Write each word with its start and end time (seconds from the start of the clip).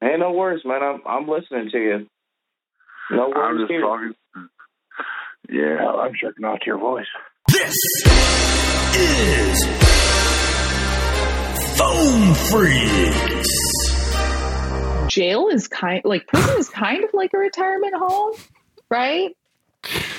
Hey, 0.00 0.16
no 0.18 0.32
worries, 0.32 0.62
man. 0.64 0.82
I'm 0.82 1.00
I'm 1.06 1.28
listening 1.28 1.70
to 1.72 1.78
you. 1.78 2.06
No 3.10 3.30
worries 3.30 3.34
I'm 3.36 3.58
just 3.58 3.70
here. 3.70 3.80
talking. 3.80 4.14
Yeah. 5.50 5.76
Well, 5.84 6.00
I'm 6.00 6.12
checking 6.14 6.44
out 6.44 6.64
your 6.66 6.78
voice. 6.78 7.06
This 7.48 7.74
is 8.94 9.64
Phone 11.78 12.34
Freaks. 12.50 13.48
Jail 15.12 15.48
is 15.48 15.68
kind 15.68 16.02
like 16.04 16.26
prison 16.26 16.58
is 16.58 16.68
kind 16.68 17.02
of 17.02 17.10
like 17.14 17.32
a 17.34 17.38
retirement 17.38 17.94
home, 17.96 18.34
right? 18.90 19.34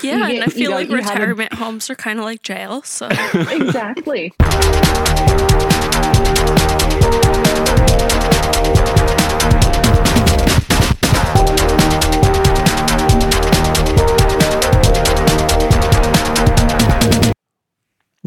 Yeah, 0.02 0.28
You 0.30 0.36
and 0.36 0.44
I 0.44 0.48
feel 0.48 0.72
like 0.72 0.90
you 0.90 0.96
have 0.98 1.06
a- 1.08 1.12
retirement 1.20 1.54
homes 1.54 1.90
are 1.90 1.96
kind 1.96 2.18
of 2.20 2.26
like 2.26 2.42
jail. 2.42 2.82
So 2.82 3.08
exactly. 3.08 4.34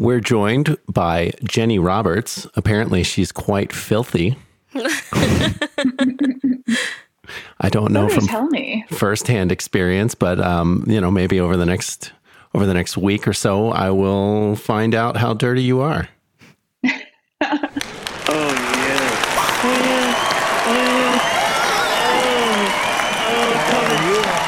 We're 0.03 0.19
joined 0.19 0.77
by 0.89 1.31
Jenny 1.45 1.79
Roberts. 1.79 2.45
Apparently, 2.57 3.03
she's 3.03 3.31
quite 3.31 3.71
filthy. 3.71 4.35
I 4.75 5.53
don't 7.69 7.93
know 7.93 8.09
from 8.09 8.27
tell 8.27 8.47
me? 8.47 8.83
firsthand 8.89 9.49
experience, 9.53 10.13
but 10.13 10.41
um, 10.41 10.83
you 10.87 10.99
know, 10.99 11.09
maybe 11.09 11.39
over 11.39 11.55
the 11.55 11.65
next 11.65 12.11
over 12.53 12.65
the 12.65 12.73
next 12.73 12.97
week 12.97 13.29
or 13.29 13.31
so, 13.31 13.69
I 13.69 13.91
will 13.91 14.57
find 14.57 14.93
out 14.93 15.15
how 15.15 15.33
dirty 15.33 15.63
you 15.63 15.79
are. 15.79 16.09
Oh 16.75 16.89
yeah. 17.39 17.59
Oh 19.63 19.79
yeah. 19.79 20.15
Oh 20.67 20.75
yeah. 20.75 21.21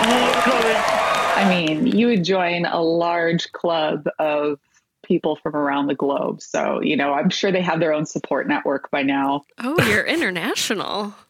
Oh, 0.03 0.43
oh, 0.47 1.33
I 1.37 1.47
mean, 1.49 1.87
you 1.87 2.07
would 2.07 2.25
join 2.25 2.65
a 2.65 2.81
large 2.81 3.53
club 3.53 4.09
of 4.19 4.59
people 5.05 5.35
from 5.35 5.55
around 5.55 5.87
the 5.87 5.95
globe. 5.95 6.41
So, 6.41 6.81
you 6.81 6.97
know, 6.97 7.13
I'm 7.13 7.29
sure 7.29 7.51
they 7.51 7.61
have 7.61 7.79
their 7.79 7.93
own 7.93 8.05
support 8.05 8.47
network 8.47 8.91
by 8.91 9.03
now. 9.03 9.45
oh, 9.59 9.81
you're 9.87 10.05
international. 10.05 11.13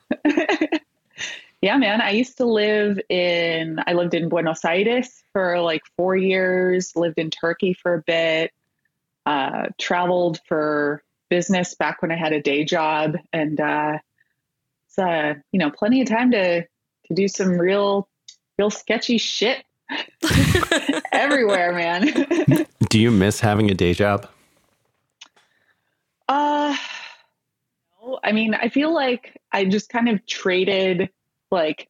Yeah, 1.66 1.78
man. 1.78 2.00
I 2.00 2.12
used 2.12 2.38
to 2.38 2.46
live 2.46 3.00
in 3.10 3.80
I 3.88 3.94
lived 3.94 4.14
in 4.14 4.30
Buenos 4.30 4.64
Aires 4.64 5.24
for 5.34 5.60
like 5.62 5.82
4 5.98 6.16
years, 6.16 6.96
lived 6.96 7.18
in 7.18 7.32
Turkey 7.32 7.74
for 7.74 7.96
a 7.96 8.04
bit. 8.04 8.52
Uh 9.26 9.70
traveled 9.80 10.40
for 10.48 11.02
business 11.32 11.74
back 11.74 12.04
when 12.04 12.12
I 12.12 12.18
had 12.18 12.34
a 12.34 12.40
day 12.40 12.66
job 12.66 13.16
and 13.34 13.60
uh 13.60 13.98
it's 14.86 15.00
uh, 15.00 15.34
you 15.52 15.58
know, 15.58 15.72
plenty 15.72 16.02
of 16.02 16.08
time 16.08 16.30
to 16.32 16.62
to 16.62 17.14
do 17.16 17.28
some 17.28 17.58
real 17.58 18.08
real 18.60 18.70
sketchy 18.70 19.18
shit 19.18 19.66
everywhere, 21.12 21.74
man. 21.74 22.66
Do 22.90 23.00
you 23.00 23.12
miss 23.12 23.40
having 23.40 23.70
a 23.70 23.74
day 23.74 23.94
job? 23.94 24.28
Uh, 26.28 26.76
no. 28.02 28.20
I 28.24 28.32
mean, 28.32 28.54
I 28.54 28.70
feel 28.70 28.94
like 28.94 29.40
I 29.52 29.66
just 29.66 29.90
kind 29.90 30.10
of 30.10 30.26
traded 30.26 31.10
like 31.52 31.88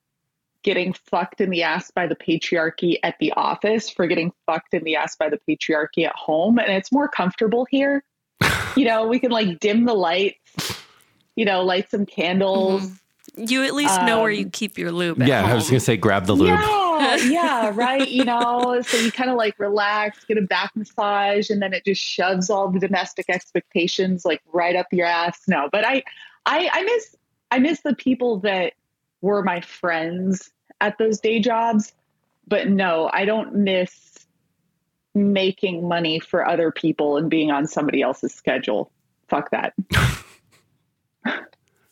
getting 0.63 0.93
fucked 0.93 1.41
in 1.41 1.49
the 1.49 1.63
ass 1.63 1.91
by 1.91 2.07
the 2.07 2.15
patriarchy 2.15 2.97
at 3.03 3.15
the 3.19 3.31
office 3.33 3.89
for 3.89 4.07
getting 4.07 4.31
fucked 4.45 4.73
in 4.73 4.83
the 4.83 4.95
ass 4.95 5.15
by 5.15 5.29
the 5.29 5.39
patriarchy 5.47 6.05
at 6.05 6.15
home. 6.15 6.57
And 6.57 6.71
it's 6.71 6.91
more 6.91 7.07
comfortable 7.07 7.65
here. 7.69 8.03
you 8.75 8.85
know, 8.85 9.07
we 9.07 9.19
can 9.19 9.31
like 9.31 9.59
dim 9.59 9.85
the 9.85 9.93
lights, 9.93 10.81
you 11.35 11.45
know, 11.45 11.63
light 11.63 11.89
some 11.89 12.05
candles. 12.05 12.91
You 13.37 13.63
at 13.63 13.73
least 13.73 14.01
know 14.03 14.21
where 14.21 14.31
Um, 14.31 14.37
you 14.37 14.49
keep 14.49 14.77
your 14.77 14.91
lube. 14.91 15.21
At 15.21 15.27
Yeah, 15.27 15.45
I 15.45 15.53
was 15.53 15.69
gonna 15.69 15.79
say 15.79 15.97
grab 15.97 16.25
the 16.25 16.33
lube. 16.35 16.47
Yeah, 16.47 16.84
yeah, 17.27 17.71
right. 17.73 18.07
You 18.07 18.25
know, 18.25 18.81
so 18.81 18.97
you 18.97 19.11
kind 19.11 19.29
of 19.29 19.37
like 19.37 19.59
relax, 19.59 20.23
get 20.25 20.37
a 20.37 20.41
back 20.41 20.75
massage, 20.75 21.49
and 21.49 21.61
then 21.61 21.73
it 21.73 21.85
just 21.85 22.01
shoves 22.01 22.49
all 22.49 22.69
the 22.69 22.79
domestic 22.79 23.29
expectations 23.29 24.25
like 24.25 24.41
right 24.53 24.75
up 24.75 24.87
your 24.91 25.07
ass. 25.07 25.41
No, 25.47 25.69
but 25.71 25.85
I, 25.85 26.03
I, 26.45 26.69
I 26.71 26.83
miss, 26.83 27.15
I 27.51 27.59
miss 27.59 27.81
the 27.81 27.95
people 27.95 28.39
that 28.39 28.73
were 29.21 29.43
my 29.43 29.61
friends 29.61 30.51
at 30.81 30.97
those 30.97 31.19
day 31.19 31.39
jobs. 31.39 31.93
But 32.47 32.69
no, 32.69 33.09
I 33.11 33.25
don't 33.25 33.55
miss 33.55 34.27
making 35.15 35.87
money 35.87 36.19
for 36.19 36.47
other 36.47 36.71
people 36.71 37.17
and 37.17 37.29
being 37.29 37.49
on 37.49 37.65
somebody 37.67 38.01
else's 38.01 38.33
schedule. 38.33 38.91
Fuck 39.27 39.49
that. 39.51 39.73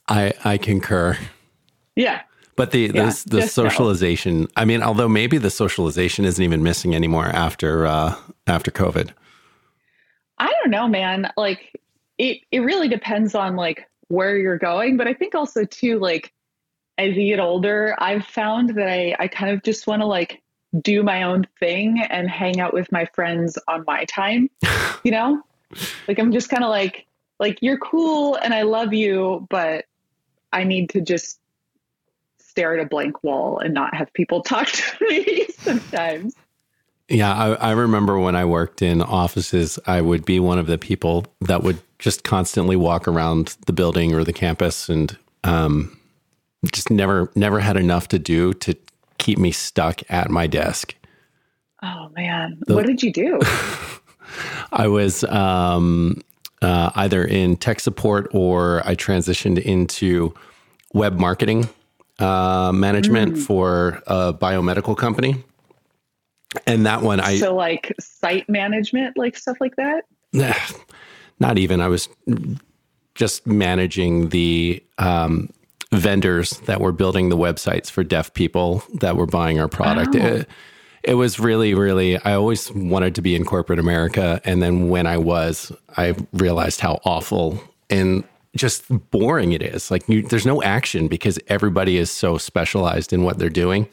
I 0.08 0.34
I 0.44 0.58
concur. 0.58 1.18
Yeah. 1.96 2.22
But 2.56 2.72
the 2.72 2.92
Yeah, 2.94 3.06
this, 3.06 3.24
the 3.24 3.42
just 3.42 3.58
no. 3.58 3.64
socialization. 3.64 4.48
I 4.56 4.66
mean, 4.66 4.84
although 4.84 5.10
maybe 5.10 5.38
the 5.38 5.50
socialization 5.50 6.26
isn't 6.26 6.44
even 6.44 6.64
missing 6.64 6.96
anymore 6.96 7.28
after 7.28 7.86
uh, 7.86 8.16
after 8.48 8.72
COVID. 8.72 9.12
I 10.38 10.54
don't 10.62 10.72
know, 10.72 10.88
man. 10.88 11.32
Like 11.38 11.80
it 12.18 12.40
it 12.52 12.60
really 12.60 12.88
depends 12.88 13.36
on 13.36 13.56
like 13.56 13.90
where 14.08 14.38
you're 14.38 14.58
going, 14.58 14.98
but 14.98 15.08
I 15.08 15.14
think 15.14 15.36
also 15.36 15.66
too 15.66 16.00
like 16.00 16.32
as 16.98 17.16
you 17.16 17.28
get 17.28 17.40
older, 17.40 17.96
I've 17.98 18.26
found 18.26 18.76
that 18.76 18.88
I 18.88 19.16
I 19.20 19.28
kind 19.28 19.52
of 19.52 19.64
just 19.64 19.88
want 19.88 20.02
to 20.02 20.06
like 20.06 20.42
do 20.82 21.04
my 21.04 21.24
own 21.24 21.46
thing 21.60 22.02
and 22.10 22.30
hang 22.30 22.60
out 22.60 22.74
with 22.74 22.92
my 22.92 23.06
friends 23.14 23.58
on 23.68 23.84
my 23.86 24.06
time, 24.06 24.50
you 25.04 25.12
know? 25.12 25.42
like 26.08 26.20
I'm 26.20 26.32
just 26.32 26.50
kind 26.50 26.64
of 26.64 26.70
like 26.70 27.06
like 27.40 27.60
you're 27.62 27.78
cool 27.80 28.36
and 28.36 28.54
I 28.54 28.62
love 28.64 28.94
you, 28.94 29.48
but 29.50 29.86
I 30.52 30.64
need 30.64 30.90
to 30.92 31.02
just 31.02 31.40
stare 32.54 32.78
at 32.78 32.86
a 32.86 32.88
blank 32.88 33.24
wall 33.24 33.58
and 33.58 33.74
not 33.74 33.96
have 33.96 34.14
people 34.14 34.42
talk 34.54 34.68
to 34.68 35.06
me 35.10 35.48
sometimes. 35.58 36.36
Yeah, 37.10 37.34
I, 37.34 37.54
I 37.54 37.72
remember 37.72 38.20
when 38.20 38.36
I 38.36 38.46
worked 38.46 38.84
in 38.84 39.02
offices, 39.02 39.80
I 39.88 40.02
would 40.02 40.24
be 40.24 40.40
one 40.40 40.60
of 40.60 40.68
the 40.68 40.78
people 40.78 41.26
that 41.42 41.64
would 41.64 41.80
just 41.98 42.24
constantly 42.24 42.76
walk 42.76 43.08
around 43.08 43.58
the 43.66 43.74
building 43.74 44.14
or 44.14 44.24
the 44.24 44.32
campus, 44.34 44.88
and 44.88 45.18
um, 45.44 45.98
just 46.72 46.90
never 46.92 47.32
never 47.36 47.60
had 47.60 47.76
enough 47.76 48.08
to 48.10 48.20
do 48.20 48.54
to 48.54 48.76
keep 49.18 49.38
me 49.40 49.52
stuck 49.52 50.02
at 50.10 50.30
my 50.30 50.46
desk. 50.48 50.94
Oh 51.82 52.10
man, 52.16 52.60
The- 52.68 52.76
what 52.76 52.86
did 52.86 53.02
you 53.02 53.12
do? 53.12 53.40
I 54.72 54.88
was 54.88 55.24
um, 55.26 56.22
uh, 56.62 56.92
either 56.96 57.26
in 57.26 57.58
tech 57.58 57.80
support 57.80 58.28
or 58.32 58.82
I 58.88 58.96
transitioned 58.96 59.60
into 59.60 60.34
web 60.94 61.20
marketing 61.20 61.68
uh, 62.20 62.72
management 62.74 63.38
for 63.38 64.02
a 64.08 64.34
biomedical 64.34 64.98
company. 64.98 65.44
And 66.68 66.86
that 66.86 67.02
one, 67.02 67.20
I 67.20 67.38
so 67.38 67.56
like 67.56 67.94
site 68.00 68.48
management, 68.48 69.18
like 69.18 69.38
stuff 69.38 69.58
like 69.60 69.76
that. 69.78 70.06
not 71.40 71.58
even, 71.58 71.82
I 71.82 71.88
was 71.88 72.10
just 73.16 73.48
managing 73.48 74.30
the 74.30 74.84
um, 74.98 75.50
vendors 75.92 76.52
that 76.66 76.80
were 76.80 76.92
building 76.92 77.30
the 77.30 77.38
websites 77.38 77.90
for 77.90 78.04
deaf 78.04 78.34
people 78.34 78.84
that 78.96 79.16
were 79.16 79.26
buying 79.26 79.60
our 79.60 79.68
product. 79.68 80.16
Oh. 80.16 80.20
It, 80.20 80.50
it 81.04 81.16
was 81.16 81.40
really, 81.40 81.74
really, 81.74 82.18
I 82.18 82.34
always 82.34 82.72
wanted 82.72 83.16
to 83.16 83.22
be 83.22 83.36
in 83.36 83.44
corporate 83.44 83.80
America. 83.80 84.40
And 84.46 84.62
then 84.62 84.90
when 84.90 85.06
I 85.06 85.18
was, 85.18 85.72
I 85.98 86.16
realized 86.32 86.80
how 86.80 87.02
awful 87.04 87.62
and 87.90 88.24
just 88.56 88.86
boring 89.10 89.52
it 89.52 89.62
is. 89.62 89.90
Like, 89.90 90.08
you, 90.08 90.22
there's 90.22 90.46
no 90.46 90.62
action 90.62 91.08
because 91.08 91.40
everybody 91.48 91.98
is 91.98 92.12
so 92.12 92.38
specialized 92.38 93.14
in 93.14 93.24
what 93.24 93.40
they're 93.40 93.50
doing. 93.50 93.88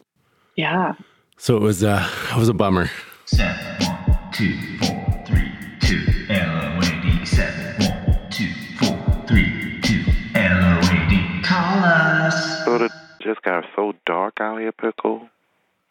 Yeah. 0.57 0.95
So 1.39 1.57
it 1.57 1.63
was, 1.63 1.83
uh, 1.83 2.09
it 2.33 2.37
was 2.37 2.49
a 2.49 2.55
bummer. 2.55 2.91
Seven, 3.25 3.57
one, 3.81 4.19
two, 4.33 4.59
four, 4.79 5.25
three, 5.27 5.53
two, 5.81 6.05
L-O-A-D. 6.29 7.25
Seven, 7.25 7.77
one, 7.79 8.29
two, 8.31 8.53
four, 8.79 9.25
three, 9.27 9.81
two, 9.83 10.05
L-O-A-D. 10.35 11.43
Call 11.43 11.85
us. 11.85 12.65
So 12.65 12.77
it 12.85 12.93
just 13.23 13.43
got 13.43 13.65
so 13.75 13.95
dark 14.05 14.41
out 14.41 14.61
here, 14.61 14.73
pickle. 14.73 15.29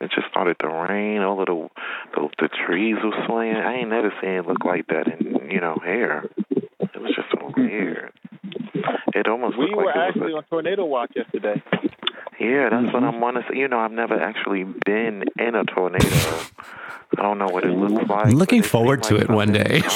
It 0.01 0.11
just 0.15 0.27
started 0.29 0.57
to 0.59 0.67
rain. 0.69 1.21
All 1.21 1.41
of 1.41 1.47
the 1.47 1.69
the, 2.15 2.29
the 2.39 2.47
trees 2.47 2.95
were 3.03 3.11
swaying. 3.27 3.55
I 3.55 3.79
ain't 3.79 3.89
never 3.89 4.13
seen 4.21 4.31
it 4.31 4.47
look 4.47 4.63
like 4.63 4.87
that 4.87 5.07
in 5.07 5.49
you 5.51 5.59
know 5.59 5.77
here. 5.83 6.29
It 6.49 7.01
was 7.01 7.13
just 7.15 7.27
so 7.31 7.51
weird. 7.57 8.13
It 9.13 9.27
almost 9.27 9.57
We 9.57 9.73
were 9.73 9.85
like 9.85 9.95
it 9.95 9.99
actually 9.99 10.33
was 10.33 10.35
on 10.35 10.43
tornado 10.49 10.85
watch 10.85 11.11
yesterday. 11.15 11.61
yeah. 12.39 12.69
That's 12.69 12.93
what 12.93 13.03
I'm 13.03 13.19
wondering. 13.21 13.45
You 13.57 13.67
know, 13.67 13.79
I've 13.79 13.91
never 13.91 14.19
actually 14.19 14.63
been 14.85 15.25
in 15.37 15.55
a 15.55 15.63
tornado. 15.65 16.07
I 17.17 17.21
don't 17.23 17.39
know 17.39 17.47
what 17.47 17.63
it 17.65 17.71
looks 17.71 18.07
like. 18.07 18.27
I'm 18.27 18.33
looking 18.33 18.61
forward 18.61 19.01
to 19.03 19.09
seemed 19.17 19.21
it 19.23 19.29
one 19.29 19.51
day. 19.51 19.81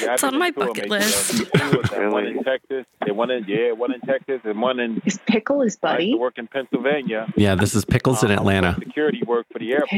Yeah, 0.00 0.14
It's 0.14 0.22
on 0.22 0.38
my 0.38 0.52
bucket 0.52 0.88
list. 0.88 1.40
you 1.40 1.44
know, 1.58 1.72
two 1.72 1.80
of 1.80 1.90
them, 1.90 2.12
One 2.12 2.24
in 2.26 2.44
Texas, 2.44 2.86
and 3.00 3.16
one 3.16 3.30
in 3.32 3.44
yeah, 3.48 3.72
one 3.72 3.92
in 3.92 4.00
Texas, 4.00 4.40
and 4.44 4.60
one 4.62 4.78
in 4.78 5.02
Is 5.04 5.18
Pickle 5.26 5.60
his 5.60 5.76
buddy? 5.76 6.12
to 6.12 6.18
work 6.18 6.38
in 6.38 6.46
Pennsylvania. 6.46 7.26
Yeah, 7.36 7.56
this 7.56 7.74
is 7.74 7.84
Pickles 7.84 8.22
in 8.22 8.30
Um, 8.30 8.38
I 8.38 8.40
was 8.40 8.40
Atlanta. 8.42 8.76
Security 8.78 9.22
work 9.26 9.46
for 9.52 9.58
the 9.58 9.72
airport, 9.72 9.90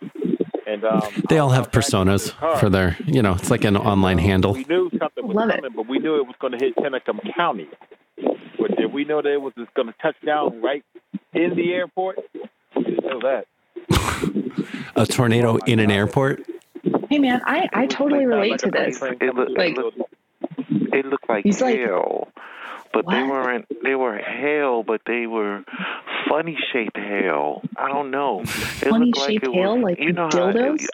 Pickles. 0.00 0.17
And 0.68 0.84
um, 0.84 1.00
They 1.28 1.38
all 1.38 1.50
have 1.50 1.66
was 1.66 1.68
back 1.68 1.74
into 1.84 1.96
personas 1.96 2.40
the 2.40 2.58
for 2.60 2.68
their, 2.70 2.96
you 3.06 3.22
know, 3.22 3.32
it's 3.34 3.50
like 3.50 3.64
an 3.64 3.76
online 3.76 4.18
handle. 4.18 4.52
We 4.52 4.64
knew 4.64 4.90
something 4.98 5.26
was 5.26 5.34
Love 5.36 5.50
it. 5.50 5.56
coming, 5.56 5.72
but 5.74 5.88
we 5.88 5.98
knew 5.98 6.16
it 6.20 6.26
was 6.26 6.36
going 6.40 6.52
to 6.52 6.58
hit 6.64 6.74
Tennessee 6.76 7.32
County. 7.36 7.68
But 8.58 8.76
did 8.76 8.92
we 8.92 9.04
know 9.04 9.22
that 9.22 9.32
it 9.32 9.40
was 9.40 9.52
just 9.56 9.72
going 9.74 9.88
to 9.88 9.94
touch 10.02 10.16
down 10.24 10.60
right 10.60 10.84
in 11.32 11.54
the 11.56 11.72
airport? 11.72 12.18
We 12.76 12.84
didn't 12.84 13.04
know 13.04 13.20
that. 13.20 13.46
A 14.96 15.06
tornado 15.06 15.56
in 15.66 15.78
an 15.78 15.90
airport? 15.90 16.44
Hey 17.08 17.18
man, 17.18 17.40
I, 17.44 17.68
I 17.72 17.86
totally 17.86 18.26
relate 18.26 18.58
to 18.60 18.70
this. 18.70 19.00
It 19.02 19.34
looked, 19.34 19.56
Like- 19.56 19.70
it 19.72 19.78
looked, 19.78 19.98
it 20.92 21.06
looked 21.06 21.28
like 21.28 21.44
He's 21.44 21.60
like- 21.60 21.78
hail, 23.02 23.04
but 23.04 23.10
they 23.12 23.22
weren't. 23.22 23.66
They 23.82 23.94
were 23.94 24.18
hail, 24.18 24.82
but 24.82 25.00
they 25.06 25.26
were 25.26 25.64
funny 26.28 26.58
shaped 26.72 26.96
hail. 26.96 27.62
I 27.76 27.88
don't 27.88 28.10
know. 28.10 28.40
It 28.42 28.46
Funny 28.48 29.06
looked 29.06 29.18
like 29.18 29.30
shaped 29.30 29.44
it 29.46 29.52
hail, 29.52 29.74
was, 29.76 29.82
like 29.82 29.98
you 29.98 30.12
know 30.12 30.28
how 30.32 30.52
dildos? 30.52 30.86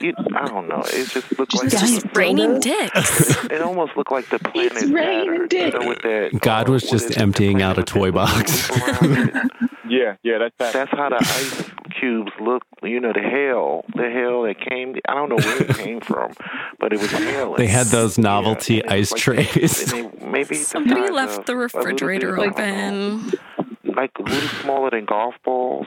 It, 0.00 0.14
I, 0.18 0.42
I 0.42 0.48
don't 0.48 0.68
know. 0.68 0.82
It 0.86 1.08
just 1.08 1.38
looked 1.38 1.52
Just 1.52 1.64
like 1.64 1.72
giant 1.72 2.02
Just 2.04 2.16
raining 2.16 2.50
dildos? 2.60 2.62
dicks. 2.62 3.44
it 3.50 3.60
almost 3.62 3.96
looked 3.96 4.12
like 4.12 4.28
the 4.30 4.38
planet 4.38 4.72
It's 4.72 4.84
raining 4.86 5.30
Saturn. 5.30 5.48
dicks. 5.48 5.74
You 5.74 5.80
know, 5.80 5.88
with 5.88 6.02
that, 6.02 6.40
God 6.40 6.68
was 6.68 6.82
just 6.82 7.06
is 7.06 7.10
it, 7.10 7.14
the 7.14 7.20
emptying 7.20 7.62
out 7.62 7.78
a 7.78 7.82
toy 7.82 8.10
box. 8.10 8.70
loop 9.88 9.92
around 9.92 9.92
it? 9.92 10.18
Yeah, 10.22 10.32
yeah, 10.32 10.38
that's 10.38 10.54
that. 10.58 10.72
That's 10.72 10.90
how 10.90 11.08
the 11.10 11.16
ice 11.16 11.70
cubes 11.98 12.32
look. 12.40 12.62
You 12.82 13.00
know, 13.00 13.12
the 13.12 13.20
hail, 13.20 13.84
the 13.94 14.08
hail 14.10 14.42
that 14.42 14.60
came. 14.60 14.96
I 15.08 15.14
don't 15.14 15.28
know 15.28 15.36
where 15.36 15.62
it 15.62 15.76
came 15.76 16.00
from, 16.00 16.32
but 16.78 16.92
it 16.92 17.00
was 17.00 17.10
hail. 17.10 17.54
They 17.56 17.66
had 17.66 17.86
those 17.88 18.18
novelty 18.18 18.76
Yeah, 18.76 18.92
ice 18.92 19.12
like- 19.12 19.20
trays. 19.20 19.92
and 19.92 20.10
they- 20.20 20.26
maybe 20.26 20.54
Somebody 20.56 21.10
left 21.10 21.38
of 21.40 21.44
the 21.46 21.56
refrigerator 21.56 22.36
bit, 22.36 22.52
I 22.58 22.80
don't 22.80 23.26
know, 23.26 23.32
open. 23.56 23.94
like 23.96 24.10
a 24.18 24.22
little 24.22 24.48
smaller 24.60 24.90
than 24.90 25.06
golf 25.06 25.34
balls, 25.44 25.86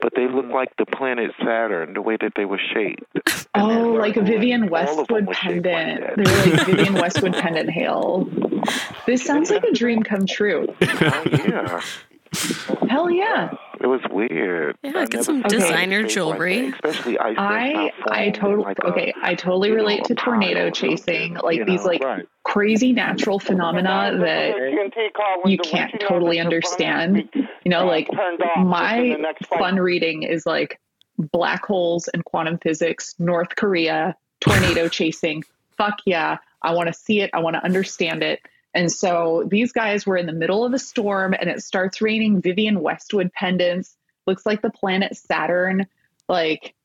but 0.00 0.12
they 0.14 0.28
looked 0.28 0.50
like 0.50 0.68
the 0.76 0.86
planet 0.86 1.32
Saturn, 1.40 1.94
the 1.94 2.02
way 2.02 2.16
that 2.20 2.32
they 2.36 2.44
were 2.44 2.60
shaped. 2.72 3.02
Oh, 3.54 3.68
then, 3.68 3.94
like 3.98 4.16
a 4.16 4.22
Vivienne 4.22 4.68
all 4.68 5.00
of 5.00 5.08
them 5.08 5.16
Westwood 5.16 5.26
were 5.26 5.34
shaped 5.34 5.64
like 5.66 5.74
pendant. 5.74 6.16
that. 6.16 6.24
They 6.24 6.50
were 6.50 6.56
like 6.56 6.66
Vivienne 6.66 6.94
Westwood 6.94 7.32
pendant 7.34 7.70
hail. 7.70 8.28
This 9.06 9.24
sounds 9.24 9.50
like 9.50 9.64
a 9.64 9.72
dream 9.72 10.02
come 10.02 10.26
true. 10.26 10.68
Oh, 10.82 11.22
yeah, 11.32 11.80
Hell 12.88 13.10
yeah. 13.10 13.50
it 13.80 13.86
was 13.86 14.00
weird. 14.10 14.76
Yeah, 14.82 14.92
I 14.96 15.06
get 15.06 15.24
some 15.24 15.42
designer 15.42 15.98
anything 15.98 16.02
like 16.02 16.08
jewelry. 16.10 16.68
especially 16.68 17.18
ice. 17.18 17.36
I 17.38 17.92
I 18.08 18.30
totally 18.30 18.64
like 18.64 18.84
okay. 18.84 19.14
I 19.22 19.34
totally 19.34 19.68
you 19.68 19.76
know, 19.76 19.82
relate 19.82 20.04
to 20.04 20.14
tornado 20.14 20.70
chasing, 20.70 21.34
like 21.34 21.58
you 21.58 21.64
these 21.64 21.82
know. 21.82 21.86
like 21.86 22.02
Right. 22.02 22.26
crazy 22.44 22.92
natural 22.92 23.38
phenomena 23.38 24.16
that 24.18 25.42
you 25.46 25.58
can't 25.58 26.00
totally 26.00 26.40
understand. 26.40 27.28
You 27.34 27.70
know, 27.70 27.86
like 27.86 28.08
my 28.56 29.16
fun 29.58 29.76
reading 29.76 30.22
is 30.22 30.46
like 30.46 30.80
black 31.18 31.64
holes 31.66 32.08
and 32.08 32.24
quantum 32.24 32.58
physics, 32.58 33.14
North 33.18 33.56
Korea, 33.56 34.16
tornado 34.40 34.88
chasing. 34.88 35.44
Fuck 35.76 35.98
yeah. 36.06 36.38
I 36.62 36.72
want 36.72 36.88
to 36.88 36.92
see 36.92 37.20
it. 37.20 37.30
I 37.32 37.40
want 37.40 37.54
to 37.54 37.64
understand 37.64 38.22
it. 38.22 38.40
And 38.78 38.92
so 38.92 39.42
these 39.50 39.72
guys 39.72 40.06
were 40.06 40.16
in 40.16 40.26
the 40.26 40.32
middle 40.32 40.64
of 40.64 40.72
a 40.72 40.78
storm 40.78 41.34
and 41.34 41.50
it 41.50 41.64
starts 41.64 42.00
raining 42.00 42.40
Vivienne 42.40 42.80
Westwood 42.80 43.32
pendants. 43.32 43.96
Looks 44.24 44.46
like 44.46 44.62
the 44.62 44.70
planet 44.70 45.16
Saturn. 45.16 45.88
Like, 46.28 46.76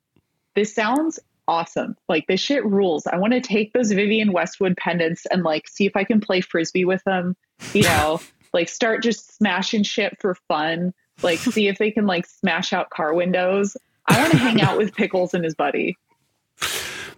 this 0.56 0.74
sounds 0.74 1.20
awesome. 1.48 1.96
Like, 2.10 2.26
this 2.26 2.40
shit 2.40 2.66
rules. 2.66 3.06
I 3.06 3.18
want 3.18 3.34
to 3.34 3.42
take 3.42 3.74
those 3.74 3.92
Vivienne 3.92 4.32
Westwood 4.32 4.76
pendants 4.76 5.28
and 5.28 5.44
like 5.44 5.68
see 5.68 5.86
if 5.86 5.96
I 5.96 6.04
can 6.04 6.20
play 6.20 6.42
frisbee 6.42 6.84
with 6.84 7.04
them. 7.04 7.36
You 7.74 7.84
know, 7.84 8.20
like 8.54 8.70
start 8.70 9.04
just 9.04 9.38
smashing 9.38 9.84
shit 9.84 10.20
for 10.20 10.34
fun. 10.48 10.96
Like, 11.22 11.38
see 11.38 11.68
if 11.68 11.78
they 11.78 11.92
can 11.92 12.08
like 12.08 12.26
smash 12.26 12.74
out 12.74 12.90
car 12.90 13.14
windows. 13.14 13.78
I 14.08 14.20
want 14.20 14.32
to 14.32 14.40
hang 14.40 14.62
out 14.62 14.80
with 14.80 14.96
Pickles 14.96 15.36
and 15.36 15.44
his 15.44 15.54
buddy. 15.54 15.96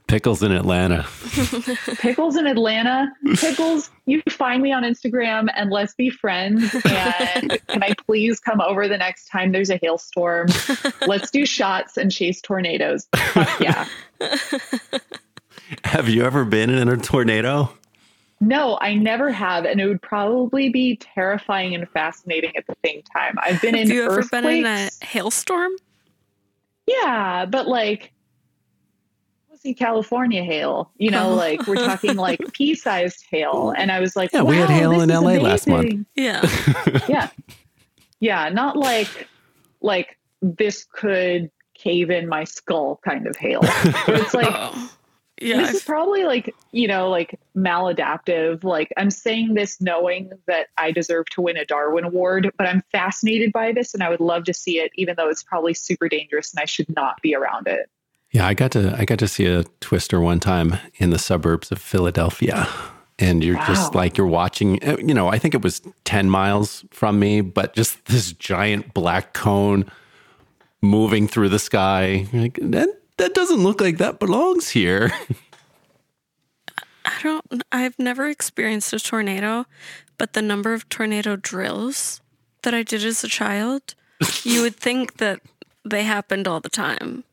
Pickles 0.07 0.43
in 0.43 0.51
Atlanta. 0.51 1.05
Pickles 1.97 2.35
in 2.35 2.45
Atlanta. 2.45 3.11
Pickles, 3.37 3.89
you 4.05 4.21
find 4.29 4.61
me 4.61 4.71
on 4.71 4.83
Instagram 4.83 5.49
and 5.55 5.71
let's 5.71 5.95
be 5.95 6.11
friends. 6.11 6.75
And 6.85 7.59
can 7.67 7.83
I 7.83 7.93
please 8.05 8.39
come 8.39 8.61
over 8.61 8.87
the 8.87 8.97
next 8.97 9.29
time 9.29 9.51
there's 9.51 9.71
a 9.71 9.77
hailstorm? 9.81 10.47
Let's 11.07 11.31
do 11.31 11.45
shots 11.45 11.97
and 11.97 12.11
chase 12.11 12.39
tornadoes. 12.39 13.07
Fuck 13.15 13.59
yeah. 13.59 13.87
Have 15.83 16.07
you 16.07 16.23
ever 16.23 16.45
been 16.45 16.69
in 16.69 16.87
a 16.87 16.97
tornado? 16.97 17.71
No, 18.39 18.77
I 18.81 18.93
never 18.93 19.31
have. 19.31 19.65
And 19.65 19.81
it 19.81 19.87
would 19.87 20.01
probably 20.01 20.69
be 20.69 20.97
terrifying 20.97 21.73
and 21.73 21.89
fascinating 21.89 22.55
at 22.55 22.67
the 22.67 22.75
same 22.85 23.01
time. 23.01 23.37
I've 23.41 23.59
been 23.61 23.73
in 23.75 23.87
Have 23.87 23.95
you 23.95 24.05
ever 24.05 24.23
been 24.23 24.45
in 24.45 24.65
a 24.65 24.89
hailstorm? 25.01 25.71
Yeah, 26.85 27.45
but 27.49 27.67
like, 27.67 28.11
see 29.65 29.73
California 29.73 30.43
hail. 30.43 30.91
You 30.97 31.11
know, 31.11 31.31
Oh. 31.31 31.35
like 31.35 31.65
we're 31.67 31.75
talking 31.75 32.15
like 32.15 32.39
pea-sized 32.53 33.25
hail, 33.29 33.73
and 33.75 33.91
I 33.91 33.99
was 33.99 34.15
like, 34.15 34.31
Yeah, 34.31 34.43
we 34.43 34.55
had 34.57 34.69
hail 34.69 34.99
in 35.01 35.09
is 35.09 35.19
LA 35.21 35.33
last 35.33 35.67
month. 35.67 36.05
Yeah. 36.15 36.41
yeah, 37.07 37.29
yeah, 38.19 38.49
not 38.49 38.77
like 38.77 39.27
like 39.81 40.17
this 40.41 40.85
could 40.91 41.49
cave 41.73 42.09
in 42.09 42.27
my 42.29 42.43
skull 42.45 42.99
kind 43.03 43.27
of 43.27 43.35
hail. 43.35 43.59
But 43.61 44.09
it's 44.21 44.33
like 44.33 44.47
Oh. 44.55 44.91
Yeah. 45.41 45.57
this 45.57 45.73
is 45.73 45.83
probably 45.83 46.23
like 46.23 46.55
you 46.71 46.87
know 46.87 47.09
like 47.09 47.37
maladaptive 47.57 48.63
like 48.63 48.93
i'm 48.95 49.11
saying 49.11 49.53
this 49.53 49.81
knowing 49.81 50.31
that 50.47 50.67
i 50.77 50.91
deserve 50.91 51.25
to 51.31 51.41
win 51.41 51.57
a 51.57 51.65
darwin 51.65 52.05
award 52.05 52.49
but 52.57 52.65
i'm 52.65 52.81
fascinated 52.93 53.51
by 53.51 53.73
this 53.73 53.93
and 53.93 54.01
i 54.01 54.07
would 54.09 54.21
love 54.21 54.45
to 54.45 54.53
see 54.53 54.79
it 54.79 54.91
even 54.95 55.13
though 55.17 55.27
it's 55.27 55.43
probably 55.43 55.73
super 55.73 56.07
dangerous 56.07 56.53
and 56.53 56.61
i 56.61 56.65
should 56.65 56.87
not 56.95 57.21
be 57.21 57.35
around 57.35 57.67
it 57.67 57.89
Yeah, 58.35 58.47
I 58.47 58.53
got 58.53 58.71
to 58.71 58.93
I 58.99 59.05
got 59.05 59.19
to 59.19 59.29
see 59.29 59.45
a 59.45 59.63
twister 59.79 60.19
one 60.19 60.41
time 60.41 60.77
in 60.95 61.09
the 61.09 61.17
suburbs 61.17 61.71
of 61.71 61.79
Philadelphia. 61.79 62.67
And 63.17 63.41
you're 63.41 63.63
just 63.65 63.95
like 63.95 64.17
you're 64.17 64.27
watching, 64.27 64.83
uh, 64.83 64.97
you 64.97 65.13
know, 65.13 65.29
I 65.29 65.39
think 65.39 65.53
it 65.53 65.61
was 65.61 65.81
10 66.03 66.29
miles 66.29 66.83
from 66.91 67.17
me, 67.17 67.39
but 67.39 67.73
just 67.73 68.07
this 68.07 68.33
giant 68.33 68.93
black 68.93 69.31
cone 69.31 69.89
moving 70.81 71.29
through 71.29 71.47
the 71.47 71.59
sky. 71.59 72.27
Like 72.33 72.59
that 72.61 72.89
that 73.15 73.33
doesn't 73.35 73.63
look 73.63 73.79
like 73.79 73.99
that 73.99 74.19
belongs 74.19 74.67
here. 74.67 75.13
I 77.05 77.13
don't. 77.23 77.63
I've 77.71 77.97
never 77.97 78.27
experienced 78.27 78.91
a 78.91 78.99
tornado, 78.99 79.65
but 80.17 80.33
the 80.33 80.41
number 80.41 80.73
of 80.73 80.89
tornado 80.89 81.37
drills 81.37 82.19
that 82.63 82.73
I 82.73 82.83
did 82.83 83.05
as 83.05 83.23
a 83.23 83.29
child, 83.29 83.95
you 84.43 84.61
would 84.61 84.75
think 84.75 85.19
that 85.19 85.39
they 85.85 86.03
happened 86.03 86.49
all 86.49 86.59
the 86.59 86.67
time. 86.67 87.23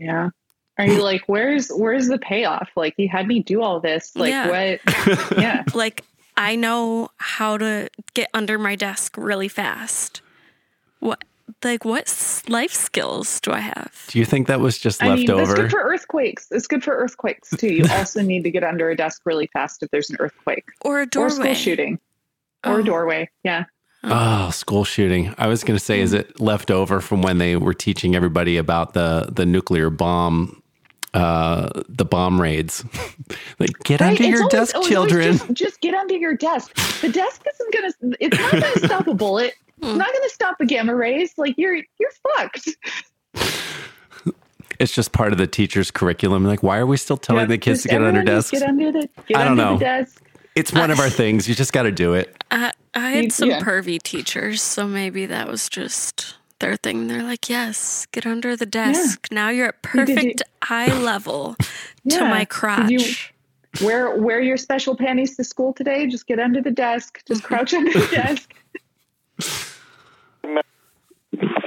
Yeah 0.00 0.30
are 0.78 0.86
you 0.86 1.02
like 1.02 1.22
where's 1.26 1.68
where's 1.70 2.06
the 2.08 2.18
payoff 2.18 2.68
like 2.76 2.94
you 2.98 3.08
had 3.08 3.26
me 3.26 3.42
do 3.42 3.62
all 3.62 3.80
this 3.80 4.14
like 4.14 4.30
Yeah. 4.30 4.48
what 4.48 5.38
yeah 5.38 5.64
Like 5.74 6.04
I 6.36 6.54
know 6.54 7.10
how 7.16 7.58
to 7.58 7.88
get 8.14 8.30
under 8.32 8.58
my 8.60 8.76
desk 8.76 9.16
really 9.16 9.48
fast. 9.48 10.20
What? 11.00 11.24
Like 11.64 11.84
what 11.84 12.42
life 12.48 12.72
skills 12.72 13.40
do 13.40 13.50
I 13.50 13.58
have? 13.58 14.04
Do 14.08 14.20
you 14.20 14.24
think 14.24 14.46
that 14.46 14.60
was 14.60 14.78
just 14.78 15.02
I 15.02 15.08
left 15.08 15.18
mean, 15.18 15.26
that's 15.36 15.50
over? 15.50 15.62
good 15.62 15.70
for 15.72 15.80
earthquakes. 15.80 16.46
It's 16.52 16.68
good 16.68 16.84
for 16.84 16.94
earthquakes 16.94 17.50
too. 17.50 17.72
You 17.74 17.86
also 17.90 18.22
need 18.22 18.44
to 18.44 18.50
get 18.52 18.62
under 18.62 18.88
a 18.88 18.96
desk 18.96 19.22
really 19.24 19.48
fast 19.48 19.82
if 19.82 19.90
there's 19.90 20.10
an 20.10 20.16
earthquake 20.20 20.64
Or 20.82 20.98
a 21.00 21.02
or 21.02 21.06
doorway? 21.06 21.30
school 21.34 21.54
shooting 21.54 21.98
or 22.64 22.74
Oh. 22.74 22.76
a 22.80 22.82
doorway. 22.84 23.30
Yeah. 23.42 23.64
Oh, 24.04 24.50
school 24.50 24.84
shooting. 24.84 25.34
I 25.38 25.48
was 25.48 25.64
going 25.64 25.76
to 25.78 25.84
say, 25.84 26.00
is 26.00 26.12
it 26.12 26.40
left 26.40 26.70
over 26.70 27.00
from 27.00 27.20
when 27.22 27.38
they 27.38 27.56
were 27.56 27.74
teaching 27.74 28.14
everybody 28.14 28.56
about 28.56 28.94
the, 28.94 29.28
the 29.32 29.44
nuclear 29.44 29.90
bomb, 29.90 30.62
uh, 31.14 31.68
the 31.88 32.04
bomb 32.04 32.40
raids? 32.40 32.84
like, 33.58 33.70
get 33.84 34.00
under 34.00 34.14
It's 34.22 34.28
your 34.30 34.38
always- 34.42 34.52
desk, 34.52 34.74
always 34.76 34.88
children. 34.88 35.32
Just, 35.38 35.52
just 35.52 35.80
get 35.80 35.94
under 35.94 36.14
your 36.16 36.36
desk. 36.36 36.74
The 37.00 37.08
desk 37.08 37.42
isn't 37.52 37.72
gonna. 37.74 38.16
It's 38.20 38.38
not 38.38 38.52
gonna 38.52 38.86
stop 38.86 39.06
a 39.06 39.14
bullet. 39.14 39.54
It's 39.80 39.96
not 39.96 40.08
gonna 40.12 40.28
stop 40.30 40.58
the 40.58 40.66
gamma 40.66 40.92
rays. 40.92 41.34
Like 41.38 41.54
you're 41.56 41.76
you're 41.76 42.10
fucked. 42.36 42.68
It's 44.80 44.92
just 44.92 45.10
part 45.12 45.32
of 45.32 45.38
the 45.38 45.46
teacher's 45.48 45.90
curriculum. 45.90 46.44
Like, 46.44 46.62
why 46.62 46.78
are 46.78 46.86
we 46.86 46.96
still 46.96 47.16
telling 47.16 47.42
Yeah, 47.42 47.46
the 47.46 47.58
kids 47.58 47.82
to 47.82 47.88
get 47.88 48.00
under 48.02 48.22
desks? 48.22 48.52
Get 48.52 48.62
under 48.62 48.92
the. 48.92 49.08
Get 49.26 49.36
I 49.36 49.44
don't 49.44 49.56
know. 49.56 49.76
The 50.58 50.62
desk. 50.64 50.72
It's 50.74 50.80
one 50.80 50.90
of 50.90 51.00
our 51.00 51.10
things. 51.22 51.48
You 51.48 51.54
just 51.54 51.72
got 51.72 51.82
to 51.84 51.92
do 51.92 52.14
it. 52.14 52.34
I, 52.50 52.72
I 52.94 53.10
had 53.10 53.32
some 53.32 53.50
yeah. 53.50 53.60
pervy 53.60 54.02
teachers, 54.02 54.62
so 54.62 54.86
maybe 54.86 55.26
that 55.26 55.48
was 55.48 55.68
just 55.68 56.36
their 56.60 56.76
thing. 56.76 57.08
They're 57.08 57.22
like, 57.22 57.48
"Yes, 57.48 58.06
get 58.12 58.26
under 58.26 58.56
the 58.56 58.66
desk. 58.66 59.28
Now 59.30 59.48
you're 59.50 59.68
at 59.68 59.76
You 59.94 60.04
perfect 60.04 60.42
eye 60.62 60.92
level 60.98 61.54
to 62.10 62.16
Yeah. 62.16 62.30
my 62.30 62.40
Did 62.40 62.48
crotch." 62.48 62.90
you- 62.90 63.14
Wear 63.82 64.16
wear 64.16 64.40
your 64.40 64.56
special 64.56 64.96
panties 64.96 65.36
to 65.36 65.44
school 65.44 65.72
today. 65.74 66.06
Just 66.06 66.26
get 66.26 66.40
under 66.40 66.60
the 66.60 66.70
desk. 66.70 67.20
Just 67.28 67.42
mm-hmm. 67.42 67.54
crouch 67.54 67.74
under 67.74 67.92
the 67.92 68.06
desk. 68.12 68.52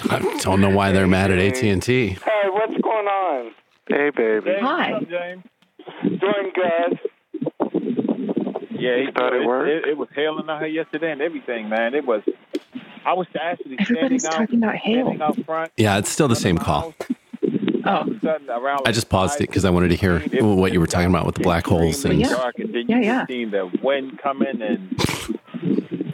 I 0.09 0.37
don't 0.41 0.61
know 0.61 0.69
why 0.69 0.91
they're 0.91 1.07
mad 1.07 1.31
at 1.31 1.39
AT 1.39 1.63
and 1.63 1.81
T. 1.81 2.09
Hey, 2.09 2.17
what's 2.49 2.73
going 2.81 3.07
on? 3.07 3.51
Hey, 3.87 4.09
baby. 4.11 4.45
James, 4.51 4.61
Hi. 4.61 4.99
James? 5.09 5.43
Doing 6.19 6.51
good. 6.53 6.99
Yeah, 8.71 8.97
he 9.05 9.11
thought 9.11 9.33
it, 9.33 9.45
work? 9.45 9.67
It, 9.67 9.85
it 9.89 9.97
was 9.97 10.09
hailing 10.15 10.49
out 10.49 10.59
here 10.61 10.69
yesterday 10.69 11.11
and 11.11 11.21
everything, 11.21 11.69
man. 11.69 11.93
It 11.93 12.05
was. 12.05 12.21
I 13.05 13.13
was 13.13 13.27
actually 13.39 13.77
Everybody's 13.79 14.23
standing 14.23 14.27
out, 14.27 14.47
talking 14.47 14.63
about 14.63 14.75
hail. 14.75 15.05
standing 15.05 15.21
out 15.21 15.45
front. 15.45 15.71
Yeah, 15.77 15.97
it's 15.97 16.09
still 16.09 16.27
the 16.27 16.35
same 16.35 16.57
call. 16.57 16.93
Oh. 17.83 17.89
all 17.89 18.01
of 18.01 18.07
a 18.09 18.19
sudden 18.19 18.49
around. 18.49 18.81
I 18.85 18.91
just 18.91 19.09
paused 19.09 19.41
it 19.41 19.47
because 19.47 19.65
I 19.65 19.71
wanted 19.71 19.89
to 19.89 19.95
hear 19.95 20.19
what 20.43 20.71
you 20.71 20.79
were 20.79 20.85
talking 20.87 21.09
about 21.09 21.25
with 21.25 21.33
the 21.35 21.41
black 21.41 21.65
holes 21.65 22.05
and 22.05 22.19
Yeah. 22.19 22.29
Dark, 22.29 22.55
Yeah, 22.57 22.99
yeah. 22.99 23.25
seen 23.25 23.49
the 23.51 23.71
wind 23.81 24.19
coming, 24.19 24.61
and 24.61 24.95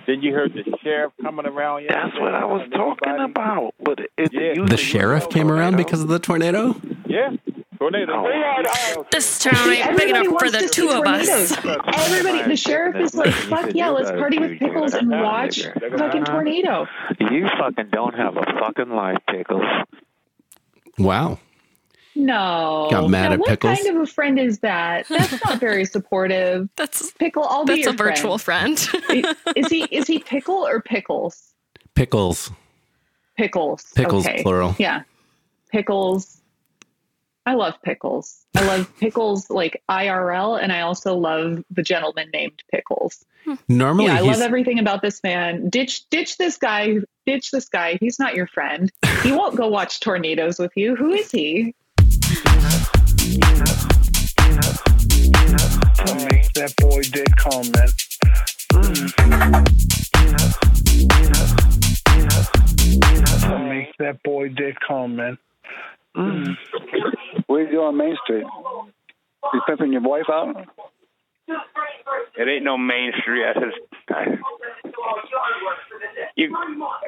then 0.08 0.22
you 0.22 0.34
heard 0.34 0.54
the 0.54 0.64
sheriff 0.82 1.14
coming 1.22 1.46
around. 1.46 1.86
That's 1.90 2.18
what 2.20 2.34
I 2.34 2.46
was 2.46 2.62
and 2.64 2.72
talking 2.74 3.08
everybody- 3.08 3.32
about. 3.32 3.74
But 3.84 4.00
it, 4.18 4.34
Yeah. 4.34 4.40
usually 4.50 4.68
the 4.68 4.78
sheriff 4.78 5.30
came 5.30 5.52
around 5.52 5.76
because 5.78 6.02
of 6.02 6.08
the 6.08 6.18
tornado. 6.20 6.76
Yeah, 7.06 7.32
tornado. 7.78 8.14
Oh. 8.16 8.28
They 8.28 8.38
had, 8.40 9.06
This 9.12 9.40
town 9.40 9.70
ain't 9.70 9.98
big 9.98 10.10
enough 10.10 10.40
for 10.40 10.50
the 10.50 10.68
two 10.72 10.90
of 10.90 11.06
us. 11.06 11.52
Everybody, 11.66 12.50
the 12.50 12.56
sheriff 12.58 12.96
is 12.96 13.14
like, 13.16 13.34
fuck 13.34 13.70
yeah, 13.74 13.90
let's 13.90 14.12
party 14.12 14.40
with 14.40 14.58
pickles 14.60 14.94
and 14.94 15.10
watch 15.12 15.62
fucking 15.98 16.26
tornado. 16.26 16.88
You 17.20 17.48
fucking 17.60 17.90
don't 17.92 18.16
have 18.16 18.38
a 18.38 18.44
fucking 18.60 18.90
life, 18.90 19.18
Pickles. 19.30 19.64
Wow. 20.98 21.40
No. 22.18 22.88
Got 22.90 23.10
mad 23.10 23.28
Now, 23.28 23.34
at 23.34 23.40
what 23.40 23.50
Pickles? 23.50 23.80
kind 23.80 23.96
of 23.96 24.02
a 24.04 24.06
friend 24.08 24.40
is 24.40 24.60
that? 24.60 25.08
That's 25.08 25.44
not 25.46 25.60
very 25.60 25.86
supportive. 25.96 26.68
That's 26.76 27.12
Pickle, 27.12 27.44
I'll 27.44 27.64
be 27.66 27.74
that's 27.74 27.86
your 27.86 27.94
a 27.94 27.98
virtual 27.98 28.38
friend. 28.38 28.80
friend. 28.80 29.36
is 29.56 29.68
he 29.68 29.84
is 29.84 30.08
he 30.08 30.20
pickle 30.26 30.66
or 30.68 30.82
pickles? 30.82 31.54
Pickles. 31.96 32.52
Pickles. 33.38 33.86
Pickles, 33.96 34.26
okay. 34.26 34.42
plural. 34.42 34.76
Yeah. 34.80 35.04
Pickles. 35.72 36.42
I 37.46 37.54
love 37.54 37.76
pickles. 37.82 38.46
I 38.56 38.66
love 38.66 38.92
pickles 39.00 39.50
like 39.50 39.82
IRL, 39.90 40.62
and 40.62 40.72
I 40.74 40.82
also 40.82 41.16
love 41.16 41.64
the 41.72 41.82
gentleman 41.82 42.30
named 42.34 42.62
Pickles. 42.72 43.24
Hmm. 43.46 43.54
Normally, 43.70 44.08
yeah, 44.08 44.18
I 44.18 44.20
love 44.20 44.42
everything 44.42 44.80
about 44.80 45.02
this 45.02 45.24
man. 45.24 45.70
Ditch, 45.70 46.10
ditch 46.10 46.38
this 46.38 46.58
guy. 46.58 46.98
Ditch 47.26 47.52
this 47.52 47.70
guy. 47.70 47.98
He's 48.02 48.20
not 48.20 48.36
your 48.36 48.48
friend. 48.48 48.92
He 49.24 49.32
won't 49.32 49.56
go 49.56 49.70
watch 49.70 50.02
tornadoes 50.02 50.60
with 50.60 50.74
you. 50.76 50.96
Who 50.98 51.12
is 51.14 51.32
he? 51.32 51.74
That 55.98 56.74
boy 56.78 57.02
did 57.02 57.36
come, 57.38 57.72
man. 57.72 57.90
Make 63.70 63.98
that 63.98 64.22
boy 64.24 64.50
did 64.50 64.78
come, 64.88 65.16
man. 65.16 65.38
What 67.48 67.58
are 67.58 67.62
you 67.64 67.72
doing 67.72 67.86
on 67.88 67.98
Main 67.98 68.16
Street? 68.24 68.46
You 69.54 69.62
pimping 69.68 69.94
your 69.94 70.02
wife 70.02 70.30
out? 70.32 70.68
It 72.38 72.48
ain't 72.48 72.64
no 72.64 72.78
Main 72.78 73.12
Street. 73.22 73.46
I 73.46 73.54
said, 73.54 73.72
you, 76.36 76.56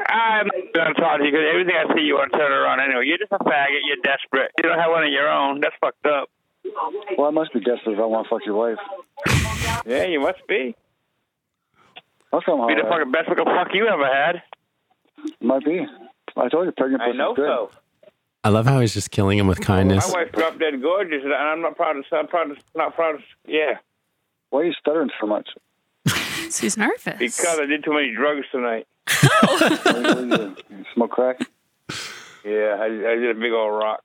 I'm 0.08 0.48
not 0.48 0.74
gonna 0.74 0.94
talk 0.96 1.20
to 1.20 1.26
you 1.26 1.32
because 1.32 1.46
everything 1.52 1.76
I 1.76 1.94
see 1.94 2.02
you 2.02 2.16
want 2.16 2.32
to 2.32 2.38
turn 2.40 2.52
around 2.52 2.80
anyway. 2.80 3.06
You're 3.06 3.20
just 3.20 3.32
a 3.32 3.38
faggot. 3.40 3.82
You're 3.86 4.02
desperate. 4.04 4.52
You 4.58 4.70
don't 4.70 4.80
have 4.80 4.90
one 4.90 5.04
of 5.04 5.12
your 5.12 5.30
own. 5.30 5.60
That's 5.62 5.76
fucked 5.80 6.06
up. 6.08 6.30
Well, 7.20 7.28
I 7.28 7.32
must 7.32 7.52
be 7.52 7.60
desperate 7.60 7.96
if 7.96 8.00
I 8.00 8.06
want 8.06 8.28
to 8.28 8.30
fuck 8.30 8.46
your 8.46 8.56
wife. 8.56 8.78
Yeah, 9.86 10.06
you 10.06 10.22
must 10.22 10.40
be. 10.48 10.74
How 12.32 12.40
come? 12.40 12.66
Be 12.66 12.76
the 12.76 12.84
Howard? 12.88 13.00
fucking 13.08 13.12
best 13.12 13.28
looking 13.28 13.44
fuck 13.44 13.68
you 13.74 13.88
ever 13.90 14.06
had. 14.06 14.42
Might 15.42 15.66
be. 15.66 15.86
I 16.38 16.48
told 16.48 16.68
you, 16.68 16.72
pregnant 16.72 17.02
I 17.02 17.08
pussy's 17.08 17.18
know 17.18 17.34
good. 17.36 17.46
so. 17.46 17.72
I 18.46 18.48
love 18.48 18.68
how 18.68 18.80
he's 18.80 18.94
just 18.94 19.12
killing 19.12 19.38
him 19.38 19.48
with 19.48 19.60
kindness. 19.60 20.08
My 20.14 20.24
wife 20.24 20.32
dropped 20.32 20.60
dead 20.60 20.82
gorgeous, 20.82 21.22
and 21.26 21.34
I'm 21.34 21.60
not 21.62 21.76
proud 21.76 21.98
of. 21.98 22.06
I'm 22.14 22.28
proud 22.28 22.52
of. 22.52 22.58
Not 22.74 22.96
proud 22.96 23.16
of. 23.16 23.22
Yeah, 23.46 23.80
Why 24.52 24.62
are 24.62 24.64
you 24.64 24.74
stuttering 24.80 25.10
so 25.20 25.28
much? 25.28 25.50
She's 26.50 26.78
nervous. 26.78 27.18
because 27.20 27.60
I 27.60 27.66
did 27.66 27.84
too 27.84 27.92
many 27.94 28.16
drugs 28.16 28.46
tonight. 28.50 28.88
What 29.42 29.60
do 29.60 29.66
you- 29.66 29.72
what 29.76 30.04
do 30.04 30.26
you 30.26 30.38
do? 30.38 30.56
You 30.78 30.86
smoke 30.94 31.12
crack? 31.12 31.40
Yeah, 32.46 32.78
I, 32.80 32.86
I 32.86 33.16
did 33.16 33.36
a 33.36 33.40
big 33.40 33.52
old 33.52 33.74
rock. 33.78 34.04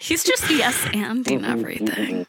You 0.00 0.06
do? 0.06 0.08
He's 0.08 0.24
just 0.24 0.50
yes 0.50 0.76
anding 0.94 1.44
everything. 1.44 2.26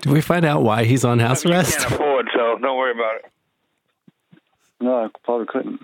Do 0.00 0.12
we 0.12 0.20
find 0.20 0.44
out 0.44 0.62
why 0.62 0.84
he's 0.84 1.04
on 1.04 1.18
house 1.18 1.44
arrest? 1.44 1.78
Can't 1.78 1.92
afford, 1.92 2.28
so 2.34 2.58
don't 2.58 2.76
worry 2.78 2.92
about 2.92 3.16
it. 3.16 3.32
No, 4.80 5.04
I 5.04 5.08
probably 5.24 5.46
couldn't. 5.46 5.80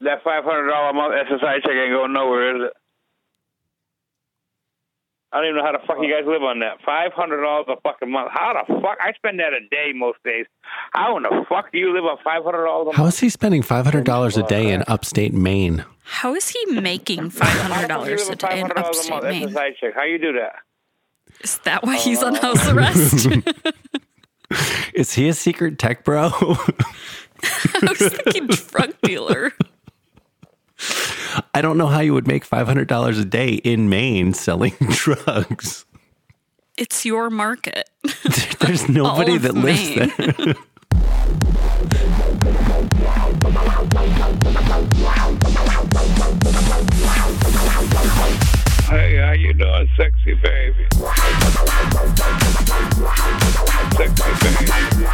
That 0.00 0.22
five 0.22 0.44
hundred 0.44 0.68
dollar 0.68 0.90
a 0.90 0.92
month 0.92 1.14
SSI 1.14 1.62
check 1.62 1.70
ain't 1.70 1.92
going 1.92 2.12
nowhere, 2.12 2.56
is 2.56 2.70
it? 2.70 2.76
I 5.34 5.38
don't 5.38 5.46
even 5.46 5.56
know 5.56 5.64
how 5.64 5.72
the 5.72 5.84
fuck 5.84 5.98
you 5.98 6.14
uh-huh. 6.14 6.22
guys 6.22 6.28
live 6.30 6.42
on 6.44 6.60
that. 6.60 6.78
Five 6.86 7.12
hundred 7.12 7.42
dollars 7.42 7.66
a 7.68 7.80
fucking 7.80 8.08
month. 8.08 8.30
How 8.32 8.54
the 8.54 8.80
fuck? 8.80 8.98
I 9.02 9.12
spend 9.14 9.40
that 9.40 9.52
a 9.52 9.66
day 9.68 9.90
most 9.92 10.22
days. 10.24 10.46
How 10.92 11.16
in 11.16 11.24
the 11.24 11.44
fuck 11.48 11.72
do 11.72 11.78
you 11.78 11.92
live 11.92 12.04
on 12.04 12.18
five 12.22 12.44
hundred 12.44 12.66
dollars 12.66 12.82
a 12.82 12.86
month? 12.86 12.96
How 12.96 13.06
is 13.06 13.18
he 13.18 13.28
spending 13.28 13.62
five 13.62 13.84
hundred 13.84 14.04
dollars 14.04 14.36
a 14.36 14.44
day 14.44 14.70
in 14.70 14.84
upstate 14.86 15.34
Maine? 15.34 15.84
How 16.04 16.36
is 16.36 16.50
he 16.50 16.64
making 16.66 17.30
five 17.30 17.48
hundred 17.48 17.88
dollars 17.88 18.28
a 18.28 18.36
day 18.36 18.60
in 18.60 18.68
$500 18.68 18.70
a 18.70 18.78
upstate 18.78 19.10
month 19.10 19.24
Maine? 19.24 19.48
SSI 19.48 19.76
check. 19.80 19.94
How 19.94 20.04
you 20.04 20.18
do 20.18 20.34
that? 20.34 20.54
Is 21.42 21.58
that 21.64 21.82
why 21.82 21.96
he's 21.96 22.22
on 22.22 22.36
uh, 22.36 22.40
house 22.40 22.68
arrest? 22.68 23.26
Is 24.94 25.14
he 25.14 25.28
a 25.28 25.34
secret 25.34 25.80
tech 25.80 26.04
bro? 26.04 26.30
I 26.32 27.78
was 27.82 27.98
thinking 27.98 28.46
drug 28.46 28.94
dealer. 29.02 29.52
I 31.54 31.60
don't 31.62 31.78
know 31.78 31.86
how 31.86 32.00
you 32.00 32.14
would 32.14 32.26
make 32.26 32.44
five 32.44 32.66
hundred 32.66 32.88
dollars 32.88 33.18
a 33.18 33.24
day 33.24 33.54
in 33.54 33.88
Maine 33.88 34.34
selling 34.34 34.74
drugs. 34.90 35.84
It's 36.76 37.04
your 37.04 37.30
market. 37.30 37.88
There's 38.60 38.88
nobody 38.88 39.32
All 39.32 39.36
of 39.36 39.42
that 39.42 39.54
lives 39.54 39.96
Maine. 39.96 40.12
there. 40.16 40.54
Hey, 48.88 49.16
how 49.16 49.32
you 49.32 49.52
doing, 49.54 49.88
sexy 49.96 50.34
baby? 50.34 50.86
Sexy 53.96 54.24
baby. 54.66 55.06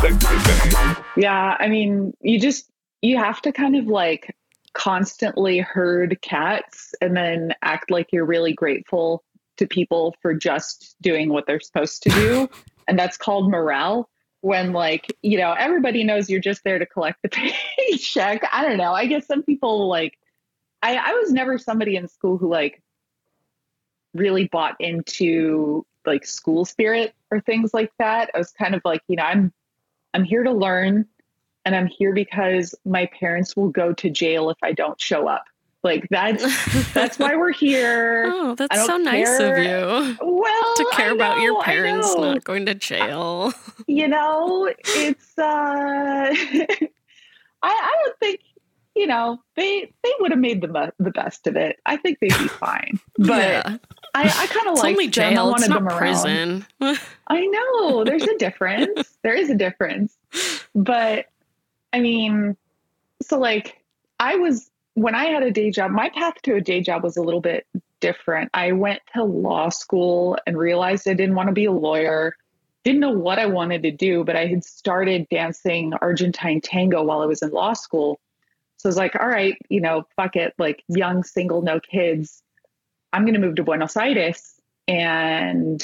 Sexy 0.00 0.28
baby. 0.44 1.00
Yeah, 1.16 1.56
I 1.58 1.68
mean, 1.68 2.14
you 2.20 2.38
just 2.40 2.70
you 3.02 3.16
have 3.16 3.40
to 3.42 3.52
kind 3.52 3.76
of 3.76 3.86
like 3.86 4.36
constantly 4.72 5.58
herd 5.58 6.18
cats 6.22 6.94
and 7.00 7.16
then 7.16 7.54
act 7.62 7.90
like 7.90 8.08
you're 8.12 8.24
really 8.24 8.52
grateful 8.52 9.24
to 9.56 9.66
people 9.66 10.14
for 10.22 10.34
just 10.34 10.96
doing 11.00 11.30
what 11.30 11.46
they're 11.46 11.60
supposed 11.60 12.02
to 12.02 12.10
do. 12.10 12.48
and 12.88 12.98
that's 12.98 13.16
called 13.16 13.50
morale. 13.50 14.08
When 14.40 14.72
like, 14.72 15.16
you 15.20 15.36
know, 15.36 15.52
everybody 15.52 16.04
knows 16.04 16.30
you're 16.30 16.40
just 16.40 16.62
there 16.62 16.78
to 16.78 16.86
collect 16.86 17.18
the 17.22 17.28
paycheck. 17.76 18.48
I 18.52 18.62
don't 18.62 18.76
know. 18.76 18.92
I 18.92 19.06
guess 19.06 19.26
some 19.26 19.42
people 19.42 19.88
like 19.88 20.16
I, 20.80 20.94
I 20.94 21.12
was 21.14 21.32
never 21.32 21.58
somebody 21.58 21.96
in 21.96 22.06
school 22.06 22.38
who 22.38 22.48
like 22.48 22.80
really 24.14 24.46
bought 24.46 24.76
into 24.80 25.84
like 26.06 26.24
school 26.24 26.64
spirit 26.64 27.14
or 27.32 27.40
things 27.40 27.74
like 27.74 27.90
that. 27.98 28.30
I 28.32 28.38
was 28.38 28.52
kind 28.52 28.76
of 28.76 28.82
like, 28.84 29.02
you 29.08 29.16
know, 29.16 29.24
I'm 29.24 29.52
I'm 30.14 30.22
here 30.22 30.44
to 30.44 30.52
learn 30.52 31.06
and 31.64 31.74
I'm 31.74 31.86
here 31.86 32.12
because 32.12 32.74
my 32.84 33.06
parents 33.06 33.56
will 33.56 33.68
go 33.70 33.92
to 33.92 34.10
jail 34.10 34.50
if 34.50 34.58
I 34.62 34.72
don't 34.72 35.00
show 35.00 35.26
up. 35.28 35.44
Like 35.84 36.08
that's 36.10 36.42
that's 36.92 37.18
why 37.18 37.36
we're 37.36 37.52
here. 37.52 38.24
Oh, 38.32 38.54
that's 38.56 38.84
so 38.84 38.96
nice 38.96 39.38
of 39.38 39.58
you 39.58 40.16
Well, 40.20 40.74
to 40.76 40.86
care 40.92 41.10
I 41.10 41.14
about 41.14 41.40
your 41.40 41.62
parents 41.62 42.14
not 42.16 42.42
going 42.44 42.66
to 42.66 42.74
jail. 42.74 43.52
You 43.86 44.06
know, 44.06 44.70
it's 44.84 45.38
uh 45.38 45.42
I 45.44 46.88
I 47.62 47.96
don't 48.04 48.18
think 48.18 48.40
you 48.94 49.06
know, 49.06 49.38
they 49.54 49.92
they 50.02 50.12
would 50.20 50.32
have 50.32 50.40
made 50.40 50.60
the 50.60 50.68
mu- 50.68 50.90
the 50.98 51.12
best 51.12 51.46
of 51.46 51.56
it. 51.56 51.76
I 51.86 51.96
think 51.96 52.18
they'd 52.20 52.36
be 52.36 52.48
fine. 52.48 52.98
But 53.16 53.28
yeah, 53.28 53.76
I, 54.14 54.22
I 54.24 54.46
kind 54.48 54.66
of 54.68 54.74
like 54.78 54.92
only 54.92 55.06
them. 55.06 55.26
I 55.26 55.30
jail. 55.34 55.54
It's 55.54 55.60
wanted 55.60 55.68
not 55.70 55.78
them 55.78 55.88
around. 55.88 55.98
prison. 55.98 56.66
I 57.28 57.46
know 57.46 58.02
there's 58.04 58.24
a 58.24 58.36
difference. 58.36 59.16
there 59.22 59.34
is 59.34 59.48
a 59.50 59.54
difference. 59.54 60.18
But 60.74 61.26
I 61.92 62.00
mean, 62.00 62.56
so 63.22 63.38
like 63.38 63.82
I 64.20 64.36
was 64.36 64.70
when 64.94 65.14
I 65.14 65.26
had 65.26 65.42
a 65.42 65.50
day 65.50 65.70
job, 65.70 65.90
my 65.90 66.10
path 66.10 66.34
to 66.42 66.56
a 66.56 66.60
day 66.60 66.80
job 66.80 67.04
was 67.04 67.16
a 67.16 67.22
little 67.22 67.40
bit 67.40 67.66
different. 68.00 68.50
I 68.54 68.72
went 68.72 69.00
to 69.14 69.24
law 69.24 69.68
school 69.68 70.38
and 70.46 70.56
realized 70.56 71.08
I 71.08 71.14
didn't 71.14 71.34
want 71.34 71.48
to 71.48 71.52
be 71.52 71.66
a 71.66 71.72
lawyer. 71.72 72.34
Didn't 72.84 73.00
know 73.00 73.10
what 73.10 73.38
I 73.38 73.46
wanted 73.46 73.82
to 73.84 73.90
do, 73.90 74.24
but 74.24 74.36
I 74.36 74.46
had 74.46 74.64
started 74.64 75.28
dancing 75.30 75.92
Argentine 76.00 76.60
tango 76.60 77.02
while 77.02 77.20
I 77.20 77.26
was 77.26 77.42
in 77.42 77.50
law 77.50 77.74
school. 77.74 78.20
So 78.78 78.88
I 78.88 78.90
was 78.90 78.96
like, 78.96 79.16
all 79.16 79.26
right, 79.26 79.56
you 79.68 79.80
know, 79.80 80.06
fuck 80.16 80.36
it, 80.36 80.54
like 80.58 80.82
young, 80.88 81.24
single, 81.24 81.62
no 81.62 81.80
kids. 81.80 82.42
I'm 83.12 83.22
going 83.22 83.34
to 83.34 83.40
move 83.40 83.56
to 83.56 83.64
Buenos 83.64 83.96
Aires 83.96 84.54
and 84.86 85.82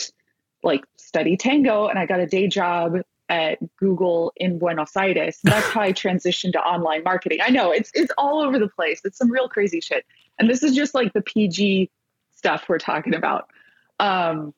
like 0.62 0.84
study 0.96 1.37
tango. 1.37 1.88
And 1.88 1.99
I 1.99 2.06
got 2.06 2.20
a 2.20 2.26
day 2.26 2.46
job 2.46 2.99
at 3.35 3.59
Google 3.76 4.33
in 4.37 4.59
Buenos 4.59 4.97
Aires. 4.97 5.41
That's 5.43 5.69
how 5.71 5.81
I 5.81 5.93
transitioned 6.05 6.53
to 6.53 6.61
online 6.61 7.03
marketing. 7.03 7.38
I 7.43 7.50
know 7.50 7.73
it's 7.73 7.91
it's 7.95 8.12
all 8.17 8.41
over 8.41 8.59
the 8.59 8.69
place. 8.69 9.00
It's 9.05 9.19
some 9.19 9.31
real 9.31 9.49
crazy 9.49 9.81
shit. 9.81 10.07
And 10.38 10.49
this 10.49 10.62
is 10.62 10.75
just 10.75 10.95
like 10.95 11.12
the 11.12 11.21
PG 11.21 11.91
stuff 12.33 12.67
we're 12.69 12.79
talking 12.79 13.14
about. 13.14 13.49
Um, 13.99 14.55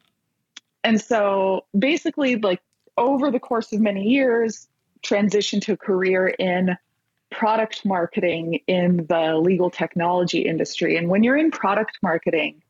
and 0.85 1.01
so 1.01 1.65
basically, 1.79 2.37
like 2.37 2.61
over 2.99 3.31
the 3.31 3.41
course 3.41 3.73
of 3.73 3.81
many 3.81 4.05
years, 4.09 4.69
transitioned 5.03 5.63
to 5.63 5.73
a 5.73 5.77
career 5.77 6.29
in 6.29 6.77
product 7.31 7.85
marketing 7.85 8.61
in 8.67 9.07
the 9.09 9.37
legal 9.37 9.71
technology 9.71 10.41
industry. 10.41 10.97
And 10.97 11.09
when 11.09 11.25
you're 11.25 11.37
in 11.37 11.51
product 11.51 11.99
marketing, 12.03 12.63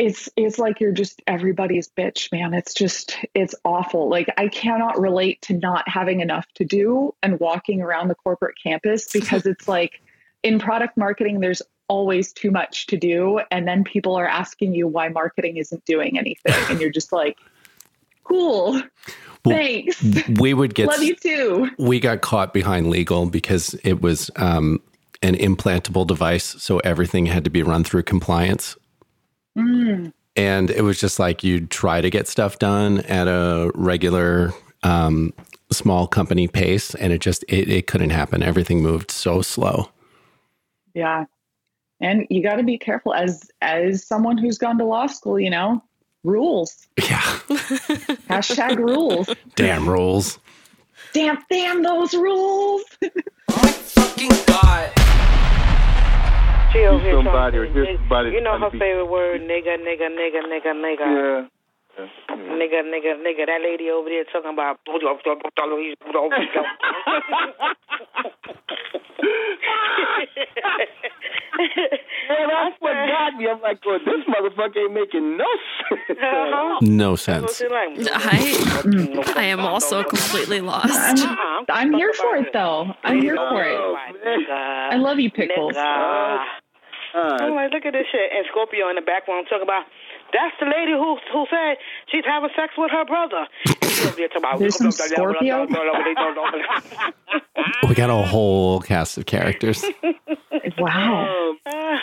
it's 0.00 0.30
it's 0.34 0.58
like 0.58 0.80
you're 0.80 0.92
just 0.92 1.20
everybody's 1.26 1.90
bitch, 1.90 2.32
man. 2.32 2.54
It's 2.54 2.72
just 2.72 3.18
it's 3.34 3.54
awful. 3.66 4.08
Like 4.08 4.32
I 4.38 4.48
cannot 4.48 4.98
relate 4.98 5.42
to 5.42 5.52
not 5.52 5.86
having 5.86 6.20
enough 6.20 6.46
to 6.54 6.64
do 6.64 7.14
and 7.22 7.38
walking 7.38 7.82
around 7.82 8.08
the 8.08 8.14
corporate 8.14 8.54
campus 8.60 9.06
because 9.12 9.44
it's 9.44 9.68
like 9.68 10.00
in 10.42 10.58
product 10.58 10.96
marketing 10.96 11.40
there's 11.40 11.60
always 11.86 12.32
too 12.32 12.50
much 12.50 12.86
to 12.86 12.96
do 12.96 13.40
and 13.50 13.68
then 13.68 13.84
people 13.84 14.14
are 14.14 14.26
asking 14.26 14.72
you 14.72 14.88
why 14.88 15.08
marketing 15.08 15.58
isn't 15.58 15.84
doing 15.84 16.18
anything 16.18 16.54
and 16.70 16.80
you're 16.80 16.88
just 16.88 17.12
like 17.12 17.36
cool. 18.24 18.80
Thanks. 19.44 20.02
We 20.40 20.54
would 20.54 20.74
get 20.74 20.88
Love 20.88 21.02
you 21.02 21.16
too. 21.16 21.70
we 21.78 22.00
got 22.00 22.22
caught 22.22 22.54
behind 22.54 22.88
legal 22.88 23.26
because 23.26 23.74
it 23.84 24.00
was 24.00 24.30
um, 24.36 24.80
an 25.20 25.34
implantable 25.34 26.06
device, 26.06 26.44
so 26.44 26.78
everything 26.78 27.26
had 27.26 27.44
to 27.44 27.50
be 27.50 27.62
run 27.62 27.84
through 27.84 28.04
compliance. 28.04 28.76
Mm. 29.56 30.12
And 30.36 30.70
it 30.70 30.82
was 30.82 30.98
just 30.98 31.18
like 31.18 31.42
you'd 31.42 31.70
try 31.70 32.00
to 32.00 32.10
get 32.10 32.28
stuff 32.28 32.58
done 32.58 33.00
at 33.00 33.26
a 33.26 33.70
regular 33.74 34.52
um, 34.82 35.32
small 35.72 36.06
company 36.06 36.48
pace, 36.48 36.94
and 36.94 37.12
it 37.12 37.20
just 37.20 37.44
it, 37.48 37.68
it 37.68 37.86
couldn't 37.86 38.10
happen. 38.10 38.42
Everything 38.42 38.82
moved 38.82 39.10
so 39.10 39.42
slow. 39.42 39.90
Yeah. 40.94 41.24
And 42.00 42.26
you 42.30 42.42
got 42.42 42.56
to 42.56 42.62
be 42.62 42.78
careful 42.78 43.12
as 43.12 43.50
as 43.60 44.06
someone 44.06 44.38
who's 44.38 44.56
gone 44.56 44.78
to 44.78 44.84
law 44.84 45.06
school, 45.06 45.38
you 45.38 45.50
know, 45.50 45.82
rules. 46.24 46.86
Yeah. 46.98 47.20
Hashtag 48.30 48.78
rules. 48.78 49.28
Damn 49.56 49.88
rules. 49.88 50.38
Damn, 51.12 51.38
damn 51.50 51.82
those 51.82 52.14
rules. 52.14 52.84
She 54.20 54.28
over 56.78 57.02
here 57.02 57.14
somebody 57.16 57.58
or 57.58 57.66
hear 57.66 57.86
somebody 57.98 58.30
You 58.30 58.40
know 58.40 58.58
her 58.58 58.70
favorite 58.70 59.10
word, 59.10 59.40
nigga, 59.42 59.76
nigga, 59.78 60.08
nigga, 60.08 60.40
nigga, 60.46 60.72
nigga. 60.74 61.06
Yeah. 61.06 61.59
Nigga, 61.98 62.82
nigga, 62.82 63.16
nigga. 63.20 63.46
That 63.46 63.60
lady 63.62 63.90
over 63.90 64.08
there 64.08 64.24
talking 64.24 64.52
about. 64.52 64.78
Man, 64.86 65.00
I 72.50 72.70
forgot 72.78 73.34
me. 73.36 73.48
I'm 73.48 73.60
like, 73.60 73.84
well, 73.84 73.98
this 73.98 74.24
motherfucker 74.26 74.78
ain't 74.78 74.94
making 74.94 75.36
no 75.36 75.44
sense. 75.88 76.00
Uh-huh. 76.10 76.78
No 76.82 77.16
sense. 77.16 77.60
I, 77.62 79.32
I 79.36 79.44
am 79.44 79.60
also 79.60 80.02
completely 80.04 80.60
lost. 80.60 81.26
I'm, 81.26 81.64
I'm 81.68 81.92
here 81.92 82.12
for 82.14 82.36
it 82.36 82.52
though. 82.52 82.94
I'm 83.02 83.20
here 83.20 83.36
for 83.36 83.64
it. 83.64 83.78
I 84.50 84.96
love 84.96 85.18
you, 85.18 85.30
pickles. 85.30 85.74
Nigga. 85.74 86.46
I'm 87.14 87.70
look 87.72 87.84
at 87.84 87.92
this 87.92 88.06
shit. 88.12 88.32
And 88.32 88.46
Scorpio 88.50 88.88
in 88.88 88.96
the 88.96 89.02
background 89.02 89.46
talking 89.50 89.64
about, 89.64 89.84
that's 90.32 90.56
the 90.60 90.66
lady 90.66 90.92
who 90.92 91.16
who 91.32 91.46
said 91.50 91.76
she's 92.10 92.24
having 92.24 92.50
sex 92.56 92.74
with 92.76 92.90
her 92.90 93.04
brother. 93.04 93.46
She 94.00 94.06
over 94.08 94.16
there 94.16 94.28
talking 94.28 94.42
about- 94.44 94.58
There's 94.58 94.76
some 94.76 94.90
Scorpio? 94.90 95.66
We 97.88 97.94
got 97.94 98.10
a 98.10 98.14
whole 98.26 98.80
cast 98.80 99.18
of 99.18 99.26
characters. 99.26 99.84
Wow. 100.78 101.54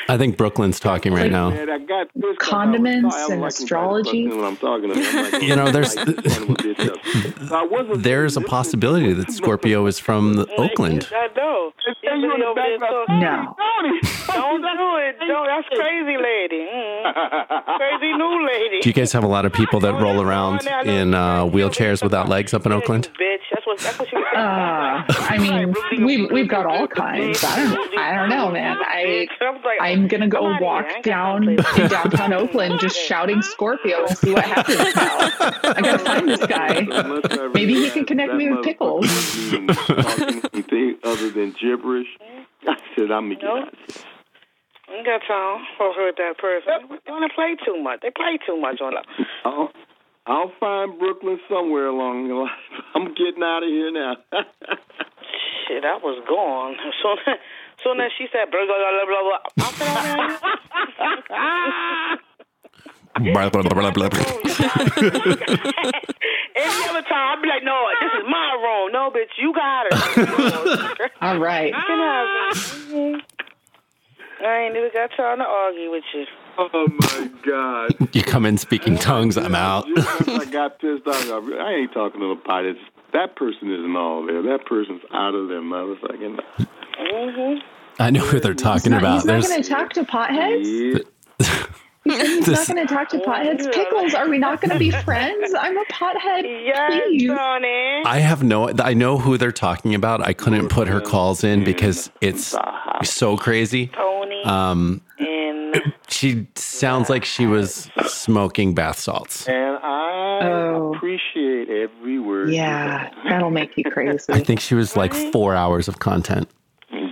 I 0.09 0.17
think 0.17 0.37
Brooklyn's 0.37 0.79
talking 0.79 1.13
right 1.13 1.31
now. 1.31 1.49
Man, 1.49 1.69
I 1.69 1.77
got 1.79 2.07
this 2.15 2.35
Condiments 2.39 3.15
and 3.29 3.43
astrology. 3.45 4.29
I'm 4.31 4.55
talking 4.57 4.91
about. 4.91 5.03
I'm 5.05 5.31
like, 5.31 5.41
You 5.43 5.55
know, 5.55 5.71
there's 5.71 5.95
wasn't 7.51 8.03
there's 8.03 8.37
a 8.37 8.41
possibility 8.41 9.13
that 9.13 9.31
Scorpio 9.39 9.85
is 9.87 9.99
from 9.99 10.33
the- 10.35 10.47
Oakland. 10.57 11.07
I 11.11 11.27
know. 11.35 11.71
He's 12.01 12.11
really 12.11 12.43
over 12.43 12.59
there 12.61 12.77
talking. 12.77 13.19
No. 13.19 13.55
Don't 14.27 14.61
do 14.61 14.97
it. 14.97 15.15
Don't. 15.27 15.47
That's 15.47 15.67
crazy 15.69 16.17
lady. 16.17 16.67
Mm. 16.67 17.77
Crazy 17.77 18.13
new 18.13 18.45
lady. 18.47 18.81
Do 18.81 18.89
you 18.89 18.93
guys 18.93 19.11
have 19.13 19.23
a 19.23 19.27
lot 19.27 19.45
of 19.45 19.53
people 19.53 19.79
that 19.81 19.93
roll 20.01 20.21
around 20.21 20.65
in 20.85 21.13
uh, 21.13 21.45
wheelchairs 21.45 21.86
without 22.03 22.29
legs 22.29 22.53
up 22.53 22.65
in 22.65 22.71
Oakland? 22.71 23.09
Bitch. 23.19 23.37
That's 23.51 23.65
what. 23.65 23.79
That's 23.79 23.99
what 23.99 24.09
she 24.09 24.15
was. 24.15 24.25
Uh, 24.35 25.03
I 25.07 25.37
mean, 25.37 26.05
we've 26.05 26.31
we've 26.31 26.47
got 26.47 26.65
all 26.65 26.87
kinds. 26.87 27.43
I 27.43 27.55
don't 27.55 27.97
I 27.97 28.15
don't 28.15 28.29
know, 28.29 28.51
man. 28.51 28.77
I 28.79 29.27
I'm 29.81 30.07
gonna 30.07 30.27
go 30.27 30.57
walk 30.59 31.03
down 31.03 31.47
in 31.47 31.55
downtown 31.87 32.33
Oakland 32.33 32.79
just 32.79 32.97
shouting 32.97 33.41
Scorpio 33.41 34.05
and 34.05 34.17
see 34.17 34.33
what 34.33 34.43
happens 34.45 34.95
now. 34.95 35.17
I 35.63 35.81
gotta 35.81 35.99
find 35.99 36.27
this 36.27 36.45
guy. 36.45 36.81
Maybe 37.53 37.75
he 37.75 37.89
can 37.89 38.05
connect 38.05 38.33
me 38.33 38.51
with 38.51 38.63
pickles. 38.63 39.05
anything 39.51 40.97
other 41.03 41.29
than 41.29 41.55
gibberish. 41.59 42.07
I 42.67 42.75
said, 42.95 43.11
I'm 43.11 43.29
gonna 43.29 43.35
get 43.35 43.45
out. 43.45 43.73
I 44.89 44.95
ain't 44.95 45.05
got 45.05 45.21
time 45.27 45.65
for 45.77 45.93
her 45.93 46.11
that 46.11 46.37
person. 46.37 46.99
They 47.05 47.11
want 47.11 47.29
to 47.29 47.35
play 47.35 47.55
too 47.65 47.81
much. 47.81 47.99
They 48.01 48.09
play 48.09 48.37
too 48.45 48.59
much 48.59 48.79
on 48.81 48.93
the. 48.93 49.25
I'll, 49.43 49.71
I'll 50.27 50.51
find 50.59 50.99
Brooklyn 50.99 51.39
somewhere 51.49 51.87
along 51.87 52.27
the 52.27 52.33
line. 52.35 52.51
I'm 52.95 53.13
getting 53.15 53.41
out 53.43 53.63
of 53.63 53.69
here 53.69 53.91
now. 53.91 54.17
Shit, 55.67 55.83
I 55.85 55.97
was 55.97 56.21
gone. 56.27 56.75
So, 57.03 57.15
soon 57.83 57.99
as 58.01 58.11
she 58.17 58.25
said 58.33 58.49
blah 58.51 58.65
blah 58.65 58.75
blah 58.75 59.05
blah 59.05 59.23
blah, 59.23 59.39
I 59.65 59.67
said, 59.71 59.87
"Oh, 61.29 62.15
Blah, 63.33 63.49
blah, 63.49 63.61
blah, 63.63 63.91
blah, 63.91 63.91
blah. 63.91 64.09
Any 66.55 66.83
other 66.89 67.01
time, 67.01 67.27
I'd 67.33 67.41
be 67.41 67.47
like, 67.49 67.63
no, 67.63 67.87
this 68.01 68.11
is 68.19 68.25
my 68.29 68.49
room. 68.61 68.91
No, 68.91 69.09
bitch, 69.09 69.33
you 69.39 69.53
got 69.53 69.85
her. 69.91 69.97
All 71.21 71.39
right. 71.39 71.67
You 71.67 71.73
can 71.87 71.99
have 71.99 72.27
it. 72.53 72.57
I 74.45 74.47
ain't 74.65 74.75
even 74.75 74.91
got 74.93 75.09
time 75.17 75.37
to 75.39 75.45
argue 75.45 75.89
with 75.91 76.03
you. 76.13 76.25
Oh 76.57 76.87
my 76.99 77.29
God. 77.45 78.09
You 78.13 78.23
come 78.23 78.45
in 78.45 78.57
speaking 78.57 78.97
tongues, 78.97 79.37
I'm 79.37 79.55
out. 79.55 79.85
I 79.87 80.45
got 80.51 80.79
pissed 80.79 81.05
off. 81.07 81.29
I 81.29 81.57
I 81.57 81.71
ain't 81.73 81.93
talking 81.93 82.19
to 82.21 82.29
the 82.35 82.41
pot. 82.43 82.65
It's, 82.65 82.79
that 83.13 83.35
person 83.35 83.71
isn't 83.71 83.95
all 83.95 84.25
there. 84.25 84.41
That 84.41 84.65
person's 84.65 85.01
out 85.13 85.35
of 85.35 85.47
their 85.49 85.61
motherfucking. 85.61 86.39
Mm-hmm. 86.59 87.59
I 87.99 88.09
know 88.11 88.21
who 88.21 88.39
they're 88.39 88.53
talking 88.53 88.91
He's 88.93 89.01
not, 89.01 89.01
about. 89.01 89.13
he's 89.15 89.25
not 89.25 89.43
gonna 89.49 89.63
talk 89.63 89.93
to 89.93 90.03
potheads. 90.03 91.03
Yeah. 91.39 91.65
He's 92.05 92.45
This- 92.45 92.69
not 92.69 92.75
gonna 92.75 92.87
talk 92.87 93.09
to 93.09 93.17
potheads. 93.19 93.71
Pickles, 93.73 94.13
are 94.13 94.29
we 94.29 94.37
not 94.37 94.61
gonna 94.61 94.79
be 94.79 94.91
friends? 94.91 95.53
I'm 95.59 95.77
a 95.77 95.83
pothead. 95.85 96.43
Yes, 96.65 97.01
Please. 97.07 97.29
honey. 97.29 98.03
I 98.05 98.19
have 98.19 98.43
no. 98.43 98.69
I 98.79 98.93
know 98.93 99.17
who 99.17 99.37
they're 99.37 99.51
talking 99.51 99.93
about. 99.95 100.21
I 100.25 100.33
couldn't 100.33 100.69
put 100.69 100.87
her 100.87 101.01
calls 101.01 101.43
in 101.43 101.63
because 101.63 102.09
it's 102.21 102.55
so 103.03 103.35
crazy. 103.37 103.87
Tony 103.87 104.43
Um, 104.45 105.01
and 105.19 105.56
she 106.09 106.47
sounds 106.55 107.09
like 107.09 107.25
she 107.25 107.45
was 107.45 107.89
smoking 108.07 108.73
bath 108.73 108.99
salts. 108.99 109.47
And 109.47 109.77
I 109.83 110.39
Oh. 110.39 110.93
appreciate 110.95 111.69
every 111.69 112.19
word. 112.19 112.49
Yeah, 112.49 113.09
that'll 113.27 113.49
make 113.49 113.75
you 113.77 113.83
crazy. 113.85 114.17
I 114.33 114.39
think 114.39 114.59
she 114.59 114.75
was 114.75 114.95
like 114.95 115.13
four 115.13 115.55
hours 115.55 115.87
of 115.87 115.99
content. 115.99 116.47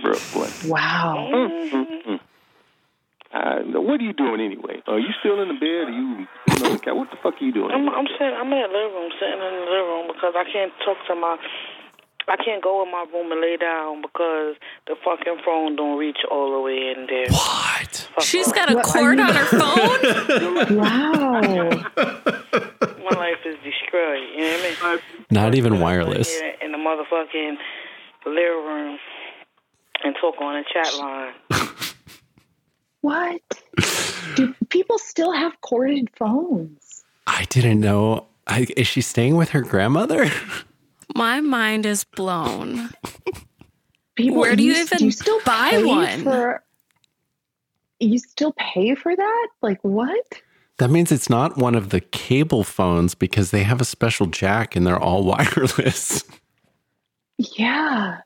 Brooklyn. 0.02 0.52
Wow. 0.68 1.50
Uh, 3.34 3.60
what 3.84 4.00
are 4.00 4.04
you 4.04 4.14
doing 4.14 4.40
anyway? 4.40 4.80
Are 4.86 4.98
you 4.98 5.12
still 5.20 5.42
in 5.42 5.48
the 5.48 5.58
bed? 5.60 5.90
Are 5.90 5.92
you, 5.92 6.24
you 6.48 6.56
know, 6.56 6.94
what 6.94 7.10
the 7.10 7.18
fuck 7.22 7.34
are 7.36 7.44
you 7.44 7.52
doing? 7.52 7.68
I'm, 7.70 7.84
I'm 7.90 8.06
sitting. 8.16 8.32
I'm 8.32 8.48
in 8.48 8.62
the 8.64 8.72
living 8.72 8.96
room, 8.96 9.10
sitting 9.20 9.34
in 9.44 9.54
the 9.60 9.66
living 9.68 9.90
room 9.92 10.06
because 10.08 10.32
I 10.38 10.44
can't 10.48 10.72
talk 10.86 10.96
to 11.08 11.14
my. 11.14 11.36
I 12.28 12.36
can't 12.36 12.62
go 12.62 12.82
in 12.82 12.90
my 12.90 13.04
room 13.12 13.30
and 13.30 13.40
lay 13.40 13.56
down 13.56 14.02
because 14.02 14.56
the 14.86 14.96
fucking 15.04 15.38
phone 15.44 15.76
don't 15.76 15.96
reach 15.96 16.18
all 16.30 16.52
the 16.52 16.60
way 16.60 16.92
in 16.96 17.06
there. 17.08 17.26
What? 17.30 18.08
She's 18.20 18.50
got 18.52 18.70
a 18.70 18.74
What, 18.76 18.84
cord 18.84 19.20
on 19.20 19.34
her 19.34 19.44
phone. 20.66 20.76
Wow. 20.76 21.40
My 23.04 23.16
life 23.16 23.38
is 23.46 23.56
destroyed. 23.62 24.22
You 24.34 24.40
know 24.40 24.58
what 24.58 24.78
I 24.82 24.94
mean? 24.96 25.00
Not 25.30 25.54
even 25.54 25.78
wireless. 25.80 26.36
In 26.60 26.72
the 26.72 26.78
motherfucking 26.78 27.56
living 28.26 28.64
room 28.66 28.98
and 30.02 30.16
talk 30.20 30.34
on 30.40 30.56
a 30.56 30.64
chat 30.72 30.94
line. 30.98 31.32
What? 33.02 33.40
Do 34.34 34.52
people 34.68 34.98
still 34.98 35.30
have 35.30 35.52
corded 35.60 36.10
phones? 36.18 37.04
I 37.28 37.44
didn't 37.44 37.78
know. 37.78 38.26
I, 38.48 38.66
is 38.76 38.88
she 38.88 39.00
staying 39.00 39.36
with 39.36 39.50
her 39.50 39.60
grandmother? 39.60 40.28
My 41.16 41.40
mind 41.40 41.86
is 41.86 42.04
blown. 42.04 42.90
People, 44.16 44.38
Where 44.38 44.54
do 44.54 44.62
you 44.62 44.74
even 44.74 44.98
you 44.98 45.10
still 45.10 45.40
buy 45.46 45.82
one? 45.82 46.24
For, 46.24 46.62
you 47.98 48.18
still 48.18 48.52
pay 48.52 48.94
for 48.94 49.16
that? 49.16 49.48
Like 49.62 49.78
what? 49.80 50.42
That 50.76 50.90
means 50.90 51.10
it's 51.10 51.30
not 51.30 51.56
one 51.56 51.74
of 51.74 51.88
the 51.88 52.02
cable 52.02 52.64
phones 52.64 53.14
because 53.14 53.50
they 53.50 53.62
have 53.62 53.80
a 53.80 53.84
special 53.86 54.26
jack 54.26 54.76
and 54.76 54.86
they're 54.86 54.98
all 54.98 55.24
wireless. 55.24 56.22
Yeah. 57.38 58.18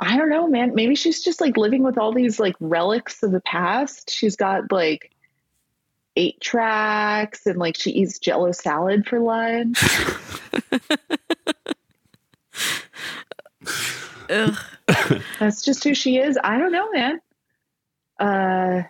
I 0.00 0.16
don't 0.16 0.30
know, 0.30 0.48
man. 0.48 0.74
Maybe 0.74 0.96
she's 0.96 1.22
just 1.22 1.40
like 1.40 1.56
living 1.56 1.84
with 1.84 1.96
all 1.96 2.12
these 2.12 2.40
like 2.40 2.56
relics 2.58 3.22
of 3.22 3.30
the 3.30 3.40
past. 3.40 4.10
She's 4.10 4.34
got 4.34 4.72
like 4.72 5.12
eight 6.16 6.40
tracks 6.40 7.46
and 7.46 7.56
like 7.56 7.76
she 7.76 7.90
eats 7.92 8.18
jello 8.18 8.50
salad 8.50 9.06
for 9.06 9.20
lunch. 9.20 9.80
Ugh. 14.30 14.56
That's 15.38 15.62
just 15.62 15.84
who 15.84 15.94
she 15.94 16.18
is. 16.18 16.38
I 16.42 16.58
don't 16.58 16.72
know, 16.72 16.90
man. 16.90 17.20
Uh, 18.18 18.82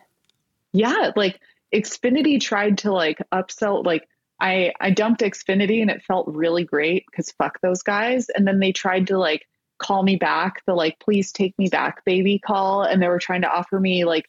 yeah, 0.73 1.13
like 1.17 1.41
Xfinity 1.73 2.41
tried 2.41 2.79
to 2.79 2.93
like 2.93 3.19
upsell. 3.33 3.85
Like 3.85 4.09
I 4.41 4.73
I 4.81 4.91
dumped 4.91 5.21
Xfinity 5.21 5.81
and 5.81 5.91
it 5.91 6.03
felt 6.03 6.27
really 6.29 6.65
great 6.65 7.05
because 7.11 7.31
fuck 7.33 7.61
those 7.63 7.83
guys. 7.83 8.29
And 8.29 8.47
then 8.47 8.59
they 8.59 8.73
tried 8.73 9.07
to 9.09 9.19
like 9.19 9.47
call 9.79 10.03
me 10.03 10.17
back, 10.17 10.63
the 10.67 10.75
like 10.75 10.99
please 10.99 11.33
take 11.33 11.57
me 11.59 11.69
back 11.69 12.05
baby 12.05 12.39
call, 12.39 12.83
and 12.83 13.03
they 13.03 13.09
were 13.09 13.19
trying 13.19 13.43
to 13.43 13.49
offer 13.51 13.79
me 13.79 14.05
like 14.05 14.29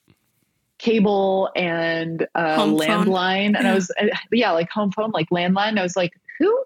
cable 0.78 1.50
and 1.56 2.28
uh, 2.36 2.56
Home 2.56 2.78
phone. 2.78 3.06
landline, 3.06 3.58
and 3.58 3.68
I 3.68 3.74
was 3.74 3.92
uh, 4.02 4.08
yeah 4.32 4.52
like 4.52 4.70
home 4.70 4.92
phone 4.92 5.12
like 5.12 5.30
landline. 5.30 5.80
I 5.80 5.84
was 5.84 5.96
like 5.96 6.14
who 6.40 6.64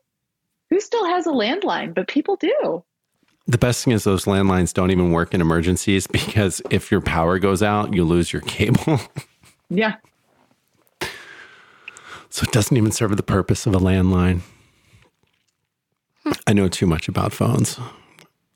who 0.70 0.80
still 0.80 1.06
has 1.06 1.26
a 1.28 1.32
landline? 1.32 1.94
But 1.94 2.08
people 2.08 2.36
do. 2.36 2.84
The 3.50 3.58
best 3.58 3.84
thing 3.84 3.94
is 3.94 4.04
those 4.04 4.26
landlines 4.26 4.74
don't 4.76 4.92
even 4.92 5.12
work 5.12 5.34
in 5.34 5.42
emergencies 5.42 6.06
because 6.08 6.62
if 6.70 6.92
your 6.92 7.02
power 7.02 7.40
goes 7.40 7.64
out, 7.64 7.96
you 7.96 8.04
lose 8.04 8.32
your 8.32 8.44
cable. 8.44 9.00
Yeah. 9.72 9.98
so 12.32 12.44
it 12.44 12.52
doesn't 12.52 12.76
even 12.76 12.92
serve 12.92 13.16
the 13.18 13.22
purpose 13.22 13.68
of 13.68 13.76
a 13.76 13.78
landline. 13.78 14.40
I 16.48 16.54
know 16.54 16.68
too 16.68 16.88
much 16.88 17.08
about 17.08 17.34
phones. 17.34 17.80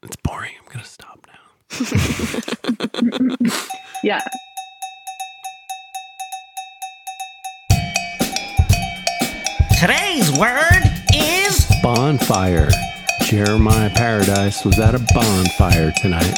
It's 0.01 0.15
boring. 0.15 0.53
I'm 0.59 0.65
going 0.73 0.83
to 0.83 0.89
stop 0.89 1.19
now. 1.27 1.39
Yeah. 4.03 4.21
Today's 9.79 10.31
word 10.31 10.81
is 11.13 11.63
Bonfire. 11.83 12.69
Jeremiah 13.33 13.89
Paradise 13.89 14.63
was 14.63 14.77
at 14.77 14.93
a 14.93 14.99
bonfire 15.11 15.91
tonight. 15.99 16.37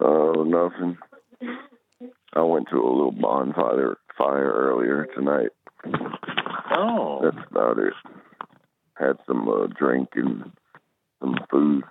Oh, 0.00 0.44
nothing. 0.46 0.96
I 2.32 2.40
went 2.40 2.70
to 2.70 2.76
a 2.76 2.88
little 2.88 3.12
bonfire 3.12 3.98
fire 4.16 4.50
earlier 4.50 5.06
tonight. 5.14 5.50
Oh. 6.74 7.20
That's 7.22 7.46
about 7.50 7.78
it. 7.78 7.92
Had 8.94 9.18
some 9.26 9.46
uh, 9.46 9.66
drink 9.78 10.08
and 10.14 10.52
some 11.20 11.36
food. 11.50 11.84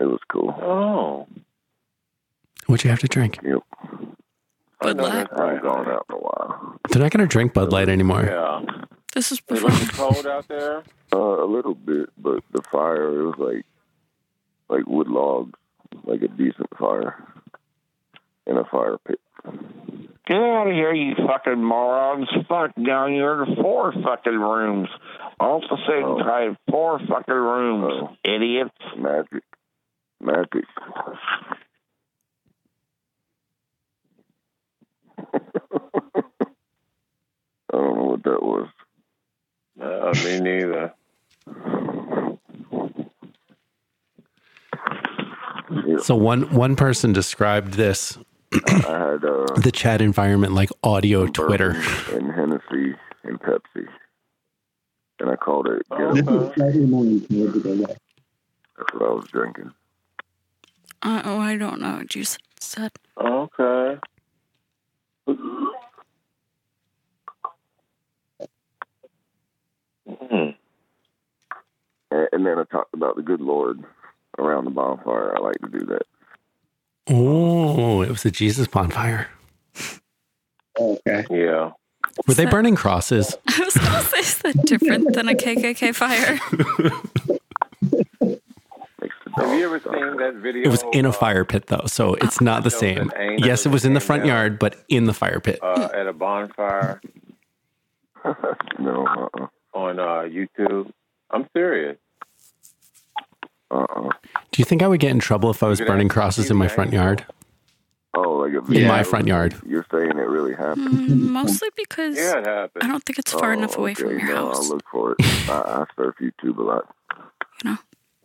It 0.00 0.04
was 0.04 0.18
cool. 0.28 0.52
Oh. 0.60 1.28
What'd 2.66 2.82
you 2.82 2.90
have 2.90 2.98
to 2.98 3.08
drink? 3.08 3.38
Yep. 3.44 3.62
Bud 4.80 4.96
Light. 4.96 5.28
I 5.38 5.46
haven't 5.46 5.62
gone 5.62 5.88
out 5.88 6.06
in 6.08 6.16
a 6.16 6.18
while. 6.18 6.80
They're 6.88 7.00
not 7.00 7.12
going 7.12 7.24
to 7.24 7.32
drink 7.32 7.54
Bud 7.54 7.70
Light 7.70 7.88
anymore. 7.88 8.24
Yeah. 8.24 8.62
This 9.14 9.32
is 9.32 9.38
Is 9.38 9.40
before. 9.62 9.70
it 9.72 9.92
cold 9.94 10.26
out 10.26 10.46
there? 10.48 10.82
Uh, 11.12 11.44
a 11.44 11.46
little 11.46 11.74
bit, 11.74 12.10
but 12.18 12.42
the 12.52 12.60
fire 12.70 13.20
it 13.20 13.24
was 13.24 13.34
like 13.38 13.64
like 14.68 14.86
wood 14.86 15.08
logs, 15.08 15.58
like 16.04 16.20
a 16.22 16.28
decent 16.28 16.68
fire 16.78 17.16
in 18.46 18.58
a 18.58 18.64
fire 18.64 18.98
pit. 19.06 19.18
Get 20.26 20.36
out 20.36 20.66
of 20.66 20.74
here, 20.74 20.92
you 20.92 21.14
fucking 21.26 21.64
morons. 21.64 22.28
Fuck, 22.48 22.72
down 22.84 23.12
here 23.12 23.44
to 23.46 23.56
four 23.62 23.92
fucking 23.92 24.38
rooms. 24.38 24.88
All 25.40 25.62
at 25.64 25.70
the 25.70 25.78
same 25.88 26.18
time, 26.18 26.58
four 26.70 26.98
fucking 27.08 27.34
rooms. 27.34 28.10
Idiots. 28.24 28.74
Magic. 28.98 29.42
Magic. 30.20 30.64
I 35.32 35.40
don't 37.72 37.96
know 37.96 38.04
what 38.04 38.22
that 38.24 38.42
was. 38.42 38.68
Uh, 39.80 40.12
me 40.24 40.40
neither. 40.40 40.94
So 46.02 46.16
one 46.16 46.52
one 46.54 46.76
person 46.76 47.12
described 47.12 47.74
this 47.74 48.16
I 48.52 48.58
had 48.80 49.24
uh, 49.24 49.46
the 49.56 49.70
chat 49.72 50.00
environment 50.00 50.52
like 50.54 50.70
audio 50.82 51.26
Twitter. 51.26 51.70
and 52.12 52.32
Hennessy 52.32 52.94
and 53.24 53.38
Pepsi, 53.40 53.86
and 55.20 55.30
I 55.30 55.36
called 55.36 55.66
it. 55.68 55.82
Oh, 55.90 56.14
Get 56.14 56.26
'em. 56.26 56.38
okay. 56.38 56.54
Friday 56.60 56.86
morning, 56.86 57.20
can 57.26 57.40
we 57.40 57.52
do 57.52 57.60
that? 57.86 57.98
That's 58.76 58.94
what 58.94 59.02
I 59.02 59.12
was 59.12 59.26
drinking. 59.30 59.72
Uh, 61.02 61.22
oh, 61.24 61.38
I 61.38 61.56
don't 61.56 61.80
know 61.80 61.96
what 61.98 62.14
you 62.14 62.24
said. 62.58 62.92
Okay. 63.20 63.98
Hmm. 70.20 70.50
And, 72.10 72.28
and 72.32 72.46
then 72.46 72.58
I 72.58 72.64
talked 72.64 72.94
about 72.94 73.16
the 73.16 73.22
good 73.22 73.40
Lord 73.40 73.82
around 74.38 74.64
the 74.64 74.70
bonfire. 74.70 75.36
I 75.36 75.40
like 75.40 75.60
to 75.60 75.68
do 75.68 75.86
that. 75.86 76.02
Oh, 77.08 78.02
it 78.02 78.10
was 78.10 78.24
a 78.24 78.30
Jesus 78.30 78.66
bonfire. 78.66 79.28
Okay. 80.78 81.24
Yeah. 81.30 81.72
Were 82.26 82.34
they 82.34 82.44
burning 82.44 82.76
crosses? 82.76 83.36
I 83.48 83.60
was 83.60 83.76
going 83.76 83.92
to 83.92 84.02
say, 84.02 84.18
is 84.18 84.38
that 84.38 84.66
different 84.66 85.14
than 85.14 85.28
a 85.28 85.34
KKK 85.34 85.94
fire? 85.94 86.38
Have 89.36 89.56
you 89.56 89.64
ever 89.64 89.78
seen 89.80 90.16
that 90.16 90.34
video? 90.42 90.64
It 90.64 90.70
was 90.70 90.84
in 90.92 91.06
a 91.06 91.12
fire 91.12 91.44
pit 91.44 91.66
though, 91.68 91.84
so 91.86 92.14
it's 92.14 92.40
not 92.40 92.64
the 92.64 92.70
same. 92.70 93.12
Yes, 93.36 93.66
it 93.66 93.68
was 93.70 93.84
in 93.84 93.94
the 93.94 94.00
front 94.00 94.26
yard, 94.26 94.58
but 94.58 94.84
in 94.88 95.04
the 95.04 95.14
fire 95.14 95.38
pit. 95.40 95.60
uh, 95.62 95.88
at 95.94 96.06
a 96.06 96.12
bonfire 96.12 97.00
no, 98.78 99.06
uh-uh. 99.06 99.46
On 99.78 99.98
uh, 99.98 100.28
YouTube. 100.28 100.90
I'm 101.30 101.46
serious. 101.54 101.96
Uh-uh. 103.70 104.10
Do 104.50 104.60
you 104.60 104.64
think 104.64 104.82
I 104.82 104.88
would 104.88 105.00
get 105.00 105.10
in 105.10 105.18
trouble 105.18 105.50
if 105.50 105.62
I 105.62 105.68
was 105.68 105.80
burning 105.80 106.08
crosses 106.08 106.50
in 106.50 106.56
my 106.56 106.68
front 106.68 106.92
yard? 106.92 107.24
Oh, 108.14 108.38
like 108.38 108.52
a 108.54 108.58
In 108.58 108.64
video. 108.64 108.88
my 108.88 109.02
front 109.02 109.26
yard. 109.26 109.54
You're 109.66 109.84
saying 109.90 110.10
it 110.10 110.14
really 110.14 110.54
happened? 110.54 110.88
Mm, 110.88 111.18
mostly 111.28 111.68
because 111.76 112.16
Yeah, 112.16 112.38
it 112.38 112.46
happened. 112.46 112.82
I 112.82 112.88
don't 112.88 113.04
think 113.04 113.18
it's 113.18 113.32
far 113.32 113.50
Oh, 113.50 113.58
enough 113.58 113.76
away 113.76 113.94
from 113.94 114.10
your 114.18 114.26
no, 114.26 114.46
house. 114.48 114.62
I'll 114.64 114.68
look 114.76 114.84
for 114.90 115.12
it. 115.12 115.16
I, 115.50 115.60
I 115.60 115.84
surf 115.96 116.14
YouTube 116.20 116.56
a 116.58 116.62
lot. 116.62 116.94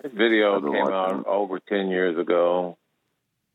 This 0.01 0.11
video 0.13 0.59
came 0.61 0.69
watching 0.71 0.93
out 0.93 1.27
over 1.27 1.59
ten 1.59 1.89
years 1.89 2.17
ago, 2.17 2.77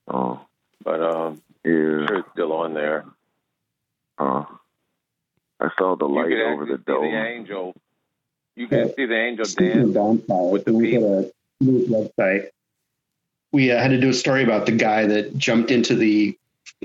Oh, 0.06 0.40
but 0.84 1.02
um, 1.02 1.42
yeah. 1.64 1.72
I'm 1.72 2.06
sure 2.06 2.18
it's 2.20 2.28
still 2.32 2.52
on 2.52 2.74
there. 2.74 3.04
Uh, 4.18 4.44
I 5.60 5.68
saw 5.78 5.96
the 5.96 6.06
You 6.08 6.14
light 6.14 6.32
over 6.52 6.64
the 6.66 6.76
see 6.78 6.82
dome. 6.86 7.02
the 7.10 7.16
angel. 7.26 7.74
You 8.58 8.66
can 8.66 8.92
see 8.96 9.06
the 9.06 9.16
angel 9.16 9.44
Speaking 9.44 9.92
dance. 9.92 9.94
bonfire, 9.94 10.50
with 10.50 10.64
the 10.64 10.72
we 10.72 10.90
got 10.90 11.02
a 11.04 11.32
website. 11.62 12.48
We 13.52 13.70
uh, 13.70 13.80
had 13.80 13.92
to 13.92 14.00
do 14.00 14.08
a 14.08 14.14
story 14.14 14.42
about 14.42 14.66
the 14.66 14.72
guy 14.72 15.06
that 15.06 15.38
jumped 15.38 15.70
into 15.70 15.94
the 15.94 16.36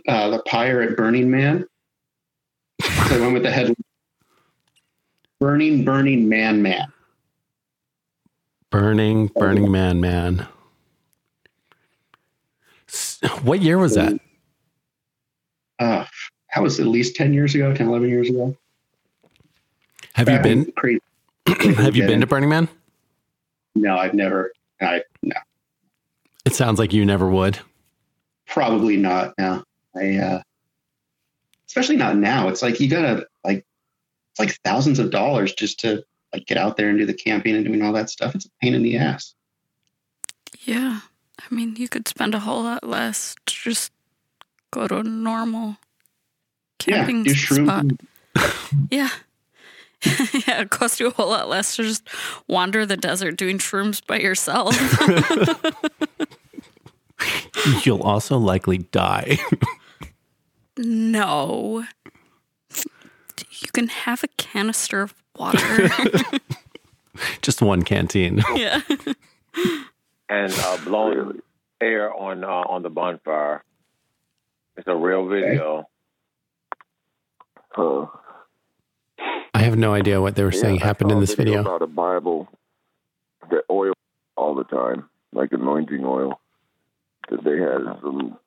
uh, 0.07 0.29
the 0.29 0.39
pyre 0.43 0.83
at 0.83 0.95
Burning 0.95 1.31
Man. 1.31 1.65
So 2.79 3.15
I 3.15 3.19
went 3.19 3.33
with 3.33 3.41
the 3.41 3.49
headline: 3.49 3.75
"Burning, 5.39 5.83
Burning 5.83 6.29
Man, 6.29 6.61
Man." 6.61 6.93
Burning, 8.69 9.27
burning 9.35 9.71
man, 9.71 9.99
man. 9.99 10.47
What 13.41 13.61
year 13.61 13.79
was 13.79 13.95
that? 13.95 14.19
Uh, 15.79 16.05
that 16.53 16.61
was 16.61 16.79
at 16.79 16.85
least 16.85 17.15
ten 17.15 17.33
years 17.33 17.55
ago, 17.55 17.73
10, 17.73 17.87
11 17.87 18.09
years 18.09 18.29
ago. 18.29 18.55
Have 20.13 20.29
you 20.29 20.37
been? 20.39 20.71
Crazy. 20.73 21.01
Have 21.47 21.95
you 21.95 22.05
been 22.05 22.21
to 22.21 22.27
Burning 22.27 22.49
Man? 22.49 22.67
No, 23.75 23.97
I've 23.97 24.13
never. 24.13 24.53
I 24.81 25.03
no, 25.21 25.35
It 26.45 26.55
sounds 26.55 26.79
like 26.79 26.93
you 26.93 27.05
never 27.05 27.29
would. 27.29 27.59
probably 28.47 28.97
not. 28.97 29.33
No, 29.37 29.63
I. 29.95 30.17
Uh, 30.17 30.41
especially 31.67 31.97
not 31.97 32.17
now. 32.17 32.49
It's 32.49 32.61
like 32.61 32.79
you 32.79 32.87
gotta 32.87 33.25
like, 33.43 33.65
it's 34.31 34.39
like 34.39 34.57
thousands 34.63 34.99
of 34.99 35.09
dollars 35.09 35.53
just 35.53 35.79
to 35.79 36.03
like 36.31 36.45
get 36.45 36.57
out 36.57 36.77
there 36.77 36.89
and 36.89 36.99
do 36.99 37.05
the 37.05 37.13
camping 37.13 37.55
and 37.55 37.65
doing 37.65 37.81
all 37.81 37.93
that 37.93 38.09
stuff. 38.09 38.35
It's 38.35 38.45
a 38.45 38.49
pain 38.61 38.73
in 38.73 38.83
the 38.83 38.97
ass. 38.97 39.33
Yeah. 40.61 41.01
I 41.39 41.53
mean, 41.53 41.75
you 41.75 41.89
could 41.89 42.07
spend 42.07 42.35
a 42.35 42.39
whole 42.39 42.63
lot 42.63 42.83
less 42.83 43.35
to 43.47 43.53
just 43.53 43.91
go 44.71 44.87
to 44.87 44.97
a 44.97 45.03
normal 45.03 45.77
camping 46.79 47.25
yeah, 47.25 47.33
spot. 47.33 47.85
Yeah. 48.89 49.09
yeah, 50.47 50.61
it 50.61 50.69
costs 50.69 50.99
you 50.99 51.07
a 51.07 51.11
whole 51.11 51.29
lot 51.29 51.47
less 51.49 51.75
to 51.75 51.83
just 51.83 52.07
wander 52.47 52.85
the 52.85 52.97
desert 52.97 53.37
doing 53.37 53.57
shrooms 53.57 54.05
by 54.05 54.19
yourself. 54.19 54.75
You'll 57.85 58.03
also 58.03 58.37
likely 58.37 58.79
die. 58.79 59.37
no. 60.77 61.85
You 63.49 63.67
can 63.71 63.87
have 63.87 64.23
a 64.23 64.27
canister 64.37 65.01
of 65.01 65.13
water. 65.37 65.89
Just 67.41 67.61
one 67.61 67.83
canteen. 67.83 68.43
yeah. 68.55 68.81
and 70.29 70.53
uh, 70.53 70.77
blowing 70.83 71.41
air 71.79 72.13
on 72.13 72.43
uh, 72.43 72.47
on 72.47 72.81
the 72.81 72.89
bonfire. 72.89 73.63
It's 74.75 74.87
a 74.87 74.95
real 74.95 75.27
video. 75.27 75.87
Uh, 77.77 78.05
I 79.53 79.59
have 79.63 79.77
no 79.77 79.93
idea 79.93 80.21
what 80.21 80.35
they 80.35 80.43
were 80.43 80.51
saying 80.51 80.77
yeah, 80.77 80.83
I 80.83 80.87
happened 80.87 81.11
saw 81.11 81.17
in 81.17 81.23
a 81.23 81.25
this 81.25 81.35
video. 81.35 81.61
about 81.61 81.81
a 81.81 81.87
Bible 81.87 82.47
that 83.49 83.63
oil 83.69 83.93
all 84.35 84.55
the 84.55 84.63
time. 84.65 85.09
like 85.31 85.51
anointing 85.51 86.03
oil 86.05 86.39
that 87.29 87.43
they 87.43 87.57
had 87.57 87.81
in 87.81 87.95
some 88.01 88.37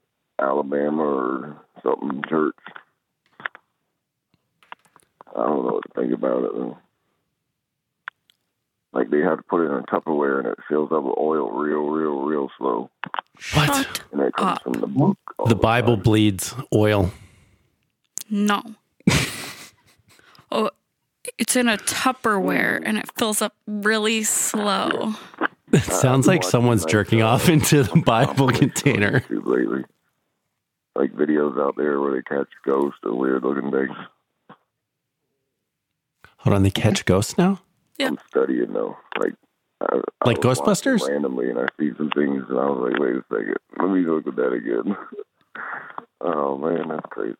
Alabama 0.40 1.02
or 1.02 1.56
something 1.82 2.22
church. 2.28 2.54
I 5.34 5.42
don't 5.44 5.66
know 5.66 5.72
what 5.74 5.82
to 5.94 6.00
think 6.00 6.12
about 6.14 6.44
it 6.44 6.50
though. 6.54 6.78
Like 8.92 9.10
they 9.10 9.20
have 9.20 9.38
to 9.38 9.42
put 9.44 9.62
it 9.62 9.70
in 9.70 9.76
a 9.78 9.82
Tupperware 9.82 10.38
and 10.38 10.48
it 10.48 10.58
fills 10.68 10.90
up 10.92 11.02
with 11.04 11.18
oil 11.18 11.50
real, 11.50 11.86
real, 11.88 12.22
real 12.22 12.50
slow. 12.56 12.90
What? 13.54 14.02
And 14.12 14.20
that 14.22 14.34
comes 14.36 14.58
from 14.62 14.72
the 14.74 14.86
book. 14.86 15.18
The 15.46 15.54
Bible 15.54 15.96
bleeds 15.96 16.54
oil. 16.74 17.10
No. 18.30 18.62
oh, 20.50 20.70
it's 21.38 21.56
in 21.56 21.68
a 21.68 21.76
Tupperware 21.76 22.80
and 22.84 22.98
it 22.98 23.10
fills 23.16 23.40
up 23.42 23.54
really 23.66 24.22
slow. 24.22 25.14
It 25.72 25.82
sounds 25.82 26.26
like 26.26 26.44
someone's 26.44 26.84
jerking 26.84 27.22
off 27.22 27.48
into 27.48 27.82
the 27.82 28.00
Bible 28.00 28.48
container. 28.48 29.22
lately. 29.30 29.84
Like 30.94 31.12
videos 31.12 31.60
out 31.60 31.76
there 31.76 32.00
where 32.00 32.12
they 32.14 32.22
catch 32.22 32.48
ghosts 32.64 33.00
or 33.02 33.14
weird 33.14 33.42
looking 33.42 33.70
things. 33.70 33.96
Hold 36.38 36.54
on, 36.54 36.62
they 36.62 36.70
catch 36.70 37.04
ghosts 37.04 37.36
now? 37.36 37.60
Yeah. 37.98 38.08
I'm 38.08 38.18
studying 38.28 38.72
though. 38.72 38.96
Like 39.18 39.34
I, 39.80 39.96
I 40.22 40.26
Like 40.26 40.38
Ghostbusters? 40.38 41.06
randomly, 41.06 41.50
and 41.50 41.58
I 41.58 41.66
see 41.78 41.90
some 41.98 42.10
things, 42.10 42.44
and 42.48 42.58
I 42.58 42.66
was 42.66 42.90
like, 42.90 42.98
"Wait 43.00 43.16
a 43.16 43.24
second, 43.30 43.56
let 43.78 43.90
me 43.90 44.00
look 44.02 44.26
at 44.26 44.36
that 44.36 44.52
again." 44.52 44.96
oh 46.22 46.56
man, 46.56 46.88
that's 46.88 47.06
crazy. 47.10 47.36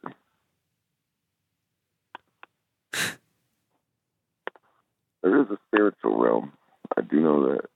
There 5.26 5.40
is 5.42 5.50
a 5.50 5.58
spiritual 5.66 6.16
realm. 6.18 6.52
I 6.96 7.00
do 7.02 7.20
know 7.20 7.52
that. 7.52 7.64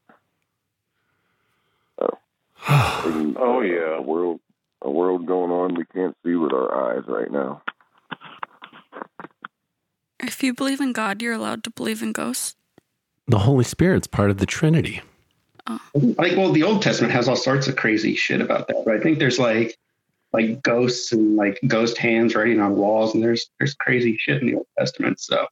Oh, 2.69 3.35
Oh, 3.39 3.61
yeah. 3.63 3.97
a 3.97 4.03
world, 4.03 4.39
a 4.83 4.91
world 4.91 5.27
going 5.27 5.51
on 5.51 5.75
we 5.75 5.85
can't 5.87 6.15
see 6.25 6.35
with 6.35 6.53
our 6.53 6.95
eyes 6.97 7.05
right 7.09 7.31
now. 7.31 7.63
If 10.21 10.43
you 10.43 10.53
believe 10.55 10.81
in 10.81 10.93
God, 10.93 11.23
you're 11.23 11.33
allowed 11.33 11.65
to 11.65 11.71
believe 11.71 12.03
in 12.03 12.13
ghosts. 12.13 12.55
The 13.27 13.39
Holy 13.39 13.65
Spirit's 13.65 14.07
part 14.07 14.31
of 14.31 14.37
the 14.39 14.47
Trinity. 14.47 15.01
Like, 15.95 16.37
well, 16.37 16.53
the 16.53 16.63
Old 16.65 16.83
Testament 16.83 17.13
has 17.15 17.29
all 17.29 17.37
sorts 17.37 17.67
of 17.67 17.77
crazy 17.77 18.15
shit 18.15 18.41
about 18.43 18.69
that, 18.69 18.83
but 18.85 18.95
I 18.95 19.01
think 19.01 19.19
there's 19.19 19.39
like, 19.39 19.79
like 20.33 20.63
ghosts 20.63 21.13
and 21.13 21.37
like 21.37 21.59
ghost 21.67 21.97
hands 21.97 22.35
writing 22.35 22.61
on 22.61 22.77
walls, 22.77 23.15
and 23.15 23.23
there's 23.23 23.49
there's 23.59 23.75
crazy 23.75 24.17
shit 24.19 24.43
in 24.43 24.49
the 24.49 24.55
Old 24.57 24.67
Testament. 24.79 25.19
So, 25.21 25.47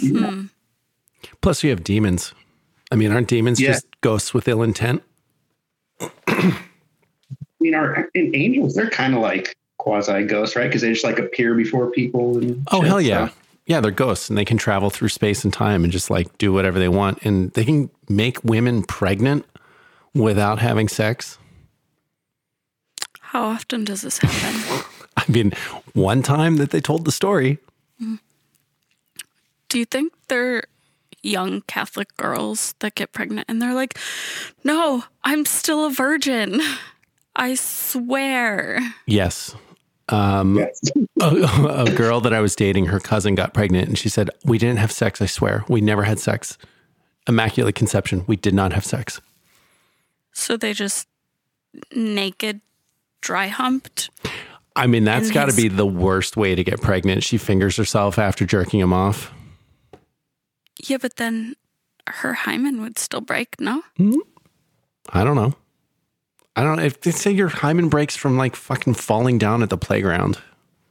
Hmm. 0.00 0.46
Plus, 1.40 1.62
you 1.62 1.70
have 1.70 1.82
demons. 1.84 2.32
I 2.92 2.96
mean, 2.96 3.12
aren't 3.12 3.28
demons 3.28 3.60
Yeah. 3.60 3.72
just 3.72 3.86
ghosts 4.00 4.34
with 4.34 4.48
ill 4.48 4.62
intent? 4.62 5.02
I 6.00 6.54
mean, 7.60 7.74
our 7.74 8.08
in 8.14 8.34
angels, 8.34 8.74
they're 8.74 8.90
kind 8.90 9.14
of 9.14 9.20
like 9.20 9.54
quasi 9.78 10.24
ghosts, 10.24 10.56
right? 10.56 10.66
Because 10.66 10.82
they 10.82 10.92
just 10.92 11.04
like 11.04 11.18
appear 11.18 11.54
before 11.54 11.90
people. 11.90 12.38
And 12.38 12.66
Oh, 12.70 12.80
shit, 12.80 12.88
hell 12.88 13.00
yeah. 13.00 13.28
so- 13.28 13.34
Yeah, 13.66 13.80
they're 13.80 13.90
ghosts 13.92 14.28
and 14.28 14.36
they 14.38 14.44
can 14.44 14.56
travel 14.58 14.90
through 14.90 15.10
space 15.10 15.44
and 15.44 15.52
time 15.52 15.84
and 15.84 15.92
just 15.92 16.10
like 16.10 16.36
do 16.38 16.52
whatever 16.52 16.78
they 16.78 16.88
want. 16.88 17.18
And 17.22 17.52
they 17.52 17.64
can 17.64 17.90
make 18.08 18.42
women 18.42 18.82
pregnant 18.82 19.44
without 20.14 20.58
having 20.58 20.88
sex. 20.88 21.38
How 23.20 23.44
often 23.44 23.84
does 23.84 24.02
this 24.02 24.18
happen? 24.18 24.84
I 25.16 25.24
mean, 25.30 25.52
one 25.92 26.22
time 26.22 26.56
that 26.56 26.70
they 26.70 26.80
told 26.80 27.04
the 27.04 27.12
story, 27.12 27.58
mm. 28.02 28.18
Do 29.68 29.78
you 29.78 29.84
think 29.84 30.12
they're 30.26 30.64
young 31.22 31.62
Catholic 31.62 32.16
girls 32.16 32.74
that 32.80 32.94
get 32.94 33.12
pregnant 33.12 33.46
and 33.48 33.60
they're 33.60 33.74
like, 33.74 33.98
no, 34.64 35.04
I'm 35.24 35.44
still 35.44 35.86
a 35.86 35.90
virgin. 35.90 36.60
I 37.36 37.54
swear. 37.54 38.80
yes. 39.06 39.54
Um, 40.08 40.58
a, 41.20 41.84
a 41.86 41.94
girl 41.94 42.20
that 42.20 42.32
I 42.32 42.40
was 42.40 42.56
dating, 42.56 42.86
her 42.86 42.98
cousin 42.98 43.36
got 43.36 43.54
pregnant 43.54 43.88
and 43.88 43.96
she 43.96 44.08
said, 44.08 44.28
We 44.44 44.58
didn't 44.58 44.78
have 44.78 44.90
sex, 44.90 45.22
I 45.22 45.26
swear. 45.26 45.64
We 45.68 45.80
never 45.80 46.02
had 46.02 46.18
sex. 46.18 46.58
Immaculate 47.28 47.76
conception. 47.76 48.24
We 48.26 48.34
did 48.34 48.52
not 48.52 48.72
have 48.72 48.84
sex. 48.84 49.20
So 50.32 50.56
they 50.56 50.72
just 50.72 51.06
naked, 51.94 52.60
dry 53.20 53.46
humped. 53.46 54.10
I 54.74 54.86
mean, 54.86 55.04
that's 55.04 55.30
got 55.30 55.48
to 55.48 55.56
be 55.56 55.68
the 55.68 55.86
worst 55.86 56.36
way 56.36 56.54
to 56.54 56.64
get 56.64 56.80
pregnant. 56.80 57.22
She 57.22 57.38
fingers 57.38 57.76
herself 57.76 58.18
after 58.18 58.44
jerking 58.44 58.80
him 58.80 58.92
off. 58.92 59.32
Yeah, 60.86 60.98
but 61.00 61.16
then 61.16 61.54
her 62.06 62.34
hymen 62.34 62.80
would 62.82 62.98
still 62.98 63.20
break, 63.20 63.60
no? 63.60 63.82
I 65.10 65.24
don't 65.24 65.36
know. 65.36 65.54
I 66.56 66.62
don't 66.62 66.76
know. 66.76 66.82
If 66.82 67.00
they 67.00 67.10
say 67.10 67.30
your 67.30 67.48
hymen 67.48 67.88
breaks 67.88 68.16
from 68.16 68.36
like 68.36 68.56
fucking 68.56 68.94
falling 68.94 69.38
down 69.38 69.62
at 69.62 69.70
the 69.70 69.78
playground. 69.78 70.38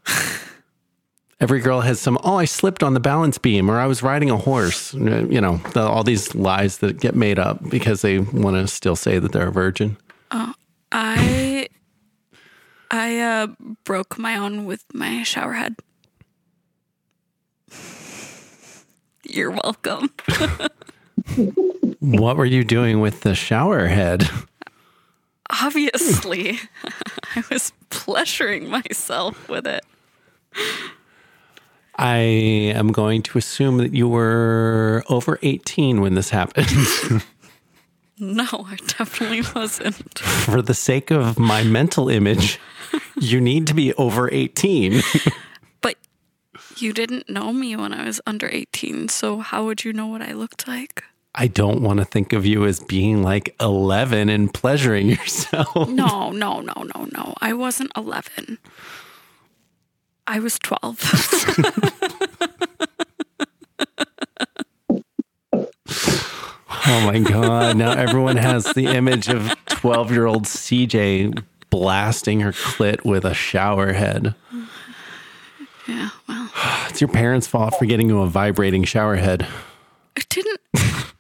Every 1.41 1.61
girl 1.61 1.79
has 1.81 2.01
some, 2.01 2.17
oh, 2.23 2.35
I 2.35 2.43
slipped 2.45 2.83
on 2.83 2.93
the 2.93 2.99
balance 2.99 3.37
beam 3.37 3.71
or 3.71 3.79
I 3.79 3.85
was 3.85 4.03
riding 4.03 4.29
a 4.29 4.35
horse. 4.35 4.93
You 4.93 5.39
know, 5.39 5.57
the, 5.73 5.81
all 5.81 6.03
these 6.03 6.35
lies 6.35 6.79
that 6.79 6.99
get 6.99 7.15
made 7.15 7.39
up 7.39 7.69
because 7.69 8.01
they 8.01 8.19
want 8.19 8.57
to 8.57 8.67
still 8.67 8.97
say 8.97 9.19
that 9.19 9.31
they're 9.31 9.47
a 9.47 9.51
virgin. 9.51 9.95
Oh, 10.31 10.53
I 10.91 11.67
I 12.91 13.19
uh 13.19 13.47
broke 13.85 14.17
my 14.17 14.35
own 14.35 14.65
with 14.65 14.83
my 14.93 15.23
shower 15.23 15.53
head. 15.53 15.75
You're 19.29 19.51
welcome. 19.51 20.09
what 21.99 22.35
were 22.35 22.45
you 22.45 22.63
doing 22.63 22.99
with 22.99 23.21
the 23.21 23.35
shower 23.35 23.87
head? 23.87 24.27
Obviously, 25.61 26.59
I 27.35 27.43
was 27.51 27.71
pleasuring 27.89 28.69
myself 28.69 29.47
with 29.47 29.67
it. 29.67 29.85
I 31.95 32.17
am 32.17 32.91
going 32.91 33.21
to 33.23 33.37
assume 33.37 33.77
that 33.77 33.93
you 33.93 34.07
were 34.07 35.03
over 35.09 35.37
18 35.43 36.01
when 36.01 36.15
this 36.15 36.29
happened. 36.29 36.69
No, 38.21 38.43
I 38.51 38.75
definitely 38.85 39.43
wasn't. 39.55 40.19
For 40.19 40.61
the 40.61 40.73
sake 40.73 41.09
of 41.09 41.39
my 41.39 41.63
mental 41.63 42.09
image, 42.09 42.59
you 43.17 43.39
need 43.39 43.65
to 43.67 43.73
be 43.73 43.93
over 43.93 44.29
18. 44.29 45.01
You 46.79 46.93
didn't 46.93 47.29
know 47.29 47.51
me 47.51 47.75
when 47.75 47.93
I 47.93 48.05
was 48.05 48.21
under 48.25 48.47
18, 48.49 49.09
so 49.09 49.39
how 49.39 49.65
would 49.65 49.83
you 49.83 49.91
know 49.91 50.07
what 50.07 50.21
I 50.21 50.31
looked 50.33 50.67
like? 50.67 51.03
I 51.35 51.47
don't 51.47 51.81
want 51.81 51.99
to 51.99 52.05
think 52.05 52.31
of 52.33 52.45
you 52.45 52.65
as 52.65 52.79
being 52.79 53.21
like 53.21 53.55
11 53.59 54.29
and 54.29 54.53
pleasuring 54.53 55.09
yourself. 55.09 55.89
No, 55.89 56.31
no, 56.31 56.61
no, 56.61 56.73
no, 56.95 57.07
no. 57.11 57.33
I 57.41 57.53
wasn't 57.53 57.91
11. 57.97 58.57
I 60.27 60.39
was 60.39 60.57
12. 60.59 61.85
Oh 66.91 67.01
my 67.05 67.19
God. 67.19 67.77
Now 67.77 67.91
everyone 67.91 68.37
has 68.37 68.63
the 68.73 68.87
image 68.87 69.27
of 69.29 69.53
12 69.67 70.11
year 70.11 70.25
old 70.25 70.45
CJ 70.45 71.43
blasting 71.69 72.39
her 72.39 72.51
clit 72.51 73.05
with 73.05 73.25
a 73.25 73.33
shower 73.35 73.93
head. 73.93 74.33
yeah, 75.87 76.09
It's 76.99 77.01
your 77.01 77.17
parents' 77.17 77.47
fault 77.47 77.75
for 77.79 77.85
getting 77.85 78.09
you 78.09 78.19
a 78.19 78.27
vibrating 78.27 78.83
shower 78.83 79.15
head. 79.15 79.47
it 80.17 80.27
didn't 80.27 80.59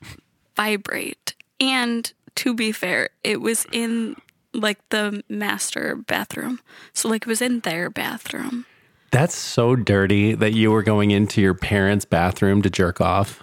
vibrate. 0.57 1.35
And 1.57 2.11
to 2.35 2.53
be 2.53 2.73
fair, 2.73 3.11
it 3.23 3.39
was 3.39 3.65
in 3.71 4.17
like 4.53 4.77
the 4.89 5.23
master 5.29 5.95
bathroom. 5.95 6.59
So, 6.91 7.07
like, 7.07 7.21
it 7.21 7.27
was 7.29 7.41
in 7.41 7.61
their 7.61 7.89
bathroom. 7.89 8.65
That's 9.11 9.33
so 9.33 9.77
dirty 9.77 10.33
that 10.33 10.51
you 10.51 10.69
were 10.69 10.83
going 10.83 11.11
into 11.11 11.39
your 11.39 11.53
parents' 11.53 12.03
bathroom 12.03 12.61
to 12.63 12.69
jerk 12.69 12.99
off. 12.99 13.41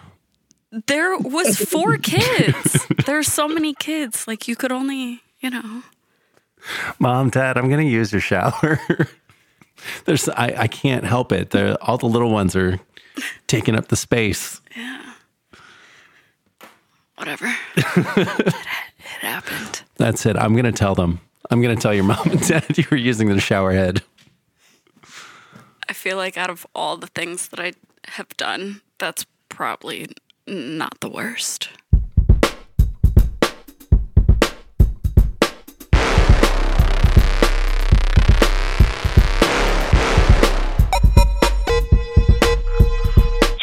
There 0.88 1.16
was 1.16 1.59
four 1.59 1.96
kids. 2.03 2.87
There's 3.07 3.33
so 3.33 3.49
many 3.49 3.72
kids. 3.72 4.29
Like, 4.29 4.46
you 4.46 4.57
could 4.57 4.72
only, 4.72 5.22
you 5.40 5.49
know. 5.49 5.85
Mom, 6.99 7.31
Dad, 7.31 7.57
I'm 7.57 7.70
going 7.70 7.83
to 7.83 7.90
use 7.90 8.12
your 8.12 8.20
shower. 8.20 8.79
There's, 10.04 10.28
I, 10.28 10.54
I 10.56 10.68
can't 10.68 11.04
help 11.04 11.32
it. 11.32 11.50
The, 11.50 11.80
all 11.82 11.98
the 11.98 12.06
little 12.06 12.30
ones 12.30 12.56
are 12.56 12.80
taking 13.46 13.74
up 13.74 13.88
the 13.88 13.96
space. 13.96 14.60
Yeah. 14.76 15.12
Whatever. 17.16 17.46
it, 17.76 18.46
it 18.46 18.54
happened. 19.20 19.82
That's 19.96 20.26
it. 20.26 20.36
I'm 20.36 20.52
going 20.52 20.64
to 20.64 20.72
tell 20.72 20.94
them. 20.94 21.20
I'm 21.50 21.62
going 21.62 21.74
to 21.74 21.80
tell 21.80 21.94
your 21.94 22.04
mom 22.04 22.30
and 22.30 22.46
dad 22.46 22.64
you 22.76 22.84
were 22.90 22.96
using 22.96 23.28
the 23.28 23.40
shower 23.40 23.72
head. 23.72 24.02
I 25.88 25.92
feel 25.92 26.16
like 26.16 26.36
out 26.36 26.50
of 26.50 26.66
all 26.74 26.96
the 26.96 27.06
things 27.06 27.48
that 27.48 27.60
I 27.60 27.72
have 28.08 28.28
done, 28.36 28.80
that's 28.98 29.24
probably 29.48 30.08
not 30.46 31.00
the 31.00 31.08
worst. 31.08 31.68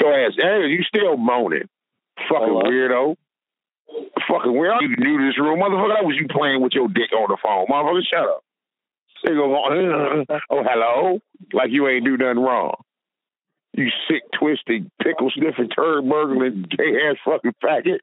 So 0.04 0.10
ass, 0.10 0.34
hey, 0.38 0.68
you 0.68 0.84
still 0.84 1.16
moaning? 1.16 1.70
Fucking 2.30 2.62
weirdo. 2.66 3.16
Fucking 4.28 4.52
weirdo. 4.52 4.82
you 4.82 4.96
new 4.98 5.18
to 5.18 5.26
this 5.28 5.40
room, 5.40 5.60
motherfucker? 5.60 5.96
That 5.96 6.06
was 6.06 6.18
you 6.20 6.28
playing 6.28 6.62
with 6.62 6.74
your 6.74 6.90
dick 6.90 7.14
on 7.14 7.30
the 7.30 7.38
phone, 7.42 7.68
motherfucker. 7.68 8.02
Shut 8.10 8.28
up. 8.28 8.44
They 9.24 9.32
go, 9.32 9.56
oh 10.50 10.64
hello, 10.64 11.20
like 11.54 11.72
you 11.72 11.88
ain't 11.88 12.04
do 12.04 12.18
nothing 12.18 12.44
wrong. 12.44 12.76
You 13.72 13.88
sick, 14.10 14.24
twisted, 14.38 14.92
pickle 15.02 15.32
sniffing, 15.34 15.70
turd 15.70 16.10
burgling, 16.10 16.66
gay 16.70 17.08
ass 17.10 17.16
fucking 17.24 17.54
faggot. 17.64 18.00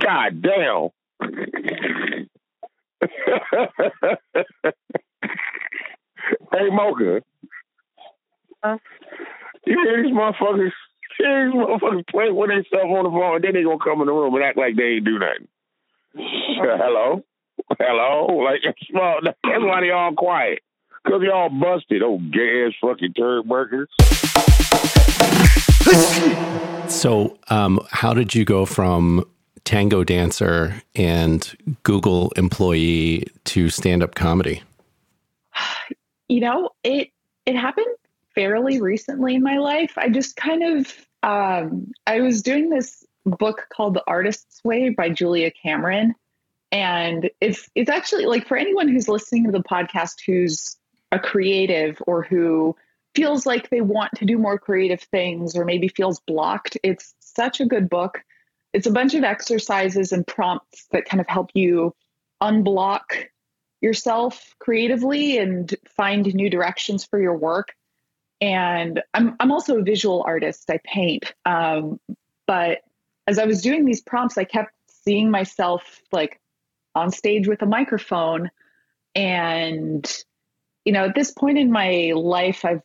God 0.00 0.42
damn. 0.42 0.88
hey, 6.52 6.70
Mocha. 6.70 7.22
You 8.64 8.80
hear 9.76 10.02
these 10.02 10.12
motherfuckers? 10.12 10.72
You 11.18 11.26
hear 11.26 11.50
these 11.50 11.54
motherfuckers 11.54 12.06
play 12.08 12.30
with 12.30 12.50
themselves 12.50 12.90
on 12.90 13.04
the 13.04 13.10
phone, 13.10 13.36
and 13.36 13.44
then 13.44 13.54
they 13.54 13.62
gonna 13.62 13.78
come 13.82 14.00
in 14.00 14.06
the 14.06 14.12
room 14.12 14.34
and 14.34 14.44
act 14.44 14.56
like 14.58 14.76
they 14.76 14.96
ain't 14.96 15.04
do 15.04 15.18
nothing. 15.18 15.48
Uh, 16.60 16.76
hello, 16.76 17.24
hello. 17.78 18.26
Like 18.44 18.60
that's 18.64 18.78
why 18.90 19.20
that's 19.22 19.38
why 19.44 19.80
they 19.80 19.90
all 19.90 20.12
quiet. 20.12 20.58
Cause 21.06 21.22
y'all 21.22 21.48
busted, 21.48 22.02
oh 22.02 22.18
gay 22.18 22.66
ass 22.66 22.74
fucking 22.82 23.14
turd 23.14 23.48
burgers. 23.48 23.88
So, 26.90 27.38
um, 27.48 27.80
how 27.90 28.12
did 28.12 28.34
you 28.34 28.44
go 28.44 28.66
from 28.66 29.24
tango 29.64 30.04
dancer 30.04 30.82
and 30.94 31.56
Google 31.84 32.32
employee 32.36 33.24
to 33.44 33.70
stand 33.70 34.02
up 34.02 34.14
comedy? 34.14 34.62
you 36.28 36.40
know, 36.40 36.70
it 36.84 37.10
it 37.46 37.56
happened 37.56 37.86
fairly 38.34 38.80
recently 38.80 39.34
in 39.34 39.42
my 39.42 39.58
life. 39.58 39.92
I 39.96 40.08
just 40.08 40.36
kind 40.36 40.62
of 40.62 41.06
um, 41.22 41.92
I 42.06 42.20
was 42.20 42.42
doing 42.42 42.70
this 42.70 43.04
book 43.26 43.66
called 43.72 43.94
The 43.94 44.04
Artist's 44.06 44.62
Way 44.64 44.90
by 44.90 45.10
Julia 45.10 45.50
Cameron, 45.50 46.14
and 46.72 47.30
it's 47.40 47.68
it's 47.74 47.90
actually 47.90 48.26
like 48.26 48.46
for 48.46 48.56
anyone 48.56 48.88
who's 48.88 49.08
listening 49.08 49.44
to 49.44 49.52
the 49.52 49.62
podcast 49.62 50.20
who's 50.26 50.76
a 51.12 51.18
creative 51.18 52.00
or 52.06 52.22
who 52.22 52.76
feels 53.14 53.44
like 53.44 53.70
they 53.70 53.80
want 53.80 54.12
to 54.16 54.24
do 54.24 54.38
more 54.38 54.58
creative 54.58 55.02
things 55.02 55.56
or 55.56 55.64
maybe 55.64 55.88
feels 55.88 56.20
blocked. 56.20 56.78
It's 56.82 57.14
such 57.20 57.60
a 57.60 57.66
good 57.66 57.90
book. 57.90 58.22
It's 58.72 58.86
a 58.86 58.92
bunch 58.92 59.14
of 59.14 59.24
exercises 59.24 60.12
and 60.12 60.26
prompts 60.26 60.86
that 60.92 61.06
kind 61.06 61.20
of 61.20 61.26
help 61.26 61.50
you 61.54 61.94
unblock 62.40 63.26
yourself 63.80 64.54
creatively 64.58 65.38
and 65.38 65.74
find 65.96 66.32
new 66.34 66.48
directions 66.48 67.04
for 67.04 67.20
your 67.20 67.36
work. 67.36 67.74
And 68.40 69.02
I'm 69.14 69.36
I'm 69.38 69.52
also 69.52 69.78
a 69.78 69.82
visual 69.82 70.22
artist. 70.26 70.70
I 70.70 70.80
paint. 70.84 71.34
Um, 71.44 72.00
but 72.46 72.78
as 73.26 73.38
I 73.38 73.44
was 73.44 73.62
doing 73.62 73.84
these 73.84 74.00
prompts, 74.00 74.38
I 74.38 74.44
kept 74.44 74.72
seeing 75.04 75.30
myself 75.30 76.00
like 76.10 76.40
on 76.94 77.10
stage 77.10 77.46
with 77.46 77.62
a 77.62 77.66
microphone. 77.66 78.50
And, 79.14 80.10
you 80.84 80.92
know, 80.92 81.04
at 81.04 81.14
this 81.14 81.30
point 81.30 81.58
in 81.58 81.70
my 81.70 82.12
life, 82.14 82.64
I've 82.64 82.82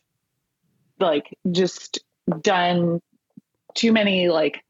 like 0.98 1.36
just 1.50 2.00
done 2.40 3.00
too 3.74 3.92
many 3.92 4.28
like 4.28 4.64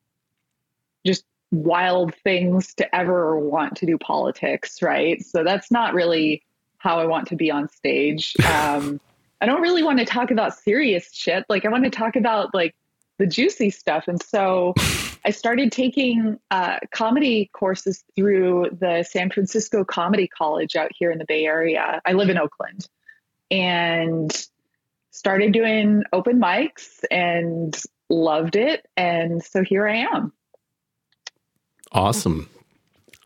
just 1.07 1.25
wild 1.53 2.15
things 2.25 2.75
to 2.75 2.95
ever 2.95 3.39
want 3.39 3.77
to 3.77 3.87
do 3.87 3.97
politics, 3.99 4.83
right? 4.83 5.25
So 5.25 5.45
that's 5.45 5.71
not 5.71 5.95
really 5.95 6.43
how 6.79 6.99
I 6.99 7.07
want 7.07 7.29
to 7.29 7.37
be 7.37 7.51
on 7.51 7.69
stage. 7.69 8.35
Um, 8.47 9.01
I 9.41 9.47
don't 9.47 9.61
really 9.61 9.83
want 9.83 9.99
to 9.99 10.05
talk 10.05 10.31
about 10.31 10.59
serious 10.59 11.13
shit. 11.13 11.45
Like 11.49 11.65
I 11.65 11.69
want 11.69 11.85
to 11.85 11.91
talk 11.91 12.17
about 12.17 12.55
like 12.55 12.75
the 13.19 13.27
juicy 13.27 13.71
stuff. 13.71 14.05
And 14.09 14.23
so 14.23 14.75
I 15.25 15.31
started 15.31 15.73
taking 15.73 16.39
uh, 16.51 16.79
comedy 16.93 17.51
courses 17.53 18.05
through 18.15 18.71
the 18.79 19.03
San 19.03 19.31
Francisco 19.31 19.85
Comedy 19.85 20.29
College 20.29 20.77
out 20.77 20.91
here 20.97 21.11
in 21.11 21.19
the 21.19 21.25
Bay 21.27 21.45
Area. 21.45 22.01
I 22.05 22.13
live 22.13 22.29
in 22.29 22.39
Oakland 22.39 22.89
and 23.51 24.31
started 25.11 25.53
doing 25.53 26.05
open 26.13 26.41
mics 26.41 27.05
and 27.11 27.77
loved 28.09 28.57
it. 28.57 28.87
And 28.97 29.43
so 29.43 29.65
here 29.65 29.89
I 29.89 30.07
am. 30.15 30.33
Awesome. 31.93 32.49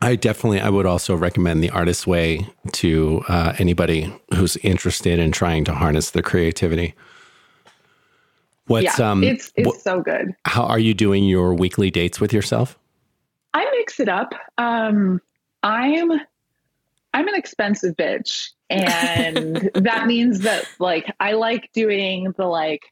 I 0.03 0.17
definitely, 0.17 0.61
I 0.61 0.71
would 0.71 0.87
also 0.87 1.15
recommend 1.15 1.63
the 1.63 1.71
Artist's 1.71 2.07
Way 2.07 2.47
to 2.73 3.23
uh, 3.29 3.55
anybody 3.59 4.13
who's 4.35 4.57
interested 4.59 5.19
in 5.19 5.31
trying 5.31 5.65
to 5.65 5.75
harness 5.75 6.11
their 6.11 6.23
creativity. 6.23 6.95
What's 8.67 8.99
yeah, 8.99 9.11
um? 9.11 9.25
it's 9.25 9.53
it's 9.57 9.77
wh- 9.77 9.81
so 9.81 10.01
good. 10.01 10.35
how 10.45 10.63
are 10.63 10.79
you 10.79 10.95
doing 10.95 11.25
your 11.25 11.55
weekly 11.55 11.91
dates 11.91 12.21
with 12.21 12.33
yourself? 12.33 12.79
I 13.53 13.69
mix 13.73 13.99
it 13.99 14.09
up. 14.09 14.33
Um, 14.59 15.21
I'm 15.65 16.13
I'm 17.13 17.29
an 17.29 17.35
expensive 17.35 17.97
bitch, 17.97 18.51
and 18.71 19.71
that 19.75 20.07
means 20.07 20.41
that 20.41 20.67
like 20.79 21.13
I 21.19 21.33
like 21.33 21.71
doing 21.73 22.33
the 22.37 22.47
like 22.47 22.83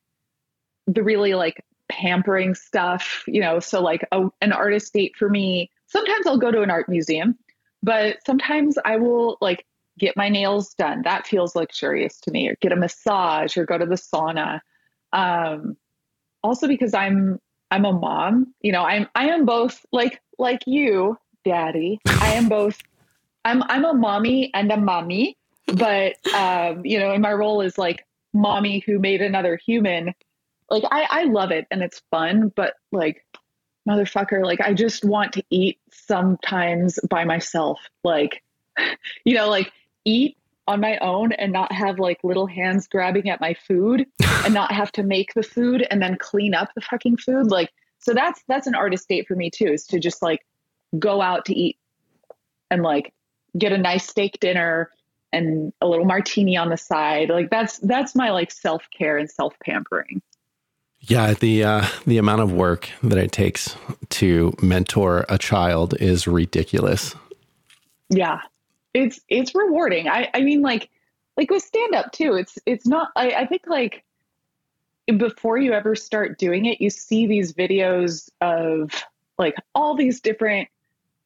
the 0.89 1.05
really 1.05 1.35
like 1.35 1.65
pampering 1.89 2.57
stuff. 2.57 3.23
You 3.29 3.41
know, 3.41 3.61
so 3.61 3.81
like 3.81 4.05
a, 4.11 4.29
an 4.41 4.53
artist 4.53 4.93
date 4.93 5.15
for 5.17 5.29
me. 5.29 5.71
Sometimes 5.89 6.27
I'll 6.27 6.39
go 6.39 6.51
to 6.51 6.63
an 6.63 6.71
art 6.71 6.89
museum, 6.89 7.37
but 7.83 8.19
sometimes 8.25 8.79
I 8.85 8.97
will 8.97 9.39
like 9.41 9.65
get 9.99 10.17
my 10.17 10.29
nails 10.29 10.75
done. 10.75 11.03
That 11.03 11.27
feels 11.27 11.57
luxurious 11.57 12.21
to 12.21 12.31
me, 12.31 12.49
or 12.49 12.57
get 12.61 12.73
a 12.73 12.77
massage, 12.77 13.57
or 13.57 13.67
go 13.67 13.79
to 13.79 13.87
the 13.87 13.97
sauna. 13.97 14.61
Um, 15.13 15.77
also 16.43 16.69
because 16.69 16.95
I'm 16.95 17.41
I'm 17.71 17.85
a 17.85 17.93
mom. 17.93 18.55
You 18.63 18.73
know, 18.73 18.85
I'm 18.85 19.09
I 19.15 19.29
am 19.29 19.45
both 19.45 19.85
like 19.93 20.21
like 20.39 20.63
you, 20.67 21.19
daddy. 21.45 22.01
I 22.07 22.35
am 22.35 22.49
both 22.49 22.79
I'm 23.45 23.63
I'm 23.65 23.85
a 23.85 23.95
mommy 23.95 24.51
and 24.55 24.71
a 24.71 24.77
mommy, 24.77 25.37
but 25.67 26.15
um, 26.35 26.85
you 26.85 26.99
know, 26.99 27.13
in 27.13 27.21
my 27.21 27.33
role 27.33 27.61
is 27.61 27.79
like 27.79 28.07
mommy 28.33 28.81
who 28.81 28.99
made 28.99 29.23
another 29.23 29.59
human. 29.65 30.15
Like 30.71 30.85
I 30.91 31.07
I 31.11 31.25
love 31.25 31.51
it 31.51 31.67
and 31.71 31.83
it's 31.83 32.03
fun, 32.11 32.53
but 32.55 32.75
like 32.93 33.25
motherfucker, 33.89 34.45
like 34.45 34.61
I 34.61 34.75
just 34.75 35.05
want 35.05 35.33
to 35.35 35.45
eat 35.51 35.79
sometimes 35.91 36.99
by 37.09 37.25
myself. 37.25 37.81
Like 38.05 38.43
you 39.25 39.35
know, 39.35 39.49
like 39.49 39.73
eat 40.05 40.37
on 40.67 40.81
my 40.81 40.99
own 40.99 41.33
and 41.33 41.53
not 41.53 41.73
have 41.73 41.99
like 41.99 42.23
little 42.23 42.47
hands 42.47 42.87
grabbing 42.87 43.31
at 43.31 43.41
my 43.41 43.55
food 43.55 44.07
and 44.45 44.53
not 44.53 44.71
have 44.71 44.93
to 44.93 45.03
make 45.03 45.33
the 45.35 45.43
food 45.43 45.87
and 45.91 46.03
then 46.03 46.17
clean 46.19 46.55
up 46.55 46.69
the 46.75 46.81
fucking 46.83 47.17
food. 47.17 47.51
Like 47.51 47.71
so 47.99 48.15
that's 48.15 48.43
that's 48.49 48.67
an 48.67 48.75
artist 48.75 49.09
date 49.09 49.27
for 49.27 49.35
me 49.35 49.51
too, 49.51 49.73
is 49.73 49.87
to 49.87 49.99
just 49.99 50.23
like 50.23 50.45
go 50.99 51.21
out 51.21 51.47
to 51.47 51.55
eat 51.55 51.79
and 52.71 52.83
like 52.83 53.13
get 53.57 53.73
a 53.73 53.79
nice 53.79 54.07
steak 54.07 54.39
dinner 54.41 54.91
and 55.33 55.73
a 55.81 55.87
little 55.87 56.05
martini 56.05 56.57
on 56.57 56.69
the 56.69 56.77
side. 56.77 57.29
Like 57.29 57.51
that's 57.51 57.79
that's 57.79 58.15
my 58.15 58.31
like 58.31 58.51
self-care 58.51 59.19
and 59.19 59.31
self-pampering. 59.31 60.23
Yeah, 61.01 61.35
the 61.35 61.65
uh, 61.65 61.87
the 62.07 62.19
amount 62.19 62.43
of 62.43 62.53
work 62.53 62.91
that 63.03 63.19
it 63.19 63.33
takes 63.33 63.77
to 64.11 64.55
mentor 64.61 65.25
a 65.29 65.39
child 65.39 65.95
is 66.01 66.27
ridiculous. 66.27 67.15
Yeah. 68.09 68.41
It's 68.95 69.21
it's 69.29 69.55
rewarding. 69.55 70.09
I 70.09 70.29
I 70.35 70.41
mean 70.41 70.63
like 70.63 70.91
like 71.37 71.51
with 71.51 71.63
stand 71.63 71.95
up 71.95 72.13
too. 72.13 72.35
It's 72.35 72.59
it's 72.67 72.87
not 72.87 73.11
I, 73.17 73.31
I 73.31 73.47
think 73.47 73.63
like 73.67 74.05
before 75.17 75.57
you 75.57 75.73
ever 75.73 75.95
start 75.95 76.39
doing 76.39 76.67
it, 76.67 76.81
you 76.81 76.91
see 76.91 77.27
these 77.27 77.53
videos 77.53 78.29
of 78.41 78.93
like 79.39 79.55
all 79.75 79.95
these 79.95 80.21
different 80.21 80.69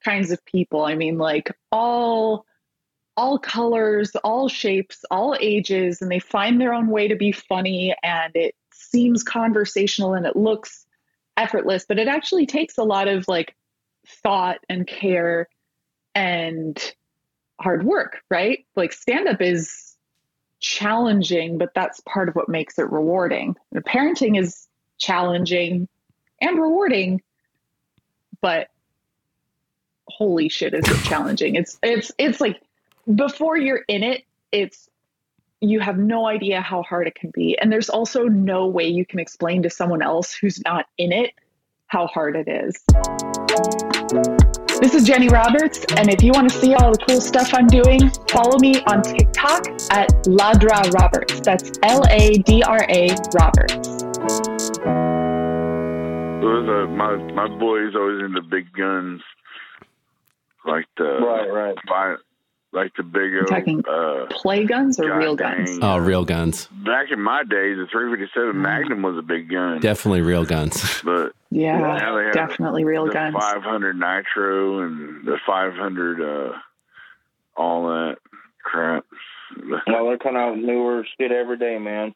kinds 0.04 0.30
of 0.30 0.44
people. 0.44 0.84
I 0.84 0.94
mean 0.94 1.18
like 1.18 1.50
all 1.70 2.44
all 3.16 3.38
colors, 3.38 4.14
all 4.24 4.48
shapes, 4.48 5.04
all 5.10 5.36
ages, 5.40 6.02
and 6.02 6.10
they 6.10 6.18
find 6.18 6.60
their 6.60 6.74
own 6.74 6.88
way 6.88 7.08
to 7.08 7.16
be 7.16 7.32
funny 7.32 7.94
and 8.02 8.34
it 8.34 8.54
seems 8.92 9.22
conversational 9.22 10.14
and 10.14 10.26
it 10.26 10.36
looks 10.36 10.86
effortless, 11.36 11.84
but 11.86 11.98
it 11.98 12.08
actually 12.08 12.46
takes 12.46 12.78
a 12.78 12.84
lot 12.84 13.08
of 13.08 13.26
like 13.26 13.56
thought 14.06 14.58
and 14.68 14.86
care 14.86 15.48
and 16.14 16.94
hard 17.60 17.84
work, 17.84 18.22
right? 18.30 18.66
Like 18.76 18.92
stand 18.92 19.28
up 19.28 19.40
is 19.40 19.96
challenging, 20.60 21.58
but 21.58 21.74
that's 21.74 22.00
part 22.00 22.28
of 22.28 22.36
what 22.36 22.48
makes 22.48 22.78
it 22.78 22.90
rewarding. 22.90 23.56
And 23.72 23.84
parenting 23.84 24.38
is 24.38 24.68
challenging 24.98 25.88
and 26.40 26.60
rewarding, 26.60 27.22
but 28.40 28.68
holy 30.08 30.48
shit 30.48 30.74
is 30.74 30.84
it 30.86 31.04
challenging. 31.04 31.54
It's 31.54 31.78
it's 31.82 32.12
it's 32.18 32.40
like 32.40 32.60
before 33.14 33.56
you're 33.56 33.84
in 33.88 34.02
it, 34.02 34.24
it's 34.50 34.88
you 35.62 35.78
have 35.78 35.96
no 35.96 36.26
idea 36.26 36.60
how 36.60 36.82
hard 36.82 37.06
it 37.06 37.14
can 37.14 37.30
be. 37.32 37.56
And 37.58 37.70
there's 37.72 37.88
also 37.88 38.24
no 38.24 38.66
way 38.66 38.88
you 38.88 39.06
can 39.06 39.20
explain 39.20 39.62
to 39.62 39.70
someone 39.70 40.02
else 40.02 40.34
who's 40.34 40.60
not 40.64 40.86
in 40.98 41.12
it 41.12 41.30
how 41.86 42.08
hard 42.08 42.34
it 42.34 42.48
is. 42.48 42.74
This 44.80 44.94
is 44.94 45.04
Jenny 45.04 45.28
Roberts, 45.28 45.84
and 45.96 46.10
if 46.10 46.20
you 46.20 46.32
want 46.32 46.50
to 46.50 46.58
see 46.58 46.74
all 46.74 46.90
the 46.90 46.98
cool 47.06 47.20
stuff 47.20 47.54
I'm 47.54 47.68
doing, 47.68 48.10
follow 48.28 48.58
me 48.58 48.82
on 48.88 49.02
TikTok 49.02 49.68
at 49.92 50.08
Ladra 50.24 50.92
Roberts. 50.94 51.38
That's 51.40 51.70
L 51.84 52.02
A 52.10 52.38
D 52.38 52.64
R 52.64 52.84
A 52.88 53.14
Roberts. 53.32 53.76
It 56.42 56.44
was, 56.44 56.66
uh, 56.68 56.90
my 56.90 57.14
my 57.34 57.46
boy's 57.58 57.94
always 57.94 58.24
into 58.24 58.42
big 58.42 58.72
guns. 58.72 59.22
like 60.66 60.86
the 60.96 61.04
Right, 61.04 61.48
right. 61.52 61.76
fi- 61.88 62.16
like 62.72 62.92
the 62.96 63.02
big 63.02 63.30
You're 63.32 63.44
talking. 63.44 63.82
Uh, 63.86 64.26
play 64.30 64.64
guns 64.64 64.98
or 64.98 65.16
real 65.18 65.36
guns? 65.36 65.70
dang. 65.78 65.78
Oh, 65.82 65.98
real 65.98 66.24
guns. 66.24 66.66
back 66.84 67.10
in 67.10 67.20
my 67.20 67.42
days, 67.42 67.76
the 67.76 67.86
357 67.90 68.60
Magnum 68.60 69.02
was 69.02 69.16
a 69.18 69.22
big 69.22 69.50
gun. 69.50 69.80
Definitely 69.80 70.22
real 70.22 70.44
guns. 70.44 71.00
But 71.04 71.32
Yeah, 71.50 71.78
now 71.78 72.16
they 72.16 72.24
have 72.24 72.32
definitely 72.32 72.84
real 72.84 73.06
the 73.06 73.12
guns. 73.12 73.34
500 73.38 73.96
nitro 73.98 74.80
and 74.84 75.24
the 75.26 75.38
500 75.46 76.20
uh, 76.20 76.52
all 77.56 77.88
that 77.88 78.16
crap. 78.64 79.04
Well, 79.86 80.06
they're 80.06 80.16
coming 80.18 80.40
out 80.40 80.56
with 80.56 80.64
newer 80.64 81.04
shit 81.20 81.30
every 81.30 81.58
day, 81.58 81.78
man. 81.78 82.14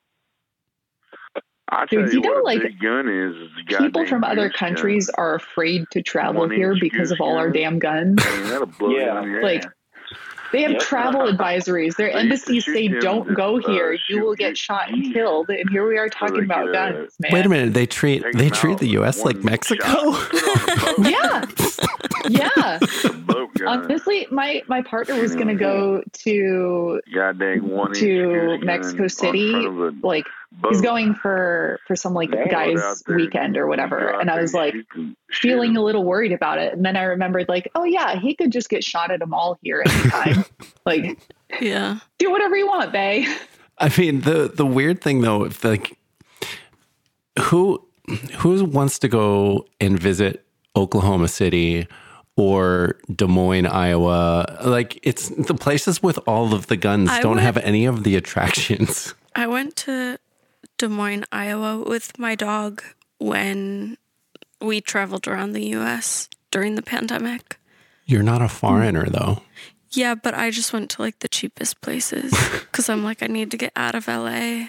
I 1.69 1.85
tell 1.87 2.03
Dude, 2.05 2.13
you, 2.13 2.21
you 2.21 2.21
know, 2.21 2.29
what 2.29 2.43
a 2.43 2.45
like, 2.45 2.63
big 2.63 2.81
gun 2.81 3.09
is. 3.09 3.35
is 3.35 3.77
People 3.77 4.07
from 4.07 4.23
other 4.23 4.49
goose 4.49 4.59
gun. 4.59 4.69
countries 4.71 5.11
are 5.11 5.35
afraid 5.35 5.85
to 5.91 6.01
travel 6.03 6.43
One 6.43 6.51
here 6.53 6.77
because 6.81 7.11
of 7.11 7.19
goose 7.19 7.25
all 7.27 7.37
our 7.37 7.51
damn 7.51 7.79
guns. 7.81 8.23
I 8.25 8.37
mean, 8.39 8.49
that'll 8.49 8.67
blow 8.69 8.91
you 8.91 9.01
Yeah, 9.01 9.19
out 9.19 9.25
your 9.27 9.43
like, 9.43 9.65
ass. 9.67 9.73
They 10.53 10.63
have 10.63 10.73
Yep. 10.73 10.81
travel 10.81 11.21
advisories. 11.33 11.97
Their 11.97 12.13
They 12.13 12.23
used 12.23 12.47
to 12.47 12.53
embassies 12.55 12.65
say, 12.65 12.89
"Don't 13.01 13.27
to, 13.29 13.35
go 13.35 13.59
uh, 13.59 13.69
here. 13.69 13.97
You 14.09 14.23
will 14.23 14.35
get 14.35 14.57
shot 14.57 14.89
and 14.91 15.13
killed." 15.13 15.49
And 15.51 15.69
here 15.71 15.87
we 15.89 15.99
are 15.99 16.09
talking 16.09 16.45
about 16.45 16.69
uh, 16.69 16.73
guns, 16.73 17.13
man. 17.21 17.33
Wait 17.33 17.47
a 17.47 17.49
minute. 17.49 17.75
They 17.75 17.87
treat 17.87 18.25
they 18.35 18.51
treat 18.51 18.79
the 18.79 18.89
U.S. 18.89 19.25
like 19.25 19.37
Mexico. 19.45 19.85
shot, 19.87 20.13
put 20.13 20.43
it 20.43 20.49
on 20.49 20.69
a 20.69 20.97
boat, 20.97 22.29
Yeah, 22.29 22.29
yeah. 22.29 22.79
a 23.61 23.65
boat 23.65 23.75
gun. 23.83 23.85
Honestly, 23.85 24.27
my 24.31 24.63
my 24.69 24.83
partner 24.83 25.21
was 25.21 25.35
gonna 25.35 25.55
go 25.55 26.03
to 26.25 27.01
goddamn 27.15 27.69
one 27.69 27.93
to 27.95 28.59
Mexico 28.63 29.09
City. 29.09 29.51
front 29.53 29.67
of 29.67 29.79
a 29.81 29.93
Like 30.07 30.25
boat. 30.53 30.73
he's 30.73 30.81
going 30.81 31.15
for 31.15 31.79
for 31.87 31.97
some 31.97 32.15
like 32.15 32.31
Damn. 32.31 32.49
guys 32.49 33.03
weekend 33.09 33.57
or 33.57 33.67
whatever, 33.67 34.19
and 34.21 34.31
I 34.31 34.41
was 34.41 34.55
like 34.55 34.73
shoot 34.75 34.87
them- 34.95 35.17
shoot 35.31 35.49
feeling 35.49 35.77
a 35.77 35.83
little 35.83 36.05
worried 36.05 36.33
about 36.33 36.59
it. 36.59 36.73
And 36.73 36.85
then 36.85 36.97
I 36.97 37.03
remembered 37.05 37.49
like, 37.49 37.71
oh 37.75 37.85
yeah, 37.85 38.19
he 38.19 38.35
could 38.35 38.53
just 38.53 38.69
get 38.69 38.83
shot 38.85 39.11
at 39.11 39.23
a 39.23 39.27
mall 39.27 39.59
here 39.63 39.83
anytime. 39.87 40.45
like 40.87 41.19
Yeah. 41.61 41.99
do 42.19 42.31
whatever 42.31 42.57
you 42.57 42.67
want, 42.67 42.93
Bay. 42.93 43.27
I 43.79 43.93
mean, 43.99 44.23
the 44.23 44.51
the 44.55 44.65
weird 44.67 45.01
thing 45.03 45.21
though, 45.21 45.45
if 45.45 45.63
like 45.65 45.99
who 47.39 47.83
who 48.39 48.65
wants 48.65 48.99
to 49.01 49.09
go 49.09 49.67
and 49.81 49.99
visit 49.99 50.47
Oklahoma 50.77 51.29
City 51.29 51.87
or 52.37 52.97
Des 53.15 53.27
Moines, 53.27 53.67
Iowa? 53.67 54.59
Like 54.65 54.99
it's 55.03 55.29
the 55.31 55.55
places 55.55 56.03
with 56.03 56.19
all 56.27 56.55
of 56.55 56.67
the 56.69 56.77
guns 56.77 57.11
I 57.11 57.21
don't 57.21 57.35
would- 57.37 57.43
have 57.43 57.57
any 57.59 57.87
of 57.87 58.05
the 58.05 58.17
attractions. 58.17 59.15
I 59.35 59.47
went 59.47 59.77
to 59.77 60.19
Des 60.79 60.89
Moines, 60.89 61.25
Iowa 61.33 61.83
with 61.87 62.19
my 62.19 62.35
dog 62.35 62.83
when 63.19 63.97
we 64.61 64.81
traveled 64.81 65.27
around 65.29 65.53
the 65.53 65.67
US 65.77 66.29
during 66.51 66.75
the 66.75 66.83
pandemic. 66.83 67.59
You're 68.07 68.23
not 68.23 68.41
a 68.43 68.49
foreigner 68.49 69.07
though. 69.07 69.43
Yeah, 69.91 70.15
but 70.15 70.35
I 70.35 70.51
just 70.51 70.73
went 70.73 70.91
to 70.91 71.03
like 71.03 71.19
the 71.21 71.29
cheapest 71.29 71.81
places 71.81 72.31
because 72.61 72.89
I'm 72.89 73.03
like, 73.05 73.23
I 73.23 73.27
need 73.27 73.51
to 73.51 73.57
get 73.57 73.73
out 73.77 73.95
of 73.95 74.09
LA 74.09 74.69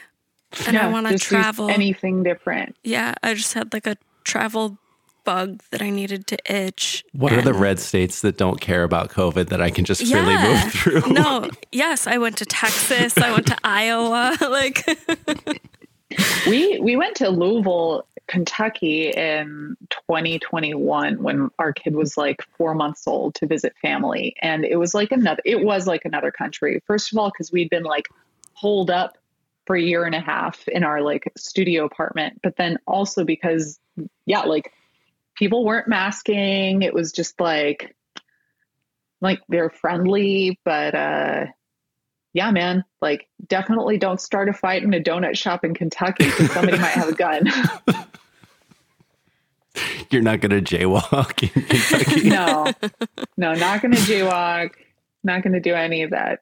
and 0.66 0.78
I 0.78 0.88
want 0.90 1.08
to 1.08 1.18
travel. 1.18 1.70
anything 1.70 2.24
different. 2.24 2.76
yeah, 2.84 3.14
I 3.22 3.34
just 3.34 3.54
had 3.54 3.74
like 3.74 3.86
a 3.88 3.98
travel 4.24 4.78
bug 5.28 5.62
that 5.72 5.82
I 5.82 5.90
needed 5.90 6.26
to 6.28 6.38
itch. 6.52 7.04
What 7.12 7.34
are 7.34 7.42
the 7.42 7.54
red 7.54 7.80
states 7.82 8.22
that 8.22 8.38
don't 8.38 8.62
care 8.62 8.84
about 8.84 9.10
COVID 9.10 9.50
that 9.50 9.62
I 9.62 9.70
can 9.70 9.84
just 9.84 10.02
freely 10.08 10.32
Yeah. 10.34 10.64
move 10.64 10.74
through? 10.74 11.02
No, 11.14 11.50
yes, 11.74 12.08
I 12.08 12.18
went 12.18 12.38
to 12.38 12.46
Texas. 12.46 13.18
I 13.18 13.32
went 13.34 13.48
to 13.48 13.58
Iowa. 13.64 14.38
Like, 14.50 14.86
we 16.48 16.80
we 16.80 16.96
went 16.96 17.16
to 17.18 17.30
Louisville, 17.30 18.08
Kentucky 18.28 19.10
in 19.10 19.76
2021 19.90 21.22
when 21.22 21.50
our 21.60 21.74
kid 21.74 21.94
was 21.96 22.18
like 22.18 22.42
four 22.58 22.74
months 22.74 23.06
old 23.08 23.36
to 23.36 23.46
visit 23.46 23.74
family, 23.82 24.34
and 24.42 24.64
it 24.64 24.78
was 24.78 24.94
like 24.94 25.12
another. 25.12 25.42
It 25.46 25.64
was 25.66 25.86
like 25.88 26.06
another 26.06 26.32
country. 26.32 26.82
First 26.88 27.12
of 27.12 27.18
all, 27.20 27.30
because 27.30 27.52
we'd 27.52 27.70
been 27.70 27.84
like 27.84 28.08
holed 28.54 28.90
up 28.90 29.18
for 29.66 29.76
a 29.76 29.82
year 29.82 30.06
and 30.06 30.16
a 30.16 30.22
half 30.22 30.66
in 30.70 30.84
our 30.86 31.02
like 31.02 31.30
studio 31.38 31.84
apartment, 31.84 32.40
but 32.42 32.56
then 32.56 32.78
also 32.88 33.26
because 33.26 33.78
yeah, 34.26 34.42
like 34.42 34.72
people 35.38 35.64
weren't 35.64 35.88
masking. 35.88 36.82
It 36.82 36.94
was 36.94 37.12
just 37.12 37.40
like 37.40 37.96
like 39.22 39.42
they're 39.48 39.70
friendly, 39.70 40.60
but 40.66 40.96
uh 40.96 41.46
yeah, 42.34 42.52
man, 42.52 42.84
like 43.02 43.28
definitely 43.48 43.98
don't 43.98 44.22
start 44.22 44.50
a 44.50 44.54
fight 44.54 44.84
in 44.84 44.94
a 44.94 45.00
donut 45.00 45.36
shop 45.36 45.64
in 45.64 45.74
Kentucky 45.74 46.26
because 46.26 46.52
somebody 46.52 46.78
might 46.78 46.92
have 46.92 47.10
a 47.10 47.14
gun. 47.14 47.48
You're 50.12 50.22
not 50.22 50.40
going 50.40 50.52
to 50.52 50.62
jaywalk 50.62 51.44
in 51.44 51.64
Kentucky. 51.64 52.30
no, 52.30 52.72
no, 53.38 53.54
not 53.54 53.82
going 53.82 53.94
to 53.94 54.02
jaywalk, 54.02 54.72
not 55.24 55.42
going 55.44 55.54
to 55.54 55.60
do 55.60 55.74
any 55.74 56.04
of 56.04 56.12
that. 56.12 56.42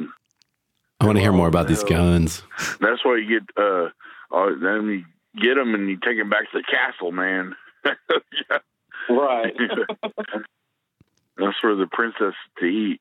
I 0.00 1.06
want 1.06 1.16
to 1.16 1.22
hear 1.22 1.32
more 1.32 1.48
about 1.48 1.66
these 1.66 1.82
guns. 1.82 2.42
That's 2.80 3.04
why 3.04 3.16
you 3.16 3.40
get 3.40 3.48
uh, 3.56 3.88
uh 4.30 4.50
then 4.60 4.86
you 4.86 5.04
get 5.42 5.54
them 5.56 5.74
and 5.74 5.88
you 5.88 5.96
take 5.96 6.18
them 6.18 6.30
back 6.30 6.50
to 6.52 6.58
the 6.58 6.64
castle, 6.64 7.10
man. 7.10 7.56
Yeah. 7.84 8.58
Right. 9.08 9.52
That's 11.38 11.62
where 11.62 11.74
the 11.74 11.88
princess 11.90 12.34
to 12.58 12.64
eat. 12.66 13.00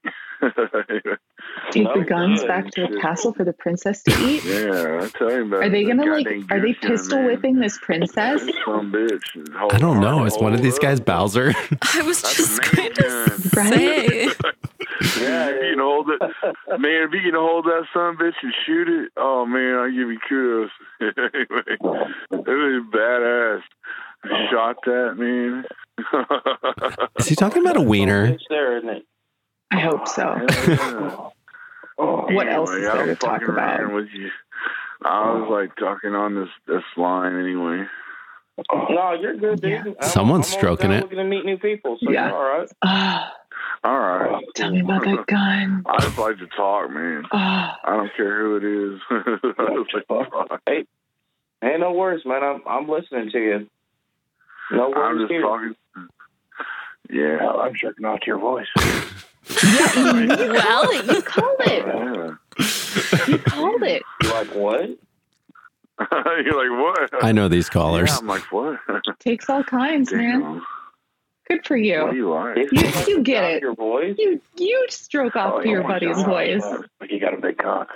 Take 1.72 1.84
No, 1.84 2.00
the 2.00 2.06
guns 2.06 2.42
oh, 2.42 2.48
back 2.48 2.72
to 2.72 2.88
the 2.88 3.00
castle 3.00 3.34
for 3.34 3.44
the 3.44 3.54
princess 3.54 4.02
to 4.04 4.12
eat. 4.28 4.44
Yeah, 4.44 5.02
I 5.04 5.10
tell 5.10 5.32
you 5.32 5.46
about 5.46 5.64
Are 5.64 5.70
they 5.70 5.84
gonna 5.84 6.06
like? 6.06 6.28
Are 6.50 6.60
they 6.60 6.74
pistol 6.74 7.20
man. 7.20 7.28
whipping 7.28 7.60
this 7.60 7.78
princess? 7.78 8.42
Some 8.66 8.92
bitch. 8.92 9.56
Hold 9.56 9.74
I 9.74 9.78
don't 9.78 10.00
know. 10.00 10.20
on, 10.20 10.28
Is 10.28 10.38
one 10.38 10.54
of 10.54 10.62
these 10.62 10.80
guys 10.80 11.00
Bowser? 11.00 11.54
I 11.94 12.02
was 12.02 12.22
just 12.22 12.62
going 12.72 12.94
to. 12.94 13.50
Right? 13.54 13.74
say. 13.74 14.30
Yeah, 15.20 15.50
if 15.50 15.56
you 15.56 15.70
can 15.72 15.80
hold 15.80 16.10
it, 16.12 16.22
man. 16.80 17.04
If 17.08 17.14
you 17.14 17.22
can 17.22 17.34
hold 17.34 17.66
that 17.66 17.86
son 17.92 18.18
bitch 18.18 18.34
and 18.44 18.54
shoot 18.66 18.88
it, 18.88 19.12
oh 19.18 19.48
man, 19.48 19.76
I 19.76 19.90
give 19.90 20.12
you 20.12 20.20
kudos. 20.30 20.70
anyway, 21.02 21.78
it 21.78 21.82
was 22.32 22.84
badass. 22.94 23.62
Shot 24.52 24.78
that 24.86 25.16
man. 25.18 25.66
Is 27.20 27.28
he 27.28 27.36
talking 27.36 27.62
about 27.64 27.78
a 27.78 27.82
wiener? 27.82 28.26
It's 28.26 28.44
there, 28.50 28.78
isn't 28.78 28.90
it? 28.90 29.06
I 29.72 29.80
hope 29.80 30.08
so. 30.08 31.32
What 31.98 32.48
else 32.48 32.70
is 32.72 32.78
Anyway, 32.78 32.94
there 32.96 33.06
to 33.08 33.16
talk 33.16 33.44
about? 33.48 33.94
With 33.94 34.08
you. 34.14 34.30
I 35.04 35.32
was 35.34 35.48
like 35.52 35.76
talking 35.76 36.16
on 36.16 36.34
this 36.36 36.50
this 36.68 36.84
line 36.98 37.36
anyway. 37.40 37.86
No, 38.74 39.14
you're 39.14 39.36
good, 39.36 39.62
dude. 39.62 39.72
Yeah. 39.72 39.84
I'm- 39.84 39.96
Someone's 40.02 40.18
I'm 40.18 40.30
always 40.32 40.48
stroking 40.48 40.90
down 40.90 41.00
it. 41.00 41.04
Looking 41.04 41.18
to 41.20 41.24
meet 41.26 41.46
new 41.46 41.58
people, 41.58 41.98
so 42.02 42.10
Yeah. 42.12 42.30
you're 42.30 42.38
all 42.38 42.66
right. 42.84 43.32
All 43.84 43.98
right. 44.00 44.44
tell 44.56 44.70
me 44.72 44.82
about 44.82 45.04
that 45.06 45.26
gun. 45.26 45.84
I 45.88 46.00
just 46.02 46.18
like 46.18 46.38
to 46.38 46.46
talk, 46.48 46.92
man. 46.92 47.24
I 47.32 47.76
don't 47.88 48.12
care 48.16 48.40
who 48.42 48.58
it 48.58 48.64
is. 48.64 49.02
I 49.10 49.76
just 49.76 49.94
like 49.94 50.08
to 50.08 50.30
talk. 50.48 50.62
Hey, 50.68 50.86
hey, 51.62 51.78
no 51.80 51.92
worries, 51.94 52.24
man. 52.26 52.44
I'm 52.44 52.62
I'm 52.68 52.88
listening 52.90 53.32
to 53.32 53.40
you. 53.40 53.68
No 54.72 54.90
worries 54.90 54.96
I'm 54.98 55.20
just 55.20 55.32
here. 55.32 55.42
talking. 55.42 55.76
Yeah. 57.10 57.48
I'm 57.50 57.74
checking 57.76 58.06
out 58.06 58.22
to 58.22 58.28
your 58.28 58.40
voice. 58.40 58.68
well, 59.96 61.04
you 61.04 61.22
called 61.24 61.58
it. 61.62 61.86
Yeah. 61.86 63.28
You 63.28 63.38
called 63.40 63.84
it. 63.84 64.04
You're 64.24 64.34
like 64.34 64.56
what? 64.56 64.90
You're 66.46 66.70
like, 66.70 67.10
what? 67.12 67.24
I 67.24 67.32
know 67.32 67.48
these 67.48 67.70
callers. 67.70 68.10
Yeah, 68.10 68.18
I'm 68.20 68.28
like, 68.28 68.52
what? 68.52 68.80
Takes 69.20 69.50
all 69.50 69.64
kinds, 69.64 70.12
man. 70.12 70.62
Good 71.48 71.66
for 71.66 71.76
What 71.78 72.12
do 72.12 72.18
you. 72.18 72.24
you 72.24 72.30
like? 72.34 72.58
You, 72.72 73.14
you 73.16 73.22
get 73.24 73.44
it. 73.44 73.62
Your 73.62 73.76
voice? 73.76 74.16
You 74.18 74.42
you 74.58 74.86
stroke 74.90 75.36
off 75.36 75.56
Oh, 75.56 75.62
to 75.62 75.68
your 75.70 75.80
oh 75.80 75.82
yeah, 75.82 75.88
buddy's 75.94 76.18
yeah. 76.18 76.26
voice. 76.26 76.64
Like 77.00 77.12
you 77.12 77.20
got 77.20 77.34
a 77.34 77.38
big 77.42 77.58
cock. 77.58 77.90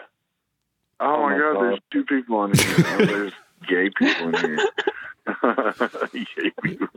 Oh, 0.99 1.05
Oh 1.15 1.21
my 1.23 1.31
my 1.33 1.37
God, 1.39 1.53
God. 1.53 1.63
there's 1.63 1.79
two 1.91 2.03
people 2.05 2.37
on 2.37 2.53
here. 2.53 2.75
Oh, 2.85 3.05
there's 3.05 3.33
gay 3.67 3.89
people 3.97 4.27
in 4.29 4.33
here. 4.35 4.59
Gay 5.25 6.51
people. 6.63 6.87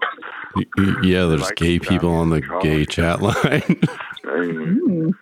Y- 0.57 0.64
y- 0.76 0.97
Yeah, 1.03 1.24
there's 1.26 1.43
Like 1.43 1.57
gay 1.57 1.79
people 1.79 2.11
on 2.14 2.31
the 2.31 2.41
gay 2.62 2.85
chat 2.85 3.20
line. 3.22 3.81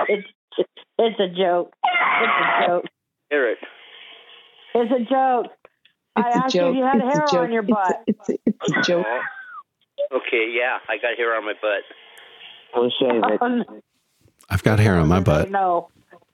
It's 0.08 0.28
it's 1.00 1.20
a 1.20 1.28
joke. 1.30 1.74
It's 1.84 2.34
a 2.64 2.68
joke. 2.68 2.86
Hear 3.30 3.50
it. 3.52 3.58
It's 4.76 4.92
a 4.92 5.04
joke. 5.12 5.48
I 6.16 6.22
It's 6.28 6.36
a 6.36 6.40
asked 6.44 6.54
joke. 6.54 6.64
you 6.64 6.70
if 6.72 6.76
you 6.78 6.84
had 6.86 6.96
It's 6.96 7.04
a 7.04 7.08
hair 7.08 7.26
joke. 7.32 7.40
on 7.42 7.52
your 7.52 7.64
It's 7.64 7.72
a- 7.72 7.74
butt. 7.74 8.04
It's 8.08 8.30
a, 8.30 8.34
it's 8.46 8.72
a 8.78 8.82
joke. 8.82 9.06
Okay, 10.12 10.54
yeah, 10.56 10.78
I 10.88 10.98
got 10.98 11.16
hair 11.18 11.36
on 11.36 11.46
my 11.46 11.54
butt. 11.54 11.82
We'll 12.76 12.90
shave 12.90 13.24
it. 13.24 13.40
Oh, 13.42 13.82
I've 14.50 14.62
got 14.64 14.78
hair 14.80 14.96
on 14.98 15.08
my 15.08 15.18
oh, 15.20 15.22
butt. 15.22 15.50
No. 15.50 15.90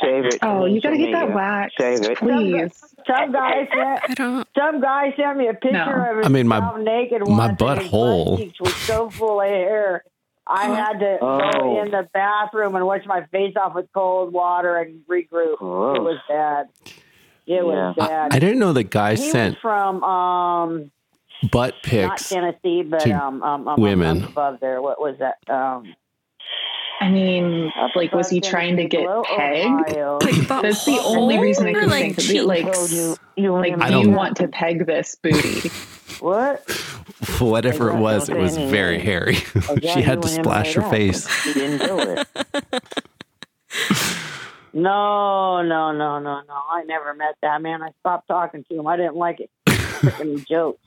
Save 0.00 0.24
it. 0.26 0.38
Oh, 0.42 0.64
you 0.64 0.80
gotta 0.80 0.96
get 0.96 1.12
that 1.12 1.32
wax. 1.34 1.74
waxed, 1.78 1.78
Save 1.78 2.10
it. 2.12 2.18
please. 2.18 2.72
Some 3.06 3.32
guy 3.32 3.68
sent. 4.16 4.48
Some 4.56 4.80
guy 4.80 5.12
sent 5.16 5.36
me 5.38 5.48
a 5.48 5.54
picture 5.54 5.72
No. 5.72 5.82
of 5.82 6.06
himself 6.16 6.26
I 6.26 6.28
mean, 6.30 6.48
my- 6.48 6.78
naked. 6.82 7.20
my 7.28 7.48
once, 7.48 7.60
and 7.60 7.80
his 7.80 7.90
butthole. 7.90 8.30
butt 8.30 8.38
cheeks 8.38 8.60
was 8.60 8.74
so 8.76 9.10
full 9.10 9.40
of 9.40 9.48
hair. 9.48 10.04
I 10.46 10.66
had 10.66 10.98
to 11.00 11.18
Oh. 11.20 11.50
go 11.52 11.82
in 11.82 11.90
the 11.90 12.08
bathroom 12.14 12.74
and 12.76 12.86
wash 12.86 13.04
my 13.06 13.24
face 13.26 13.54
off 13.56 13.74
with 13.74 13.86
cold 13.92 14.32
water 14.32 14.76
and 14.76 15.02
regroup. 15.10 15.58
Gross. 15.58 15.96
It 15.96 16.02
was 16.02 16.18
bad. 16.28 16.68
It 17.46 17.64
was 17.64 17.94
I, 17.98 18.06
bad. 18.06 18.34
I 18.34 18.38
didn't 18.38 18.58
know 18.58 18.72
the 18.72 18.84
guy 18.84 19.16
he 19.16 19.30
sent 19.30 19.54
was 19.54 19.60
from 19.60 20.02
um 20.02 20.90
butt 21.50 21.74
not 21.74 21.82
pics. 21.82 22.28
Tennessee, 22.28 22.82
but 22.82 23.00
to 23.00 23.10
um, 23.12 23.42
um, 23.42 23.68
um 23.68 23.80
women. 23.80 24.22
um, 24.22 24.28
above 24.28 24.60
there. 24.60 24.80
What 24.80 25.00
was 25.00 25.16
that? 25.18 25.38
Um, 25.48 25.94
I 27.00 27.10
mean, 27.10 27.72
like, 27.94 28.12
was 28.12 28.30
he 28.30 28.40
trying 28.40 28.76
to 28.76 28.84
get 28.84 29.06
pegged? 29.36 29.90
Ohio. 29.90 30.18
That's 30.48 30.84
the 30.84 31.00
only 31.04 31.38
reason 31.38 31.66
I 31.66 31.72
or 31.72 31.80
can 31.80 31.90
like 31.90 32.16
think 32.16 32.18
of 32.18 32.30
it. 32.30 32.44
Like, 32.44 32.72
cheeks? 32.72 33.18
like, 33.36 33.78
I 33.78 33.90
do 33.90 33.98
you 33.98 34.04
don't- 34.04 34.14
want 34.14 34.36
to 34.38 34.48
peg 34.48 34.86
this 34.86 35.16
booty? 35.16 35.70
What? 36.20 36.70
Whatever 37.40 37.90
it 37.90 37.96
was, 37.96 38.28
it 38.28 38.36
was 38.36 38.56
very 38.56 39.00
hairy. 39.00 39.34
she 39.82 40.00
had 40.00 40.22
to 40.22 40.28
splash 40.28 40.74
her 40.74 40.82
face. 40.82 41.26
He 41.42 41.52
didn't 41.54 41.86
do 41.86 41.98
it. 41.98 42.28
No, 44.74 45.62
no, 45.62 45.92
no, 45.92 46.18
no, 46.18 46.40
no. 46.46 46.54
I 46.54 46.82
never 46.84 47.14
met 47.14 47.36
that 47.42 47.62
man. 47.62 47.80
I 47.82 47.90
stopped 48.00 48.26
talking 48.26 48.64
to 48.64 48.74
him. 48.78 48.86
I 48.86 48.96
didn't 48.96 49.14
like 49.14 49.38
it. 49.40 49.50
Freaking 49.68 50.44
joke. 50.48 50.80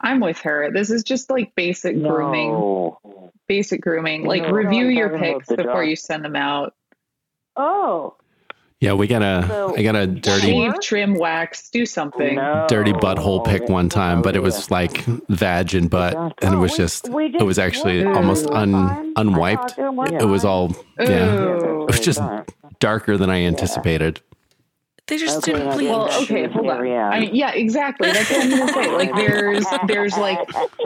I'm 0.00 0.20
with 0.20 0.38
her. 0.40 0.70
This 0.72 0.90
is 0.90 1.02
just 1.02 1.30
like 1.30 1.54
basic 1.56 2.00
grooming. 2.00 2.92
Basic 3.48 3.80
grooming. 3.80 4.24
Like, 4.24 4.42
No, 4.42 4.50
review 4.50 4.86
your 4.86 5.18
pics 5.18 5.48
before 5.48 5.64
doc- 5.82 5.86
you 5.86 5.96
send 5.96 6.24
them 6.24 6.36
out. 6.36 6.74
Oh. 7.56 8.14
Yeah, 8.82 8.94
we 8.94 9.06
got 9.06 9.22
a 9.22 9.46
So- 9.46 9.76
I 9.76 9.82
got 9.84 9.94
a 9.94 10.08
dirty 10.08 10.40
Shave, 10.48 10.80
trim, 10.80 11.14
wax, 11.14 11.70
do 11.70 11.86
something. 11.86 12.34
dirty 12.66 12.92
butthole 12.92 13.44
pic 13.44 13.68
one 13.68 13.88
time, 13.88 14.22
but 14.22 14.34
it 14.34 14.42
was 14.42 14.72
like 14.72 15.04
vag 15.28 15.72
and 15.76 15.88
butt, 15.88 16.14
and 16.42 16.54
it 16.54 16.56
oh, 16.56 16.58
was 16.58 16.76
just 16.76 17.08
we 17.08 17.26
it 17.26 17.44
was 17.44 17.60
actually 17.60 18.04
one 18.04 18.16
almost 18.16 18.50
un 18.50 19.12
unwiped. 19.16 19.62
talked 19.62 19.74
to 19.76 19.86
him 19.86 19.94
one 19.94 20.14
It 20.14 20.24
was 20.24 20.44
all 20.44 20.74
yeah, 20.98 21.32
Ooh. 21.32 21.82
it 21.82 21.86
was 21.86 22.00
just 22.00 22.20
darker 22.80 23.16
than 23.16 23.30
I 23.30 23.42
anticipated. 23.42 24.20
They 25.08 25.18
just 25.18 25.38
Okay, 25.38 25.52
didn't 25.52 25.68
now 25.68 25.74
bleach. 25.74 25.88
Well, 25.90 26.22
okay, 26.22 26.46
hold 26.46 26.70
on. 26.70 26.86
Yeah. 26.86 27.08
I 27.08 27.20
mean, 27.20 27.34
yeah, 27.34 27.52
exactly. 27.52 28.12
That's 28.12 28.30
what 28.30 28.44
I'm 28.44 28.50
gonna 28.50 28.72
say. 28.72 28.90
Like, 28.92 29.14
there's 29.16 29.64
there's 29.88 30.16
like 30.16 30.38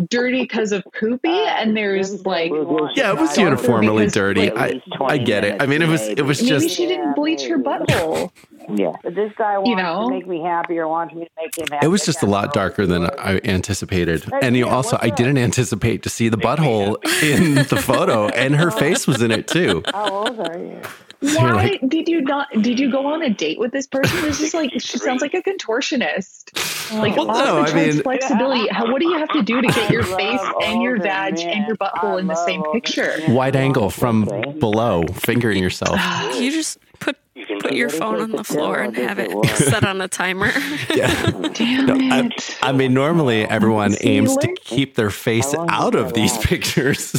dirty 0.09 0.43
because 0.43 0.73
of 0.73 0.85
poopy, 0.99 1.29
and 1.29 1.77
there's 1.77 2.25
like 2.25 2.51
Yeah, 2.95 3.13
it 3.13 3.19
was 3.19 3.37
uniformly 3.37 4.07
dirty. 4.07 4.51
I 4.51 4.81
I 5.03 5.19
get 5.19 5.45
it. 5.45 5.61
I 5.61 5.67
mean, 5.67 5.83
it 5.83 5.89
was 5.89 6.01
it 6.03 6.23
was 6.23 6.41
maybe 6.41 6.49
just 6.49 6.75
she 6.75 6.87
didn't 6.87 7.15
bleach 7.15 7.43
her 7.45 7.59
butthole. 7.59 8.31
Yeah. 8.75 8.93
But 9.03 9.15
this 9.15 9.33
guy 9.37 9.59
wants 9.59 9.71
You 9.71 9.77
know? 9.77 10.09
to 10.09 10.15
make 10.15 10.27
me 10.27 10.43
happy 10.43 10.79
or 10.79 10.89
wants 10.89 11.15
me 11.15 11.25
to 11.27 11.31
make 11.41 11.57
him 11.57 11.67
happy. 11.71 11.87
it 11.87 11.89
was 11.89 12.05
just 12.05 12.23
a 12.23 12.27
lot 12.27 12.53
darker 12.53 12.85
than 12.87 13.05
I 13.19 13.41
anticipated. 13.45 14.25
And 14.43 14.57
you 14.57 14.67
also 14.67 14.99
I 15.01 15.11
didn't 15.11 15.39
anticipate 15.39 16.03
to 16.05 16.09
see 16.11 16.29
the 16.31 16.39
butthole 16.39 16.97
in 17.23 17.55
the 17.55 17.77
photo, 17.77 18.29
and 18.29 18.57
her 18.57 18.69
oh. 18.73 18.79
face 18.79 19.07
was 19.07 19.23
in 19.23 19.31
it 19.31 19.47
too. 19.47 19.83
How 19.93 20.11
old 20.11 20.41
are 20.41 20.59
you? 20.59 20.81
So 21.23 21.29
you're 21.31 21.41
Why 21.41 21.53
like, 21.53 21.81
did 21.89 22.09
you 22.09 22.21
not? 22.21 22.49
Did 22.63 22.79
you 22.79 22.91
go 22.91 23.07
on 23.07 23.23
a 23.23 23.31
date 23.31 23.59
with 23.59 23.73
this 23.73 23.87
person? 23.87 24.21
This 24.23 24.41
is 24.41 24.53
like 24.55 24.71
she 24.81 24.99
sounds 24.99 25.23
like 25.23 25.35
a 25.35 25.43
contortionist. 25.43 26.51
Oh, 26.93 26.99
like 27.01 27.17
Well, 27.17 27.31
off 27.31 27.39
no, 27.39 27.63
the 27.65 27.71
I 27.71 27.75
mean- 27.93 28.03
flexibility. 28.03 28.69
How, 28.69 28.91
what 28.93 29.01
do 29.01 29.09
you 29.09 29.19
have 29.19 29.29
to 29.31 29.43
do 29.43 29.61
to 29.61 29.67
get 29.69 29.91
your 29.91 30.03
face 30.05 30.41
and 30.63 30.83
your 30.83 30.93
older 30.93 31.03
vag 31.03 31.35
men. 31.35 31.49
and 31.49 31.67
your 31.67 31.77
butthole 31.77 32.17
I 32.17 32.21
in 32.21 32.27
the 32.27 32.35
same 32.35 32.63
picture? 32.73 33.15
wide 33.29 33.57
angle 33.57 33.91
from 33.91 34.25
below, 34.59 35.05
fingering 35.15 35.63
yourself. 35.63 35.99
You 36.37 36.51
just 36.53 36.79
put 37.01 37.17
put 37.61 37.73
your 37.73 37.89
phone 37.89 38.21
on 38.21 38.31
the 38.33 38.45
floor 38.45 38.81
and 38.81 38.97
have 38.97 39.19
it 39.19 39.31
set 39.57 39.85
on 39.85 40.01
a 40.01 40.09
timer. 40.09 40.51
Yeah. 40.95 41.31
Damn 41.55 41.87
No, 41.87 41.95
I, 41.95 42.27
it! 42.27 42.59
I 42.63 42.73
mean, 42.73 42.95
normally 42.95 43.45
everyone 43.45 43.93
See, 43.93 44.09
aims 44.09 44.37
to 44.39 44.55
keep 44.65 44.95
their 44.97 45.11
face 45.11 45.55
out 45.69 45.95
of 45.95 46.13
these 46.13 46.37
pictures. 46.39 47.17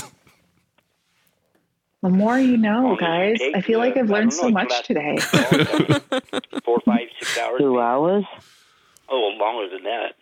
The 2.03 2.09
more 2.09 2.37
you 2.39 2.57
know, 2.57 2.95
guys. 2.99 3.37
I 3.55 3.61
feel 3.61 3.79
like 3.79 3.97
I've 3.97 4.09
learned 4.09 4.31
so 4.33 4.43
know, 4.49 4.51
much 4.51 4.85
today. 4.85 5.17
Four, 6.63 6.79
five, 6.85 7.07
six 7.19 7.37
hours. 7.39 7.59
Two 7.59 7.79
hours? 7.79 8.23
Oh, 9.09 9.31
longer 9.39 9.73
than 9.75 9.83
that. 9.83 10.13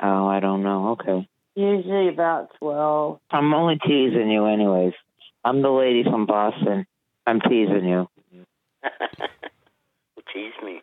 Oh, 0.00 0.26
I 0.26 0.40
don't 0.40 0.62
know. 0.62 0.90
Okay. 0.90 1.28
Usually 1.54 2.08
about 2.08 2.50
12. 2.58 3.20
I'm 3.30 3.54
only 3.54 3.78
teasing 3.86 4.28
you, 4.30 4.46
anyways. 4.46 4.94
I'm 5.44 5.62
the 5.62 5.70
lady 5.70 6.02
from 6.02 6.26
Boston. 6.26 6.86
I'm 7.26 7.40
teasing 7.40 7.84
you. 7.84 8.08
Tease 10.32 10.52
me. 10.64 10.80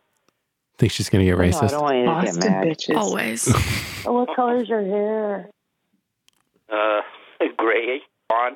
Think 0.78 0.92
she's 0.92 1.10
gonna 1.10 1.26
get 1.26 1.38
No, 1.38 1.44
I 1.44 1.48
racist? 1.48 1.70
don't 1.72 1.82
want 1.82 1.98
you 1.98 2.04
to 2.04 2.08
Boston 2.12 2.40
get 2.42 2.52
mad. 2.52 2.68
bitches. 2.68 2.96
Always. 2.96 3.54
Oh, 4.06 4.14
what 4.14 4.34
color's 4.34 4.70
your 4.70 4.82
hair? 4.82 5.50
Uh, 6.72 7.02
gray, 7.58 8.00
blonde. 8.30 8.56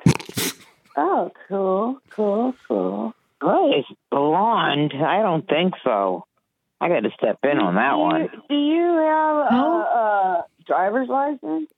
Oh, 0.96 1.30
cool, 1.48 2.00
cool, 2.10 2.54
cool. 2.68 3.14
Grace, 3.40 3.84
blonde? 4.10 4.92
I 4.94 5.22
don't 5.22 5.46
think 5.46 5.74
so. 5.82 6.24
I 6.80 6.88
got 6.88 7.00
to 7.00 7.10
step 7.16 7.38
in 7.44 7.58
on 7.58 7.74
that 7.76 7.94
do 7.94 7.98
one. 7.98 8.22
You, 8.22 8.42
do 8.48 8.54
you 8.54 8.96
have 8.98 9.36
a, 9.36 9.54
a 9.54 10.44
driver's 10.66 11.08
license? 11.08 11.70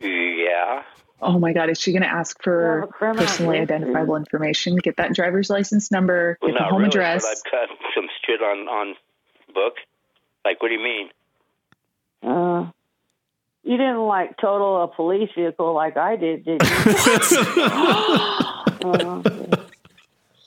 Yeah. 0.00 0.82
Oh 1.20 1.38
my 1.38 1.52
God, 1.52 1.70
is 1.70 1.80
she 1.80 1.92
going 1.92 2.02
to 2.02 2.08
ask 2.08 2.42
for 2.42 2.80
a 2.80 2.86
personally 2.88 3.58
identifiable 3.60 4.16
information? 4.16 4.76
Get 4.76 4.96
that 4.96 5.14
driver's 5.14 5.48
license 5.48 5.90
number, 5.90 6.36
Well, 6.42 6.50
get 6.50 6.58
the 6.58 6.64
home 6.64 6.78
really, 6.78 6.88
address. 6.88 7.24
I've 7.24 7.50
got 7.52 7.68
some 7.94 8.08
shit 8.26 8.42
on 8.42 8.68
on 8.68 8.94
book. 9.54 9.74
Like, 10.44 10.60
what 10.60 10.68
do 10.68 10.74
you 10.74 10.82
mean? 10.82 11.10
Uh, 12.22 12.70
you 13.64 13.76
didn't 13.76 14.04
like 14.06 14.36
total 14.38 14.82
a 14.82 14.88
police 14.88 15.30
vehicle 15.36 15.72
like 15.74 15.96
I 15.96 16.16
did, 16.16 16.44
did 16.44 16.62
you? 16.62 16.68
Uh, 18.84 19.22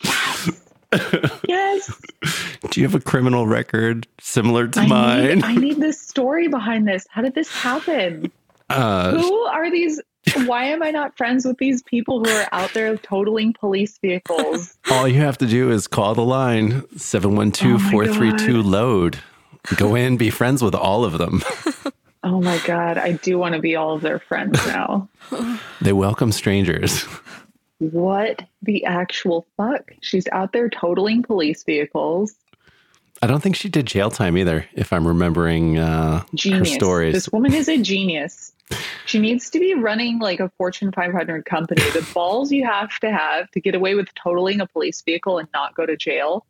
yes. 1.48 2.02
Do 2.70 2.82
you 2.82 2.86
have 2.88 2.96
a 2.96 3.00
criminal 3.00 3.48
record 3.48 4.08
similar 4.20 4.68
to 4.68 4.80
I 4.82 4.88
mine? 4.88 5.36
need, 5.36 5.44
I 5.44 5.56
need 5.56 5.78
this 5.80 6.00
story 6.02 6.48
behind 6.48 6.88
this. 6.88 7.06
How 7.10 7.22
did 7.22 7.36
this 7.36 7.50
happen? 7.50 8.32
uh, 8.70 9.18
Who 9.18 9.34
are 9.46 9.70
these? 9.72 10.02
Why 10.46 10.66
am 10.66 10.82
I 10.84 10.90
not 10.92 11.16
friends 11.18 11.46
with 11.46 11.58
these 11.60 11.84
people 11.84 12.24
who 12.24 12.30
are 12.30 12.48
out 12.52 12.74
there 12.74 12.98
totaling 12.98 13.54
police 13.54 13.98
vehicles? 14.00 14.76
all 14.90 15.08
you 15.08 15.20
have 15.22 15.38
to 15.38 15.46
do 15.46 15.70
is 15.72 15.86
call 15.88 16.16
the 16.16 16.26
line 16.26 16.82
712-432-LOAD. 16.96 19.20
Go 19.78 19.94
in, 19.96 20.18
be 20.18 20.30
friends 20.32 20.62
with 20.64 20.74
all 20.76 21.06
of 21.06 21.18
them. 21.20 21.44
Oh 22.26 22.42
my 22.42 22.60
God, 22.66 22.98
I 22.98 23.12
do 23.12 23.38
want 23.38 23.54
to 23.54 23.62
be 23.62 23.76
all 23.76 23.94
of 23.94 24.02
their 24.02 24.18
friends 24.18 24.60
now. 24.66 25.08
They 25.82 25.94
welcome 25.94 26.32
strangers. 26.32 27.04
What 27.78 28.42
the 28.64 28.86
actual 28.86 29.46
fuck? 29.58 29.92
She's 30.02 30.28
out 30.32 30.52
there 30.52 30.68
totaling 30.70 31.22
police 31.22 31.64
vehicles. 31.64 32.34
I 33.22 33.28
don't 33.28 33.42
think 33.42 33.56
she 33.56 33.70
did 33.70 33.86
jail 33.86 34.10
time 34.10 34.38
either, 34.38 34.66
if 34.74 34.92
I'm 34.92 35.06
remembering 35.06 35.78
uh, 35.78 36.24
her 36.50 36.66
stories. 36.66 37.14
This 37.14 37.30
woman 37.30 37.54
is 37.54 37.68
a 37.68 37.78
genius. 37.78 38.54
She 39.06 39.20
needs 39.20 39.52
to 39.52 39.60
be 39.60 39.76
running 39.76 40.18
like 40.18 40.40
a 40.40 40.50
Fortune 40.58 40.92
500 40.92 41.46
company. 41.46 41.84
The 41.92 42.08
balls 42.14 42.52
you 42.52 42.66
have 42.66 42.98
to 43.02 43.12
have 43.12 43.52
to 43.52 43.62
get 43.62 43.76
away 43.76 43.94
with 43.94 44.08
totaling 44.16 44.62
a 44.62 44.68
police 44.68 45.04
vehicle 45.04 45.38
and 45.38 45.48
not 45.54 45.76
go 45.76 45.86
to 45.86 45.96
jail. 45.96 46.48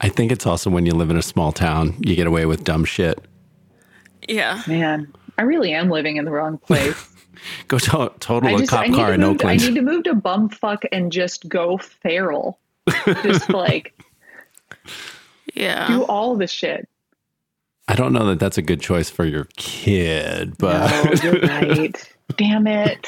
I 0.00 0.08
think 0.08 0.32
it's 0.32 0.46
also 0.46 0.70
when 0.70 0.86
you 0.86 0.92
live 0.92 1.10
in 1.10 1.16
a 1.16 1.22
small 1.22 1.52
town, 1.52 1.94
you 2.00 2.16
get 2.16 2.26
away 2.26 2.46
with 2.46 2.64
dumb 2.64 2.84
shit. 2.84 3.24
Yeah. 4.28 4.62
Man, 4.66 5.12
I 5.38 5.42
really 5.42 5.72
am 5.72 5.90
living 5.90 6.16
in 6.16 6.24
the 6.24 6.30
wrong 6.30 6.58
place. 6.58 7.08
Go 7.68 7.78
to- 7.78 8.12
total 8.18 8.48
I 8.48 8.52
a 8.52 8.58
just 8.58 8.70
cop 8.70 8.80
I 8.80 8.86
need, 8.88 8.96
car 8.96 9.06
to 9.08 9.12
in 9.14 9.20
move, 9.20 9.40
I 9.44 9.56
need 9.56 9.74
to 9.74 9.82
move 9.82 10.04
to 10.04 10.14
bumfuck 10.14 10.84
and 10.90 11.12
just 11.12 11.48
go 11.48 11.76
feral. 11.78 12.58
just 13.22 13.50
like 13.52 13.94
Yeah. 15.54 15.86
do 15.86 16.04
all 16.04 16.36
the 16.36 16.46
shit. 16.46 16.88
I 17.88 17.94
don't 17.94 18.12
know 18.12 18.26
that 18.26 18.40
that's 18.40 18.58
a 18.58 18.62
good 18.62 18.80
choice 18.80 19.10
for 19.10 19.24
your 19.24 19.46
kid, 19.56 20.56
but 20.58 20.90
No, 21.04 21.12
you're 21.22 21.40
right. 21.40 22.14
Damn 22.36 22.66
it. 22.66 23.06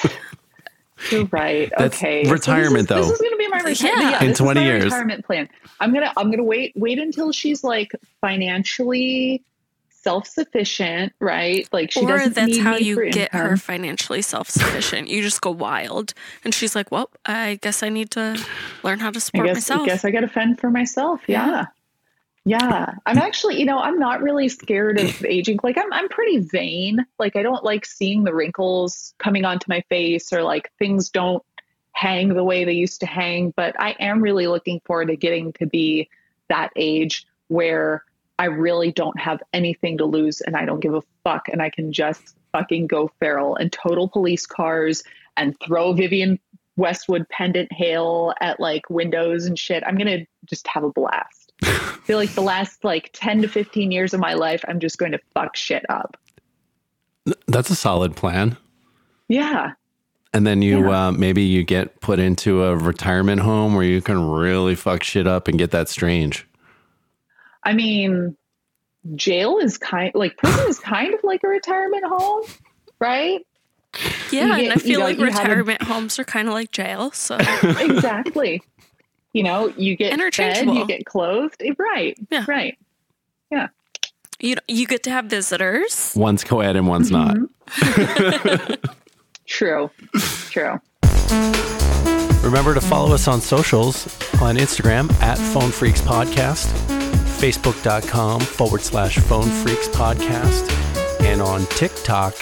You're 1.10 1.24
right. 1.26 1.72
That's 1.76 1.96
okay. 1.96 2.24
So 2.24 2.30
retirement, 2.32 2.88
this 2.88 2.98
is, 2.98 3.06
though. 3.06 3.10
This 3.10 3.10
is 3.12 3.18
going 3.20 3.32
to 3.32 3.36
be 3.38 3.48
my 3.48 3.58
retirement. 3.60 4.02
Yeah. 4.02 4.10
Yeah, 4.22 4.24
In 4.24 4.34
20 4.34 4.62
years. 4.62 4.84
retirement 4.84 5.24
plan. 5.24 5.48
I'm 5.80 5.92
gonna 5.92 6.12
I'm 6.16 6.30
gonna 6.30 6.44
wait 6.44 6.72
wait 6.76 6.98
until 6.98 7.32
she's 7.32 7.64
like 7.64 7.92
financially 8.20 9.42
self 10.02 10.26
sufficient, 10.26 11.12
right? 11.20 11.68
Like 11.72 11.90
she 11.90 12.04
or 12.04 12.08
doesn't 12.08 12.34
that's 12.34 12.48
need 12.48 12.62
how 12.62 12.76
you 12.76 13.10
get 13.10 13.32
her 13.32 13.56
financially 13.56 14.22
self 14.22 14.48
sufficient. 14.48 15.08
You 15.08 15.22
just 15.22 15.40
go 15.40 15.50
wild. 15.50 16.14
And 16.44 16.54
she's 16.54 16.74
like, 16.74 16.90
Well, 16.90 17.10
I 17.26 17.58
guess 17.60 17.82
I 17.82 17.88
need 17.88 18.10
to 18.12 18.42
learn 18.82 19.00
how 19.00 19.10
to 19.10 19.16
I 19.16 19.20
support 19.20 19.46
guess 19.46 19.56
myself. 19.56 19.82
I 19.82 19.86
guess 19.86 20.04
I 20.04 20.10
got 20.10 20.20
to 20.20 20.28
fend 20.28 20.60
for 20.60 20.70
myself. 20.70 21.20
Yeah. 21.26 21.66
Yeah. 22.44 22.94
I'm 23.04 23.18
actually, 23.18 23.58
you 23.58 23.66
know, 23.66 23.78
I'm 23.78 23.98
not 23.98 24.22
really 24.22 24.48
scared 24.48 24.98
of 24.98 25.24
aging. 25.26 25.58
Like 25.62 25.76
I'm 25.76 25.92
I'm 25.92 26.08
pretty 26.08 26.38
vain. 26.38 27.04
Like 27.18 27.36
I 27.36 27.42
don't 27.42 27.64
like 27.64 27.84
seeing 27.84 28.24
the 28.24 28.34
wrinkles 28.34 29.14
coming 29.18 29.44
onto 29.44 29.66
my 29.68 29.82
face 29.88 30.32
or 30.32 30.42
like 30.42 30.72
things 30.78 31.10
don't 31.10 31.42
hang 31.92 32.28
the 32.28 32.44
way 32.44 32.64
they 32.64 32.72
used 32.72 33.00
to 33.00 33.06
hang, 33.06 33.52
but 33.56 33.78
I 33.78 33.96
am 33.98 34.22
really 34.22 34.46
looking 34.46 34.80
forward 34.84 35.08
to 35.08 35.16
getting 35.16 35.52
to 35.54 35.66
be 35.66 36.08
that 36.48 36.70
age 36.76 37.26
where 37.48 38.04
I 38.38 38.46
really 38.46 38.92
don't 38.92 39.18
have 39.18 39.42
anything 39.52 39.98
to 39.98 40.04
lose 40.04 40.40
and 40.40 40.56
I 40.56 40.64
don't 40.64 40.80
give 40.80 40.94
a 40.94 41.02
fuck 41.24 41.48
and 41.48 41.60
I 41.60 41.70
can 41.70 41.92
just 41.92 42.36
fucking 42.52 42.86
go 42.86 43.10
feral 43.20 43.56
and 43.56 43.72
total 43.72 44.08
police 44.08 44.46
cars 44.46 45.02
and 45.36 45.58
throw 45.60 45.92
Vivienne 45.92 46.38
Westwood 46.76 47.28
pendant 47.28 47.72
hail 47.72 48.32
at 48.40 48.60
like 48.60 48.88
windows 48.88 49.46
and 49.46 49.58
shit. 49.58 49.82
I'm 49.86 49.96
going 49.96 50.20
to 50.20 50.26
just 50.46 50.66
have 50.68 50.84
a 50.84 50.90
blast. 50.90 51.52
I 51.62 51.98
feel 52.04 52.16
like 52.16 52.34
the 52.34 52.40
last 52.40 52.84
like 52.84 53.10
10 53.12 53.42
to 53.42 53.48
15 53.48 53.90
years 53.90 54.14
of 54.14 54.20
my 54.20 54.34
life, 54.34 54.64
I'm 54.68 54.78
just 54.78 54.98
going 54.98 55.12
to 55.12 55.20
fuck 55.34 55.56
shit 55.56 55.84
up. 55.88 56.16
That's 57.46 57.70
a 57.70 57.74
solid 57.74 58.16
plan. 58.16 58.56
Yeah. 59.28 59.72
And 60.32 60.46
then 60.46 60.62
you 60.62 60.92
uh, 60.92 61.10
maybe 61.10 61.42
you 61.42 61.64
get 61.64 62.00
put 62.00 62.18
into 62.18 62.62
a 62.62 62.76
retirement 62.76 63.40
home 63.40 63.74
where 63.74 63.84
you 63.84 64.00
can 64.00 64.28
really 64.30 64.74
fuck 64.74 65.02
shit 65.02 65.26
up 65.26 65.48
and 65.48 65.58
get 65.58 65.70
that 65.72 65.88
strange. 65.88 66.47
I 67.64 67.72
mean, 67.72 68.36
jail 69.14 69.58
is 69.58 69.78
kind 69.78 70.12
like 70.14 70.36
prison 70.36 70.68
is 70.68 70.78
kind 70.78 71.14
of 71.14 71.20
like 71.22 71.42
a 71.44 71.48
retirement 71.48 72.04
home, 72.06 72.42
right? 73.00 73.40
Yeah, 74.30 74.46
You 74.46 74.52
and 74.52 74.62
get- 74.62 74.70
I 74.70 74.74
you 74.74 74.80
feel 74.80 74.98
know, 75.00 75.04
like 75.06 75.18
you 75.18 75.24
have 75.26 75.34
a- 75.36 75.42
retirement 75.48 75.82
homes 75.82 76.18
are 76.18 76.24
kind 76.24 76.48
of 76.48 76.54
like 76.54 76.70
jail. 76.72 77.10
So 77.12 77.36
exactly. 77.36 78.62
You 79.32 79.42
know, 79.42 79.72
you 79.76 79.96
get 79.96 80.18
fed, 80.34 80.66
you 80.66 80.86
get 80.86 81.04
clothed. 81.04 81.62
Right. 81.78 82.16
Yeah. 82.30 82.44
Right. 82.48 82.78
Yeah. 83.50 83.68
you 84.40 84.56
you 84.68 84.86
get 84.86 85.02
to 85.04 85.10
have 85.10 85.26
visitors. 85.26 86.12
One's 86.16 86.44
co-ed 86.44 86.76
and 86.76 86.86
one's 86.86 87.10
not. 87.10 87.36
Mm-hmm. 87.36 88.74
True. 89.46 89.90
True. 90.50 90.80
Remember 92.44 92.72
to 92.74 92.80
follow 92.80 93.12
us 93.14 93.26
on 93.28 93.40
socials 93.40 94.06
on 94.40 94.56
Instagram 94.56 95.12
at 95.20 95.36
Phone 95.38 95.70
Freaks 95.70 96.00
Podcast, 96.00 96.66
Facebook.com 97.38 98.40
forward 98.40 98.82
slash 98.82 99.16
Phone 99.18 99.48
Freaks 99.48 99.88
Podcast, 99.88 100.68
and 101.20 101.40
on 101.40 101.64
TikTok, 101.66 102.34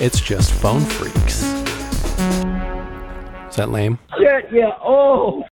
it's 0.00 0.20
just 0.20 0.52
Phone 0.52 0.80
Freaks. 0.80 1.42
Is 3.50 3.56
that 3.56 3.70
lame? 3.70 3.98
Shit, 4.18 4.46
yeah. 4.52 4.72
Oh. 4.80 5.44